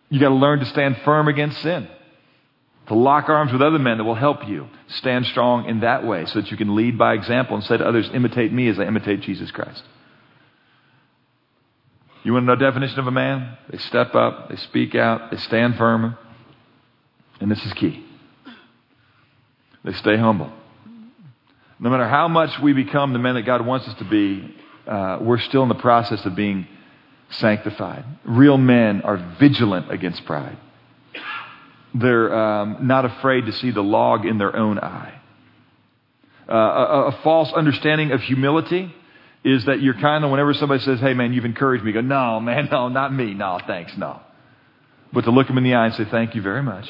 You 0.10 0.20
got 0.20 0.30
to 0.30 0.36
learn 0.36 0.60
to 0.60 0.66
stand 0.66 0.98
firm 1.04 1.28
against 1.28 1.62
sin 1.62 1.88
to 2.88 2.95
lock 2.95 3.29
arms 3.29 3.51
with 3.51 3.61
other 3.61 3.79
men 3.79 3.97
that 3.97 4.03
will 4.03 4.15
help 4.15 4.47
you 4.47 4.67
stand 4.88 5.25
strong 5.25 5.65
in 5.69 5.81
that 5.81 6.05
way 6.05 6.25
so 6.25 6.41
that 6.41 6.51
you 6.51 6.57
can 6.57 6.75
lead 6.75 6.97
by 6.97 7.13
example 7.13 7.55
and 7.55 7.63
say 7.63 7.77
to 7.77 7.86
others, 7.86 8.09
imitate 8.13 8.51
me 8.51 8.67
as 8.67 8.79
I 8.79 8.84
imitate 8.84 9.21
Jesus 9.21 9.51
Christ. 9.51 9.84
You 12.23 12.34
want 12.34 12.43
to 12.43 12.47
know 12.47 12.55
definition 12.55 12.99
of 12.99 13.07
a 13.07 13.11
man? 13.11 13.57
They 13.69 13.77
step 13.77 14.15
up, 14.15 14.49
they 14.49 14.55
speak 14.55 14.95
out, 14.95 15.31
they 15.31 15.38
stand 15.38 15.75
firm, 15.75 16.17
and 17.39 17.51
this 17.51 17.63
is 17.65 17.73
key. 17.73 18.05
They 19.84 19.93
stay 19.93 20.17
humble. 20.17 20.51
No 21.79 21.89
matter 21.89 22.07
how 22.07 22.29
much 22.29 22.59
we 22.61 22.71
become 22.71 23.11
the 23.11 23.19
men 23.19 23.36
that 23.36 23.41
God 23.41 23.65
wants 23.65 23.88
us 23.88 23.97
to 23.99 24.05
be, 24.05 24.55
uh, 24.88 25.19
we're 25.21 25.39
still 25.39 25.63
in 25.63 25.69
the 25.69 25.75
process 25.75 26.25
of 26.25 26.36
being 26.36 26.67
sanctified. 27.29 28.05
Real 28.23 28.57
men 28.57 29.01
are 29.01 29.36
vigilant 29.39 29.91
against 29.91 30.25
pride. 30.25 30.57
They're 31.94 32.34
um, 32.34 32.88
not 32.88 33.06
afraid 33.06 33.46
to 33.46 33.52
see 33.52 33.72
the 33.72 33.84
log 33.84 34.26
in 34.26 34.38
their 34.38 34.56
own 34.56 34.80
eye. 34.80 35.20
Uh, 36.50 36.54
a, 36.54 37.06
a, 37.08 37.12
false 37.24 37.54
understanding 37.54 38.12
of 38.12 38.22
humility 38.22 38.94
is 39.46 39.64
that 39.66 39.82
you're 39.82 39.94
kind 39.94 40.26
of, 40.26 40.32
whenever 40.32 40.54
somebody 40.54 40.84
says, 40.84 41.00
hey 41.00 41.14
man, 41.14 41.32
you've 41.32 41.46
encouraged 41.46 41.84
me, 41.84 41.94
go, 41.94 42.02
no, 42.02 42.39
man, 42.39 42.68
no, 42.72 42.89
not 42.89 43.14
me. 43.14 43.34
No, 43.34 43.60
thanks, 43.66 43.96
no. 43.98 44.20
But 45.14 45.24
to 45.26 45.32
look 45.32 45.48
them 45.48 45.58
in 45.58 45.64
the 45.64 45.76
eye 45.76 45.86
and 45.86 45.96
say, 45.96 46.06
thank 46.06 46.36
you 46.36 46.41
very 46.41 46.64
much. 46.64 46.89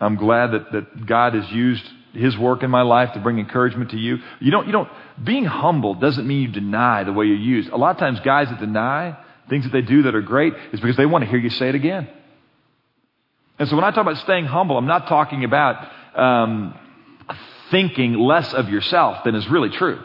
I'm 0.00 0.16
glad 0.16 0.52
that, 0.52 0.72
that 0.72 1.06
God 1.06 1.34
has 1.34 1.50
used 1.50 1.82
his 2.12 2.36
work 2.38 2.62
in 2.62 2.70
my 2.70 2.82
life 2.82 3.12
to 3.14 3.20
bring 3.20 3.38
encouragement 3.38 3.90
to 3.90 3.96
you. 3.96 4.18
You 4.40 4.50
don't, 4.50 4.66
you 4.66 4.72
don't, 4.72 4.88
being 5.22 5.44
humble 5.44 5.94
doesn't 5.94 6.26
mean 6.26 6.42
you 6.42 6.48
deny 6.48 7.04
the 7.04 7.12
way 7.12 7.26
you're 7.26 7.36
used. 7.36 7.70
A 7.70 7.76
lot 7.76 7.90
of 7.90 7.98
times 7.98 8.20
guys 8.20 8.48
that 8.48 8.60
deny 8.60 9.16
things 9.48 9.64
that 9.64 9.72
they 9.72 9.82
do 9.82 10.02
that 10.02 10.14
are 10.14 10.22
great 10.22 10.54
is 10.72 10.80
because 10.80 10.96
they 10.96 11.06
want 11.06 11.24
to 11.24 11.30
hear 11.30 11.38
you 11.38 11.50
say 11.50 11.68
it 11.68 11.74
again. 11.74 12.08
And 13.58 13.68
so 13.68 13.76
when 13.76 13.84
I 13.84 13.90
talk 13.90 14.02
about 14.02 14.18
staying 14.18 14.46
humble, 14.46 14.76
I'm 14.76 14.86
not 14.86 15.06
talking 15.06 15.44
about 15.44 15.88
um, 16.16 16.78
thinking 17.70 18.14
less 18.14 18.52
of 18.52 18.68
yourself 18.68 19.24
than 19.24 19.34
is 19.34 19.48
really 19.48 19.70
true. 19.70 20.00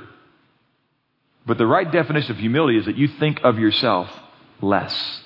But 1.46 1.58
the 1.58 1.66
right 1.66 1.92
definition 1.92 2.32
of 2.32 2.38
humility 2.38 2.78
is 2.78 2.86
that 2.86 2.98
you 2.98 3.08
think 3.08 3.42
of 3.44 3.58
yourself 3.58 4.10
less. 4.62 5.22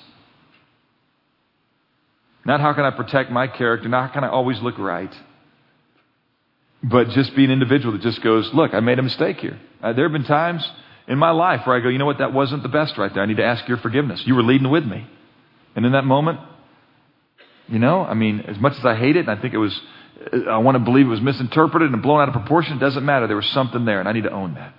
Not 2.46 2.60
how 2.60 2.72
can 2.72 2.84
I 2.84 2.90
protect 2.90 3.30
my 3.30 3.46
character, 3.46 3.88
not 3.88 4.08
how 4.08 4.14
can 4.14 4.24
I 4.24 4.28
always 4.28 4.60
look 4.60 4.78
right, 4.78 5.14
but 6.82 7.08
just 7.10 7.34
be 7.34 7.44
an 7.44 7.50
individual 7.50 7.92
that 7.92 8.02
just 8.02 8.22
goes, 8.22 8.52
look, 8.52 8.74
I 8.74 8.80
made 8.80 8.98
a 8.98 9.02
mistake 9.02 9.38
here. 9.38 9.58
Uh, 9.82 9.92
there 9.94 10.04
have 10.04 10.12
been 10.12 10.24
times 10.24 10.70
in 11.08 11.18
my 11.18 11.30
life 11.30 11.66
where 11.66 11.76
I 11.76 11.80
go, 11.80 11.88
you 11.88 11.98
know 11.98 12.06
what, 12.06 12.18
that 12.18 12.32
wasn't 12.32 12.62
the 12.62 12.68
best 12.68 12.98
right 12.98 13.12
there. 13.12 13.22
I 13.22 13.26
need 13.26 13.38
to 13.38 13.44
ask 13.44 13.66
your 13.68 13.78
forgiveness. 13.78 14.22
You 14.26 14.34
were 14.34 14.42
leading 14.42 14.70
with 14.70 14.84
me. 14.84 15.06
And 15.74 15.86
in 15.86 15.92
that 15.92 16.04
moment, 16.04 16.40
you 17.68 17.78
know, 17.78 18.02
I 18.02 18.14
mean, 18.14 18.40
as 18.40 18.58
much 18.58 18.76
as 18.78 18.84
I 18.84 18.94
hate 18.94 19.16
it, 19.16 19.20
and 19.20 19.30
I 19.30 19.40
think 19.40 19.54
it 19.54 19.58
was, 19.58 19.78
I 20.48 20.58
want 20.58 20.76
to 20.76 20.80
believe 20.80 21.06
it 21.06 21.10
was 21.10 21.20
misinterpreted 21.20 21.92
and 21.92 22.02
blown 22.02 22.20
out 22.20 22.28
of 22.28 22.34
proportion, 22.34 22.76
it 22.76 22.80
doesn't 22.80 23.04
matter. 23.04 23.26
There 23.26 23.36
was 23.36 23.48
something 23.48 23.84
there, 23.84 24.00
and 24.00 24.08
I 24.08 24.12
need 24.12 24.24
to 24.24 24.32
own 24.32 24.54
that. 24.54 24.74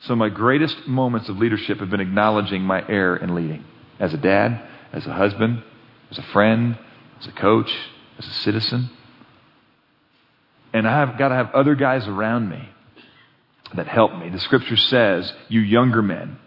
So 0.00 0.14
my 0.14 0.28
greatest 0.28 0.86
moments 0.86 1.28
of 1.28 1.38
leadership 1.38 1.78
have 1.78 1.90
been 1.90 2.00
acknowledging 2.00 2.62
my 2.62 2.86
error 2.86 3.16
in 3.16 3.34
leading. 3.34 3.64
As 3.98 4.12
a 4.12 4.18
dad, 4.18 4.60
as 4.92 5.06
a 5.06 5.12
husband, 5.12 5.62
as 6.10 6.18
a 6.18 6.22
friend, 6.22 6.78
as 7.20 7.26
a 7.26 7.32
coach, 7.32 7.70
as 8.18 8.26
a 8.26 8.32
citizen. 8.32 8.90
And 10.72 10.86
I've 10.86 11.18
got 11.18 11.28
to 11.28 11.34
have 11.34 11.54
other 11.54 11.74
guys 11.74 12.06
around 12.06 12.48
me 12.48 12.68
that 13.74 13.88
help 13.88 14.16
me. 14.16 14.28
The 14.28 14.38
scripture 14.38 14.76
says, 14.76 15.32
you 15.48 15.60
younger 15.60 16.02
men, 16.02 16.38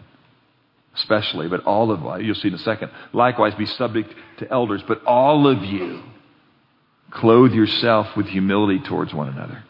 especially, 1.00 1.48
but 1.48 1.64
all 1.64 1.90
of 1.90 2.20
you—you'll 2.20 2.34
see 2.36 2.48
in 2.48 2.54
a 2.54 2.58
second. 2.58 2.90
Likewise, 3.12 3.54
be 3.54 3.66
subject 3.66 4.14
to 4.38 4.50
elders, 4.50 4.82
but 4.86 5.04
all 5.04 5.46
of 5.46 5.64
you 5.64 6.02
clothe 7.10 7.52
yourself 7.52 8.16
with 8.16 8.26
humility 8.26 8.80
towards 8.80 9.12
one 9.12 9.28
another. 9.28 9.64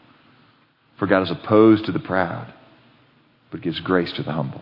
For 0.97 1.07
God 1.07 1.23
is 1.23 1.31
opposed 1.31 1.85
to 1.85 1.91
the 1.91 1.99
proud, 1.99 2.53
but 3.49 3.61
gives 3.61 3.79
grace 3.79 4.11
to 4.13 4.23
the 4.23 4.31
humble. 4.31 4.61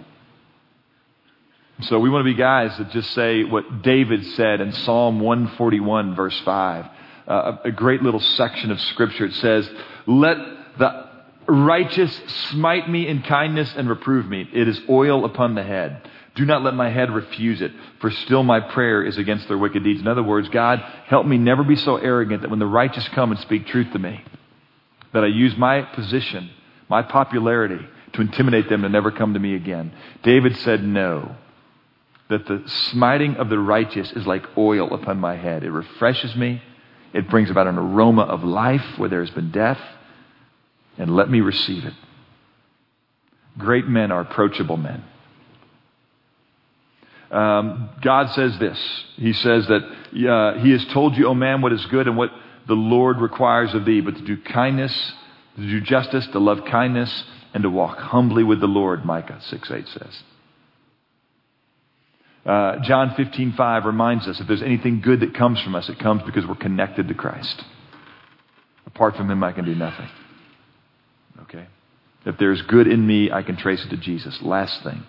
So 1.82 1.99
we 1.99 2.09
want 2.09 2.26
to 2.26 2.32
be 2.32 2.38
guys 2.38 2.78
that 2.78 2.91
just 2.91 3.11
say 3.11 3.43
what 3.43 3.82
David 3.82 4.26
said 4.36 4.59
in 4.59 4.74
Psalm 4.74 5.20
141, 5.22 6.15
verse 6.15 6.38
5. 6.41 6.86
Uh, 7.26 7.57
a 7.63 7.72
great 7.72 8.01
little 8.01 8.20
section 8.20 8.72
of 8.72 8.82
scripture. 8.82 9.26
It 9.26 9.34
says, 9.36 9.70
Let 10.05 10.38
the 10.78 11.09
righteous 11.47 12.13
smite 12.49 12.89
me 12.89 13.07
in 13.07 13.22
kindness 13.22 13.74
and 13.76 13.88
reprove 13.88 14.28
me. 14.28 14.49
It 14.51 14.67
is 14.67 14.82
oil 14.89 15.24
upon 15.26 15.55
the 15.55 15.63
head. 15.63 16.01
Do 16.39 16.45
not 16.45 16.63
let 16.63 16.73
my 16.73 16.89
head 16.89 17.11
refuse 17.11 17.59
it, 17.59 17.73
for 17.99 18.09
still 18.09 18.43
my 18.43 18.61
prayer 18.61 19.03
is 19.03 19.17
against 19.17 19.49
their 19.49 19.57
wicked 19.57 19.83
deeds. 19.83 19.99
In 19.99 20.07
other 20.07 20.23
words, 20.23 20.47
God, 20.47 20.79
help 21.07 21.25
me 21.25 21.37
never 21.37 21.65
be 21.65 21.75
so 21.75 21.97
arrogant 21.97 22.43
that 22.43 22.49
when 22.49 22.59
the 22.59 22.65
righteous 22.65 23.05
come 23.09 23.31
and 23.31 23.39
speak 23.41 23.67
truth 23.67 23.91
to 23.91 23.99
me, 23.99 24.23
that 25.11 25.25
I 25.25 25.27
use 25.27 25.57
my 25.57 25.81
position, 25.81 26.49
my 26.87 27.01
popularity, 27.01 27.85
to 28.13 28.21
intimidate 28.21 28.69
them 28.69 28.83
to 28.83 28.89
never 28.89 29.11
come 29.11 29.33
to 29.33 29.39
me 29.39 29.53
again. 29.53 29.91
David 30.23 30.55
said 30.59 30.81
no. 30.81 31.35
That 32.29 32.47
the 32.47 32.63
smiting 32.91 33.35
of 33.35 33.49
the 33.49 33.59
righteous 33.59 34.09
is 34.13 34.25
like 34.25 34.57
oil 34.57 34.93
upon 34.93 35.19
my 35.19 35.35
head. 35.35 35.65
It 35.65 35.71
refreshes 35.71 36.37
me. 36.37 36.63
It 37.11 37.29
brings 37.29 37.51
about 37.51 37.67
an 37.67 37.77
aroma 37.77 38.21
of 38.21 38.45
life 38.45 38.97
where 38.97 39.09
there 39.09 39.25
has 39.25 39.31
been 39.31 39.51
death. 39.51 39.81
And 40.97 41.13
let 41.13 41.29
me 41.29 41.41
receive 41.41 41.83
it. 41.83 41.95
Great 43.57 43.89
men 43.89 44.09
are 44.09 44.21
approachable 44.21 44.77
men. 44.77 45.03
Um, 47.32 47.89
God 48.01 48.32
says 48.32 48.57
this. 48.59 48.77
He 49.15 49.34
says 49.34 49.67
that 49.67 49.84
uh, 49.84 50.59
He 50.59 50.71
has 50.71 50.86
told 50.93 51.15
you, 51.15 51.27
O 51.27 51.34
man, 51.34 51.61
what 51.61 51.73
is 51.73 51.86
good 51.88 52.07
and 52.07 52.17
what 52.17 52.32
the 52.67 52.73
Lord 52.73 53.19
requires 53.19 53.73
of 53.73 53.86
thee, 53.86 54.01
but 54.01 54.15
to 54.15 54.21
do 54.21 54.38
kindness, 54.41 55.13
to 55.55 55.61
do 55.61 55.82
justice, 55.82 56.25
to 56.27 56.39
love 56.39 56.65
kindness, 56.65 57.23
and 57.53 57.63
to 57.63 57.69
walk 57.69 57.97
humbly 57.97 58.43
with 58.43 58.59
the 58.59 58.67
Lord, 58.67 59.05
Micah 59.05 59.39
6 59.41 59.71
8 59.71 59.88
says. 59.88 60.23
Uh, 62.45 62.80
John 62.84 63.13
15 63.15 63.53
5 63.53 63.86
reminds 63.86 64.27
us 64.27 64.39
if 64.39 64.47
there's 64.47 64.63
anything 64.63 65.01
good 65.01 65.19
that 65.19 65.36
comes 65.36 65.61
from 65.61 65.75
us, 65.75 65.89
it 65.89 65.99
comes 65.99 66.23
because 66.23 66.47
we're 66.47 66.55
connected 66.55 67.07
to 67.07 67.13
Christ. 67.13 67.63
Apart 68.88 69.15
from 69.15 69.30
Him, 69.30 69.43
I 69.43 69.51
can 69.51 69.65
do 69.65 69.75
nothing. 69.75 70.09
Okay? 71.43 71.67
If 72.25 72.38
there's 72.38 72.61
good 72.63 72.88
in 72.88 73.05
me, 73.05 73.32
I 73.32 73.43
can 73.43 73.55
trace 73.55 73.84
it 73.86 73.89
to 73.89 73.97
Jesus. 73.97 74.41
Last 74.41 74.84
thing. 74.84 75.03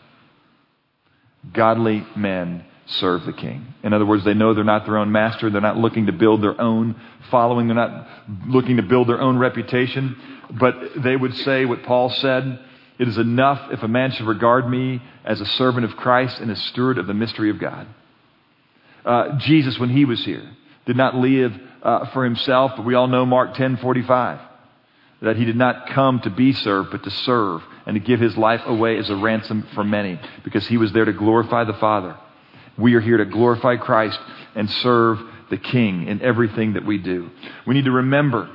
Godly 1.52 2.06
men 2.16 2.64
serve 2.86 3.24
the 3.24 3.32
king. 3.32 3.74
In 3.82 3.92
other 3.92 4.04
words, 4.04 4.24
they 4.24 4.34
know 4.34 4.52
they're 4.52 4.64
not 4.64 4.84
their 4.84 4.98
own 4.98 5.12
master. 5.12 5.50
They're 5.50 5.60
not 5.60 5.76
looking 5.76 6.06
to 6.06 6.12
build 6.12 6.42
their 6.42 6.60
own 6.60 6.96
following. 7.30 7.66
They're 7.66 7.76
not 7.76 8.06
looking 8.46 8.76
to 8.76 8.82
build 8.82 9.08
their 9.08 9.20
own 9.20 9.38
reputation. 9.38 10.16
But 10.50 10.74
they 10.96 11.16
would 11.16 11.34
say 11.38 11.64
what 11.64 11.84
Paul 11.84 12.10
said 12.10 12.58
It 12.98 13.08
is 13.08 13.16
enough 13.16 13.72
if 13.72 13.82
a 13.82 13.88
man 13.88 14.10
should 14.12 14.26
regard 14.26 14.68
me 14.68 15.00
as 15.24 15.40
a 15.40 15.46
servant 15.46 15.84
of 15.84 15.96
Christ 15.96 16.40
and 16.40 16.50
a 16.50 16.56
steward 16.56 16.98
of 16.98 17.06
the 17.06 17.14
mystery 17.14 17.50
of 17.50 17.58
God. 17.58 17.86
Uh, 19.04 19.38
Jesus, 19.38 19.78
when 19.78 19.90
he 19.90 20.04
was 20.04 20.22
here, 20.24 20.48
did 20.86 20.96
not 20.96 21.14
live 21.14 21.52
uh, 21.82 22.10
for 22.12 22.24
himself, 22.24 22.72
but 22.76 22.84
we 22.84 22.94
all 22.94 23.06
know 23.06 23.24
Mark 23.24 23.54
10 23.54 23.78
45 23.78 24.40
that 25.22 25.36
he 25.36 25.44
did 25.44 25.56
not 25.56 25.90
come 25.90 26.20
to 26.20 26.30
be 26.30 26.52
served, 26.52 26.90
but 26.90 27.04
to 27.04 27.10
serve 27.10 27.62
and 27.86 27.94
to 27.94 28.00
give 28.00 28.20
his 28.20 28.36
life 28.36 28.62
away 28.66 28.98
as 28.98 29.10
a 29.10 29.16
ransom 29.16 29.66
for 29.74 29.84
many, 29.84 30.20
because 30.44 30.66
he 30.66 30.76
was 30.76 30.92
there 30.92 31.04
to 31.04 31.12
glorify 31.12 31.64
the 31.64 31.74
Father. 31.74 32.16
We 32.78 32.94
are 32.94 33.00
here 33.00 33.16
to 33.16 33.24
glorify 33.24 33.76
Christ 33.76 34.18
and 34.54 34.70
serve 34.70 35.20
the 35.50 35.56
King 35.56 36.06
in 36.06 36.22
everything 36.22 36.74
that 36.74 36.86
we 36.86 36.98
do. 36.98 37.30
We 37.66 37.74
need 37.74 37.84
to 37.86 37.90
remember 37.90 38.48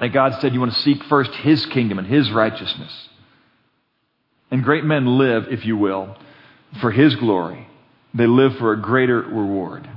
that 0.00 0.08
God 0.08 0.40
said 0.40 0.52
you 0.52 0.60
want 0.60 0.72
to 0.72 0.82
seek 0.82 1.02
first 1.04 1.32
his 1.32 1.64
kingdom 1.66 1.98
and 1.98 2.06
his 2.06 2.30
righteousness. 2.30 3.08
And 4.50 4.64
great 4.64 4.84
men 4.84 5.18
live, 5.18 5.48
if 5.50 5.64
you 5.64 5.76
will, 5.76 6.16
for 6.80 6.90
his 6.90 7.14
glory. 7.16 7.68
They 8.14 8.26
live 8.26 8.56
for 8.56 8.72
a 8.72 8.80
greater 8.80 9.20
reward. 9.20 9.88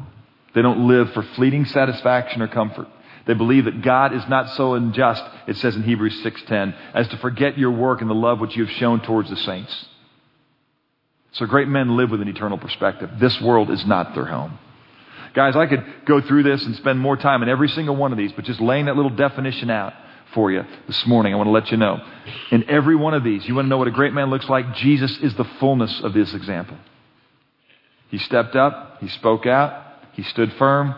They 0.53 0.61
don't 0.61 0.87
live 0.87 1.13
for 1.13 1.23
fleeting 1.23 1.65
satisfaction 1.65 2.41
or 2.41 2.47
comfort. 2.47 2.87
They 3.25 3.33
believe 3.33 3.65
that 3.65 3.81
God 3.81 4.13
is 4.13 4.27
not 4.27 4.49
so 4.51 4.73
unjust, 4.73 5.23
it 5.47 5.57
says 5.57 5.75
in 5.75 5.83
Hebrews 5.83 6.21
6:10, 6.23 6.73
as 6.93 7.07
to 7.09 7.17
forget 7.17 7.57
your 7.57 7.71
work 7.71 8.01
and 8.01 8.09
the 8.09 8.15
love 8.15 8.39
which 8.39 8.55
you 8.55 8.65
have 8.65 8.75
shown 8.75 8.99
towards 9.01 9.29
the 9.29 9.37
saints. 9.37 9.87
So 11.33 11.45
great 11.45 11.67
men 11.67 11.95
live 11.95 12.11
with 12.11 12.21
an 12.21 12.27
eternal 12.27 12.57
perspective. 12.57 13.09
This 13.19 13.39
world 13.41 13.69
is 13.69 13.85
not 13.85 14.13
their 14.15 14.25
home. 14.25 14.57
Guys, 15.33 15.55
I 15.55 15.65
could 15.65 15.85
go 16.05 16.19
through 16.19 16.43
this 16.43 16.65
and 16.65 16.75
spend 16.75 16.99
more 16.99 17.15
time 17.15 17.41
in 17.41 17.47
every 17.47 17.69
single 17.69 17.95
one 17.95 18.11
of 18.11 18.17
these, 18.17 18.33
but 18.33 18.43
just 18.43 18.59
laying 18.59 18.85
that 18.85 18.97
little 18.97 19.11
definition 19.11 19.69
out 19.69 19.93
for 20.33 20.51
you 20.51 20.65
this 20.87 21.05
morning, 21.05 21.33
I 21.33 21.37
want 21.37 21.47
to 21.47 21.51
let 21.51 21.71
you 21.71 21.77
know. 21.77 22.01
In 22.51 22.69
every 22.69 22.95
one 22.95 23.13
of 23.13 23.23
these, 23.23 23.47
you 23.47 23.55
want 23.55 23.65
to 23.65 23.69
know 23.69 23.77
what 23.77 23.87
a 23.87 23.91
great 23.91 24.13
man 24.13 24.29
looks 24.29 24.49
like? 24.49 24.75
Jesus 24.75 25.17
is 25.19 25.33
the 25.35 25.43
fullness 25.43 26.01
of 26.01 26.13
this 26.13 26.33
example. 26.33 26.77
He 28.09 28.17
stepped 28.17 28.55
up, 28.57 28.97
he 28.99 29.07
spoke 29.07 29.45
out, 29.45 29.73
he 30.13 30.23
stood 30.23 30.51
firm, 30.53 30.95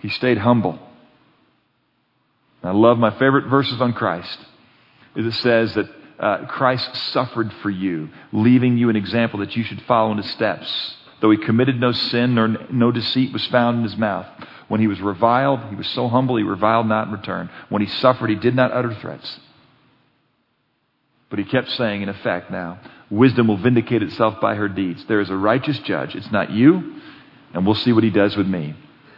he 0.00 0.08
stayed 0.08 0.38
humble. 0.38 0.78
I 2.62 2.70
love 2.70 2.98
my 2.98 3.10
favorite 3.18 3.46
verses 3.46 3.80
on 3.80 3.92
Christ. 3.92 4.38
Is 5.16 5.26
it 5.26 5.34
says 5.40 5.74
that 5.74 5.86
uh, 6.18 6.46
Christ 6.46 6.94
suffered 7.12 7.52
for 7.62 7.70
you, 7.70 8.08
leaving 8.32 8.78
you 8.78 8.88
an 8.88 8.96
example 8.96 9.40
that 9.40 9.56
you 9.56 9.64
should 9.64 9.82
follow 9.82 10.12
in 10.12 10.18
his 10.18 10.30
steps. 10.30 10.96
Though 11.20 11.30
he 11.30 11.36
committed 11.38 11.80
no 11.80 11.92
sin 11.92 12.34
nor 12.34 12.48
no 12.70 12.92
deceit 12.92 13.32
was 13.32 13.46
found 13.46 13.78
in 13.78 13.82
his 13.82 13.96
mouth. 13.96 14.26
When 14.68 14.80
he 14.80 14.86
was 14.86 15.00
reviled, 15.00 15.60
he 15.68 15.76
was 15.76 15.88
so 15.88 16.08
humble 16.08 16.36
he 16.36 16.44
reviled 16.44 16.86
not 16.86 17.08
in 17.08 17.12
return. 17.12 17.50
When 17.68 17.82
he 17.82 17.88
suffered, 17.88 18.30
he 18.30 18.36
did 18.36 18.54
not 18.54 18.72
utter 18.72 18.94
threats. 18.94 19.40
But 21.28 21.38
he 21.38 21.44
kept 21.44 21.70
saying, 21.70 22.02
in 22.02 22.08
effect, 22.08 22.50
now, 22.50 22.80
wisdom 23.10 23.48
will 23.48 23.56
vindicate 23.56 24.02
itself 24.02 24.40
by 24.40 24.54
her 24.54 24.68
deeds. 24.68 25.04
There 25.06 25.20
is 25.20 25.30
a 25.30 25.36
righteous 25.36 25.78
judge. 25.80 26.14
It's 26.14 26.30
not 26.30 26.50
you, 26.50 27.00
and 27.52 27.66
we'll 27.66 27.74
see 27.74 27.92
what 27.92 28.04
he 28.04 28.10
does 28.10 28.36
with 28.36 28.46
me. 28.46 28.74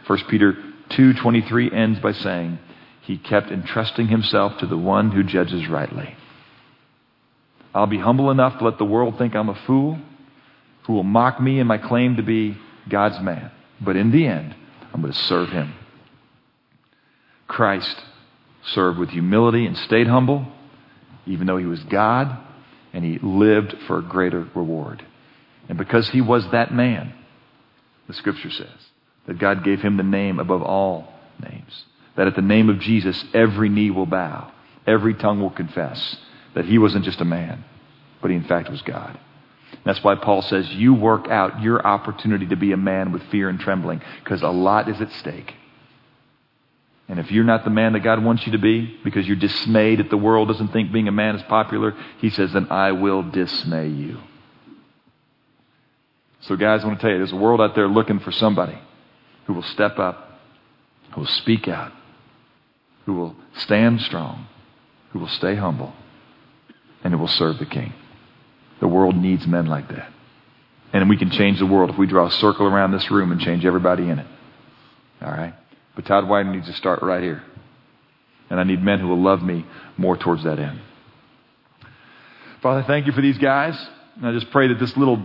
1 0.07 0.19
Peter 0.29 0.53
2.23 0.89 1.73
ends 1.73 1.99
by 1.99 2.13
saying, 2.13 2.57
he 3.05 3.17
kept 3.17 3.51
entrusting 3.51 4.07
himself 4.07 4.57
to 4.59 4.65
the 4.65 4.77
one 4.77 5.11
who 5.11 5.23
judges 5.23 5.67
rightly. 5.67 6.15
I'll 7.73 7.85
be 7.85 7.99
humble 7.99 8.31
enough 8.31 8.57
to 8.57 8.65
let 8.65 8.79
the 8.79 8.85
world 8.85 9.17
think 9.17 9.35
I'm 9.35 9.49
a 9.49 9.61
fool 9.67 9.99
who 10.83 10.93
will 10.93 11.03
mock 11.03 11.39
me 11.39 11.59
and 11.59 11.67
my 11.67 11.77
claim 11.77 12.15
to 12.15 12.23
be 12.23 12.57
God's 12.89 13.19
man. 13.19 13.51
But 13.79 13.95
in 13.95 14.11
the 14.11 14.25
end, 14.25 14.55
I'm 14.91 15.01
going 15.01 15.13
to 15.13 15.19
serve 15.19 15.49
him. 15.49 15.73
Christ 17.47 17.95
served 18.73 18.97
with 18.97 19.09
humility 19.09 19.67
and 19.67 19.77
stayed 19.77 20.07
humble, 20.07 20.47
even 21.27 21.45
though 21.45 21.57
he 21.57 21.65
was 21.65 21.83
God, 21.83 22.35
and 22.91 23.03
he 23.03 23.19
lived 23.19 23.75
for 23.85 23.99
a 23.99 24.03
greater 24.03 24.47
reward. 24.55 25.05
And 25.69 25.77
because 25.77 26.09
he 26.09 26.21
was 26.21 26.49
that 26.51 26.73
man, 26.73 27.13
the 28.07 28.13
scripture 28.13 28.49
says 28.49 28.69
that 29.27 29.37
God 29.37 29.63
gave 29.63 29.81
him 29.81 29.97
the 29.97 30.03
name 30.03 30.39
above 30.39 30.63
all 30.63 31.13
names 31.39 31.85
that 32.15 32.27
at 32.27 32.35
the 32.35 32.41
name 32.41 32.69
of 32.69 32.79
Jesus, 32.79 33.23
every 33.33 33.69
knee 33.69 33.91
will 33.91 34.05
bow, 34.05 34.51
every 34.87 35.13
tongue 35.13 35.41
will 35.41 35.49
confess 35.49 36.17
that 36.53 36.65
he 36.65 36.77
wasn't 36.77 37.05
just 37.05 37.21
a 37.21 37.25
man, 37.25 37.63
but 38.21 38.31
he 38.31 38.37
in 38.37 38.45
fact 38.45 38.69
was 38.69 38.81
God. 38.81 39.19
That's 39.83 40.03
why 40.03 40.15
Paul 40.15 40.41
says, 40.41 40.69
You 40.71 40.93
work 40.93 41.27
out 41.27 41.61
your 41.61 41.85
opportunity 41.85 42.47
to 42.47 42.55
be 42.55 42.71
a 42.71 42.77
man 42.77 43.11
with 43.11 43.23
fear 43.29 43.49
and 43.49 43.59
trembling, 43.59 44.01
because 44.23 44.41
a 44.41 44.49
lot 44.49 44.89
is 44.89 44.99
at 45.01 45.11
stake. 45.13 45.53
And 47.07 47.19
if 47.19 47.31
you're 47.31 47.43
not 47.43 47.63
the 47.63 47.69
man 47.69 47.93
that 47.93 47.99
God 47.99 48.23
wants 48.23 48.45
you 48.47 48.53
to 48.53 48.57
be, 48.57 48.97
because 49.03 49.27
you're 49.27 49.35
dismayed 49.35 49.99
that 49.99 50.09
the 50.09 50.17
world 50.17 50.47
doesn't 50.47 50.69
think 50.69 50.91
being 50.91 51.07
a 51.07 51.11
man 51.11 51.35
is 51.35 51.43
popular, 51.43 51.95
he 52.19 52.29
says, 52.29 52.53
Then 52.53 52.67
I 52.71 52.93
will 52.93 53.21
dismay 53.23 53.89
you. 53.89 54.19
So, 56.41 56.55
guys, 56.55 56.83
I 56.83 56.87
want 56.87 56.99
to 56.99 57.01
tell 57.01 57.11
you, 57.11 57.17
there's 57.17 57.31
a 57.31 57.37
world 57.37 57.59
out 57.59 57.75
there 57.75 57.87
looking 57.87 58.19
for 58.19 58.31
somebody 58.31 58.77
who 59.45 59.53
will 59.53 59.63
step 59.63 59.99
up, 59.99 60.39
who 61.13 61.21
will 61.21 61.27
speak 61.27 61.67
out, 61.67 61.91
who 63.05 63.13
will 63.13 63.35
stand 63.57 64.01
strong, 64.01 64.47
who 65.11 65.19
will 65.19 65.27
stay 65.27 65.55
humble, 65.55 65.93
and 67.03 67.13
who 67.13 67.19
will 67.19 67.27
serve 67.27 67.59
the 67.59 67.65
King. 67.65 67.93
The 68.79 68.87
world 68.87 69.15
needs 69.15 69.45
men 69.47 69.67
like 69.67 69.87
that. 69.89 70.11
And 70.91 71.09
we 71.09 71.17
can 71.17 71.29
change 71.29 71.59
the 71.59 71.65
world 71.65 71.89
if 71.89 71.97
we 71.97 72.07
draw 72.07 72.27
a 72.27 72.31
circle 72.31 72.65
around 72.67 72.91
this 72.91 73.09
room 73.11 73.31
and 73.31 73.39
change 73.39 73.65
everybody 73.65 74.09
in 74.09 74.19
it. 74.19 74.27
All 75.21 75.31
right? 75.31 75.53
But 75.95 76.05
Todd 76.05 76.27
White 76.27 76.45
needs 76.47 76.67
to 76.67 76.73
start 76.73 77.01
right 77.01 77.23
here. 77.23 77.43
And 78.49 78.59
I 78.59 78.63
need 78.63 78.81
men 78.83 78.99
who 78.99 79.07
will 79.07 79.21
love 79.21 79.41
me 79.41 79.65
more 79.97 80.17
towards 80.17 80.43
that 80.43 80.59
end. 80.59 80.79
Father, 82.61 82.83
thank 82.83 83.07
you 83.07 83.11
for 83.11 83.21
these 83.21 83.37
guys. 83.37 83.75
And 84.17 84.27
I 84.27 84.31
just 84.31 84.51
pray 84.51 84.67
that 84.69 84.79
this 84.79 84.95
little 84.95 85.21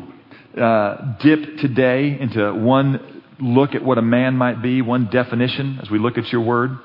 uh, 0.57 1.16
dip 1.18 1.59
today 1.59 2.18
into 2.18 2.53
one 2.55 3.22
look 3.41 3.74
at 3.74 3.85
what 3.85 3.99
a 3.99 4.03
man 4.03 4.37
might 4.37 4.61
be, 4.61 4.83
one 4.83 5.07
definition 5.07 5.78
as 5.83 5.91
we 5.91 5.99
look 5.99 6.18
at 6.18 6.31
your 6.33 6.43
word, 6.43 6.78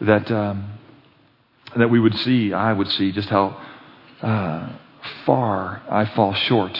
that, 0.00 0.30
um, 0.30 0.72
that 1.76 1.88
we 1.88 2.00
would 2.00 2.14
see, 2.18 2.52
I 2.52 2.72
would 2.72 2.88
see 2.88 3.12
just 3.12 3.28
how 3.28 3.60
uh, 4.22 4.72
far 5.26 5.82
I 5.90 6.06
fall 6.14 6.34
short 6.34 6.78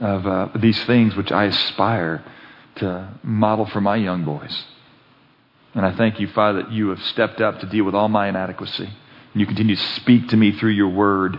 of 0.00 0.26
uh, 0.26 0.48
these 0.56 0.82
things 0.84 1.14
which 1.14 1.30
I 1.30 1.44
aspire 1.44 2.24
to 2.76 3.08
model 3.22 3.66
for 3.66 3.80
my 3.80 3.96
young 3.96 4.24
boys. 4.24 4.64
And 5.74 5.84
I 5.86 5.94
thank 5.94 6.18
you, 6.18 6.26
Father, 6.28 6.62
that 6.62 6.72
you 6.72 6.88
have 6.88 7.00
stepped 7.02 7.40
up 7.40 7.60
to 7.60 7.66
deal 7.66 7.84
with 7.84 7.94
all 7.94 8.08
my 8.08 8.28
inadequacy. 8.28 8.86
And 8.86 9.40
you 9.40 9.46
continue 9.46 9.76
to 9.76 9.82
speak 9.96 10.28
to 10.28 10.36
me 10.36 10.52
through 10.52 10.72
your 10.72 10.88
word 10.88 11.38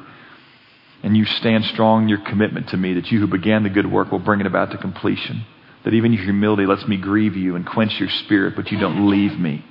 and 1.03 1.18
you 1.18 1.26
stand 1.26 1.66
strong 1.66 2.03
in 2.03 2.09
your 2.09 2.20
commitment 2.20 2.70
to 2.70 2.78
me 2.78 2.93
that 2.93 3.12
you 3.12 3.20
who 3.20 3.28
began 3.28 3.64
the 3.64 3.70
good 3.70 3.91
work 3.91 4.12
will 4.12 4.20
bring 4.20 4.39
it 4.39 4.45
about 4.45 4.72
to 4.72 4.78
completion. 4.78 5.45
That 5.84 5.93
even 5.93 6.14
your 6.14 6.24
humility 6.24 6.66
lets 6.66 6.88
me 6.88 6.97
grieve 6.97 7.36
you 7.36 7.55
and 7.55 7.66
quench 7.66 7.99
your 7.99 8.09
spirit, 8.09 8.55
but 8.55 8.72
you 8.72 8.80
don't 8.80 9.09
leave 9.09 9.38
me. 9.38 9.66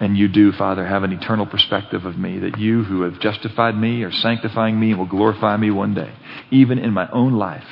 And 0.00 0.16
you 0.16 0.28
do, 0.28 0.50
Father, 0.52 0.86
have 0.86 1.02
an 1.02 1.12
eternal 1.12 1.46
perspective 1.46 2.04
of 2.04 2.18
me, 2.18 2.38
that 2.40 2.58
you 2.58 2.84
who 2.84 3.02
have 3.02 3.20
justified 3.20 3.76
me 3.76 4.02
are 4.02 4.12
sanctifying 4.12 4.78
me 4.78 4.90
and 4.90 4.98
will 4.98 5.06
glorify 5.06 5.56
me 5.56 5.70
one 5.70 5.94
day. 5.94 6.12
Even 6.50 6.78
in 6.78 6.92
my 6.92 7.08
own 7.10 7.34
life, 7.34 7.66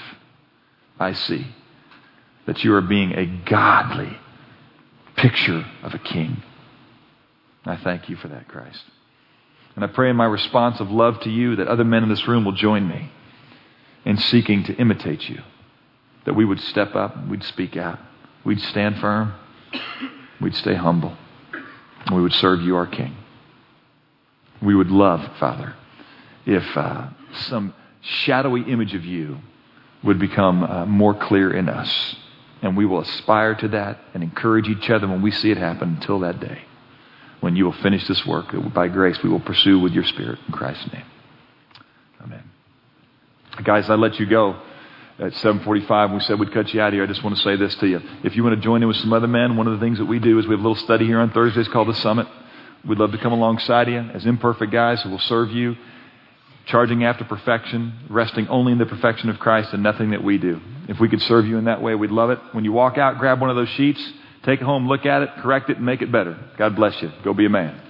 I 1.00 1.14
see 1.14 1.46
that 2.46 2.62
you 2.62 2.74
are 2.74 2.82
being 2.82 3.12
a 3.12 3.26
godly 3.26 4.18
picture 5.16 5.64
of 5.82 5.94
a 5.94 5.98
king. 5.98 6.42
I 7.64 7.76
thank 7.76 8.08
you 8.08 8.16
for 8.16 8.28
that, 8.28 8.48
Christ. 8.48 8.82
And 9.74 9.84
I 9.84 9.88
pray 9.88 10.10
in 10.10 10.16
my 10.16 10.26
response 10.26 10.80
of 10.80 10.90
love 10.90 11.20
to 11.20 11.30
you 11.30 11.56
that 11.56 11.68
other 11.68 11.84
men 11.84 12.02
in 12.02 12.08
this 12.08 12.28
room 12.28 12.44
will 12.44 12.52
join 12.52 12.86
me 12.86 13.10
in 14.04 14.16
seeking 14.16 14.64
to 14.64 14.74
imitate 14.74 15.28
you. 15.28 15.40
That 16.24 16.34
we 16.34 16.44
would 16.44 16.60
step 16.60 16.94
up, 16.94 17.26
we'd 17.26 17.44
speak 17.44 17.76
out, 17.76 17.98
we'd 18.44 18.60
stand 18.60 18.98
firm, 18.98 19.34
we'd 20.40 20.54
stay 20.54 20.74
humble, 20.74 21.16
we 22.10 22.22
would 22.22 22.32
serve 22.34 22.60
you, 22.62 22.76
our 22.76 22.86
King. 22.86 23.16
We 24.60 24.74
would 24.74 24.90
love, 24.90 25.20
Father, 25.38 25.74
if 26.46 26.76
uh, 26.76 27.08
some 27.48 27.74
shadowy 28.00 28.62
image 28.62 28.94
of 28.94 29.04
you 29.04 29.38
would 30.02 30.18
become 30.18 30.64
uh, 30.64 30.86
more 30.86 31.14
clear 31.14 31.52
in 31.52 31.68
us. 31.68 32.16
And 32.62 32.76
we 32.76 32.86
will 32.86 33.00
aspire 33.00 33.56
to 33.56 33.68
that 33.68 33.98
and 34.14 34.22
encourage 34.22 34.68
each 34.68 34.88
other 34.88 35.08
when 35.08 35.20
we 35.20 35.32
see 35.32 35.50
it 35.50 35.56
happen 35.56 35.96
until 35.96 36.20
that 36.20 36.40
day 36.40 36.62
when 37.42 37.56
you 37.56 37.64
will 37.64 37.72
finish 37.72 38.06
this 38.06 38.24
work 38.24 38.54
by 38.72 38.86
grace 38.86 39.20
we 39.22 39.28
will 39.28 39.40
pursue 39.40 39.80
with 39.80 39.92
your 39.92 40.04
Spirit. 40.04 40.38
In 40.46 40.52
Christ's 40.52 40.92
name. 40.92 41.04
Amen. 42.22 42.44
Guys, 43.64 43.90
I 43.90 43.96
let 43.96 44.18
you 44.20 44.26
go 44.26 44.62
at 45.18 45.32
7:45. 45.34 46.12
We 46.12 46.20
said 46.20 46.38
we'd 46.38 46.52
cut 46.52 46.72
you 46.72 46.80
out 46.80 46.92
here. 46.92 47.02
I 47.02 47.06
just 47.06 47.22
want 47.22 47.36
to 47.36 47.42
say 47.42 47.56
this 47.56 47.74
to 47.76 47.86
you. 47.86 48.00
If 48.22 48.36
you 48.36 48.44
want 48.44 48.56
to 48.56 48.62
join 48.62 48.82
in 48.82 48.88
with 48.88 48.96
some 48.98 49.12
other 49.12 49.28
men, 49.28 49.56
one 49.56 49.66
of 49.66 49.78
the 49.78 49.84
things 49.84 49.98
that 49.98 50.06
we 50.06 50.18
do 50.18 50.38
is 50.38 50.46
we 50.46 50.52
have 50.52 50.60
a 50.60 50.62
little 50.62 50.82
study 50.82 51.06
here 51.06 51.20
on 51.20 51.30
Thursdays 51.30 51.68
called 51.68 51.88
the 51.88 51.94
Summit. 51.94 52.26
We'd 52.84 52.98
love 52.98 53.12
to 53.12 53.18
come 53.18 53.32
alongside 53.32 53.88
you 53.88 53.98
as 53.98 54.26
imperfect 54.26 54.72
guys 54.72 55.02
who 55.02 55.10
will 55.10 55.18
serve 55.20 55.50
you, 55.50 55.76
charging 56.66 57.04
after 57.04 57.24
perfection, 57.24 57.92
resting 58.08 58.48
only 58.48 58.72
in 58.72 58.78
the 58.78 58.86
perfection 58.86 59.30
of 59.30 59.38
Christ 59.38 59.72
and 59.72 59.82
nothing 59.82 60.10
that 60.10 60.24
we 60.24 60.38
do. 60.38 60.60
If 60.88 60.98
we 60.98 61.08
could 61.08 61.22
serve 61.22 61.46
you 61.46 61.58
in 61.58 61.64
that 61.64 61.80
way, 61.80 61.94
we'd 61.94 62.10
love 62.10 62.30
it. 62.30 62.40
When 62.52 62.64
you 62.64 62.72
walk 62.72 62.98
out, 62.98 63.18
grab 63.18 63.40
one 63.40 63.50
of 63.50 63.56
those 63.56 63.68
sheets 63.70 64.02
Take 64.44 64.60
it 64.60 64.64
home, 64.64 64.88
look 64.88 65.06
at 65.06 65.22
it, 65.22 65.30
correct 65.38 65.70
it, 65.70 65.76
and 65.76 65.86
make 65.86 66.02
it 66.02 66.10
better. 66.10 66.36
God 66.58 66.74
bless 66.74 67.00
you. 67.00 67.12
Go 67.22 67.32
be 67.32 67.46
a 67.46 67.50
man. 67.50 67.80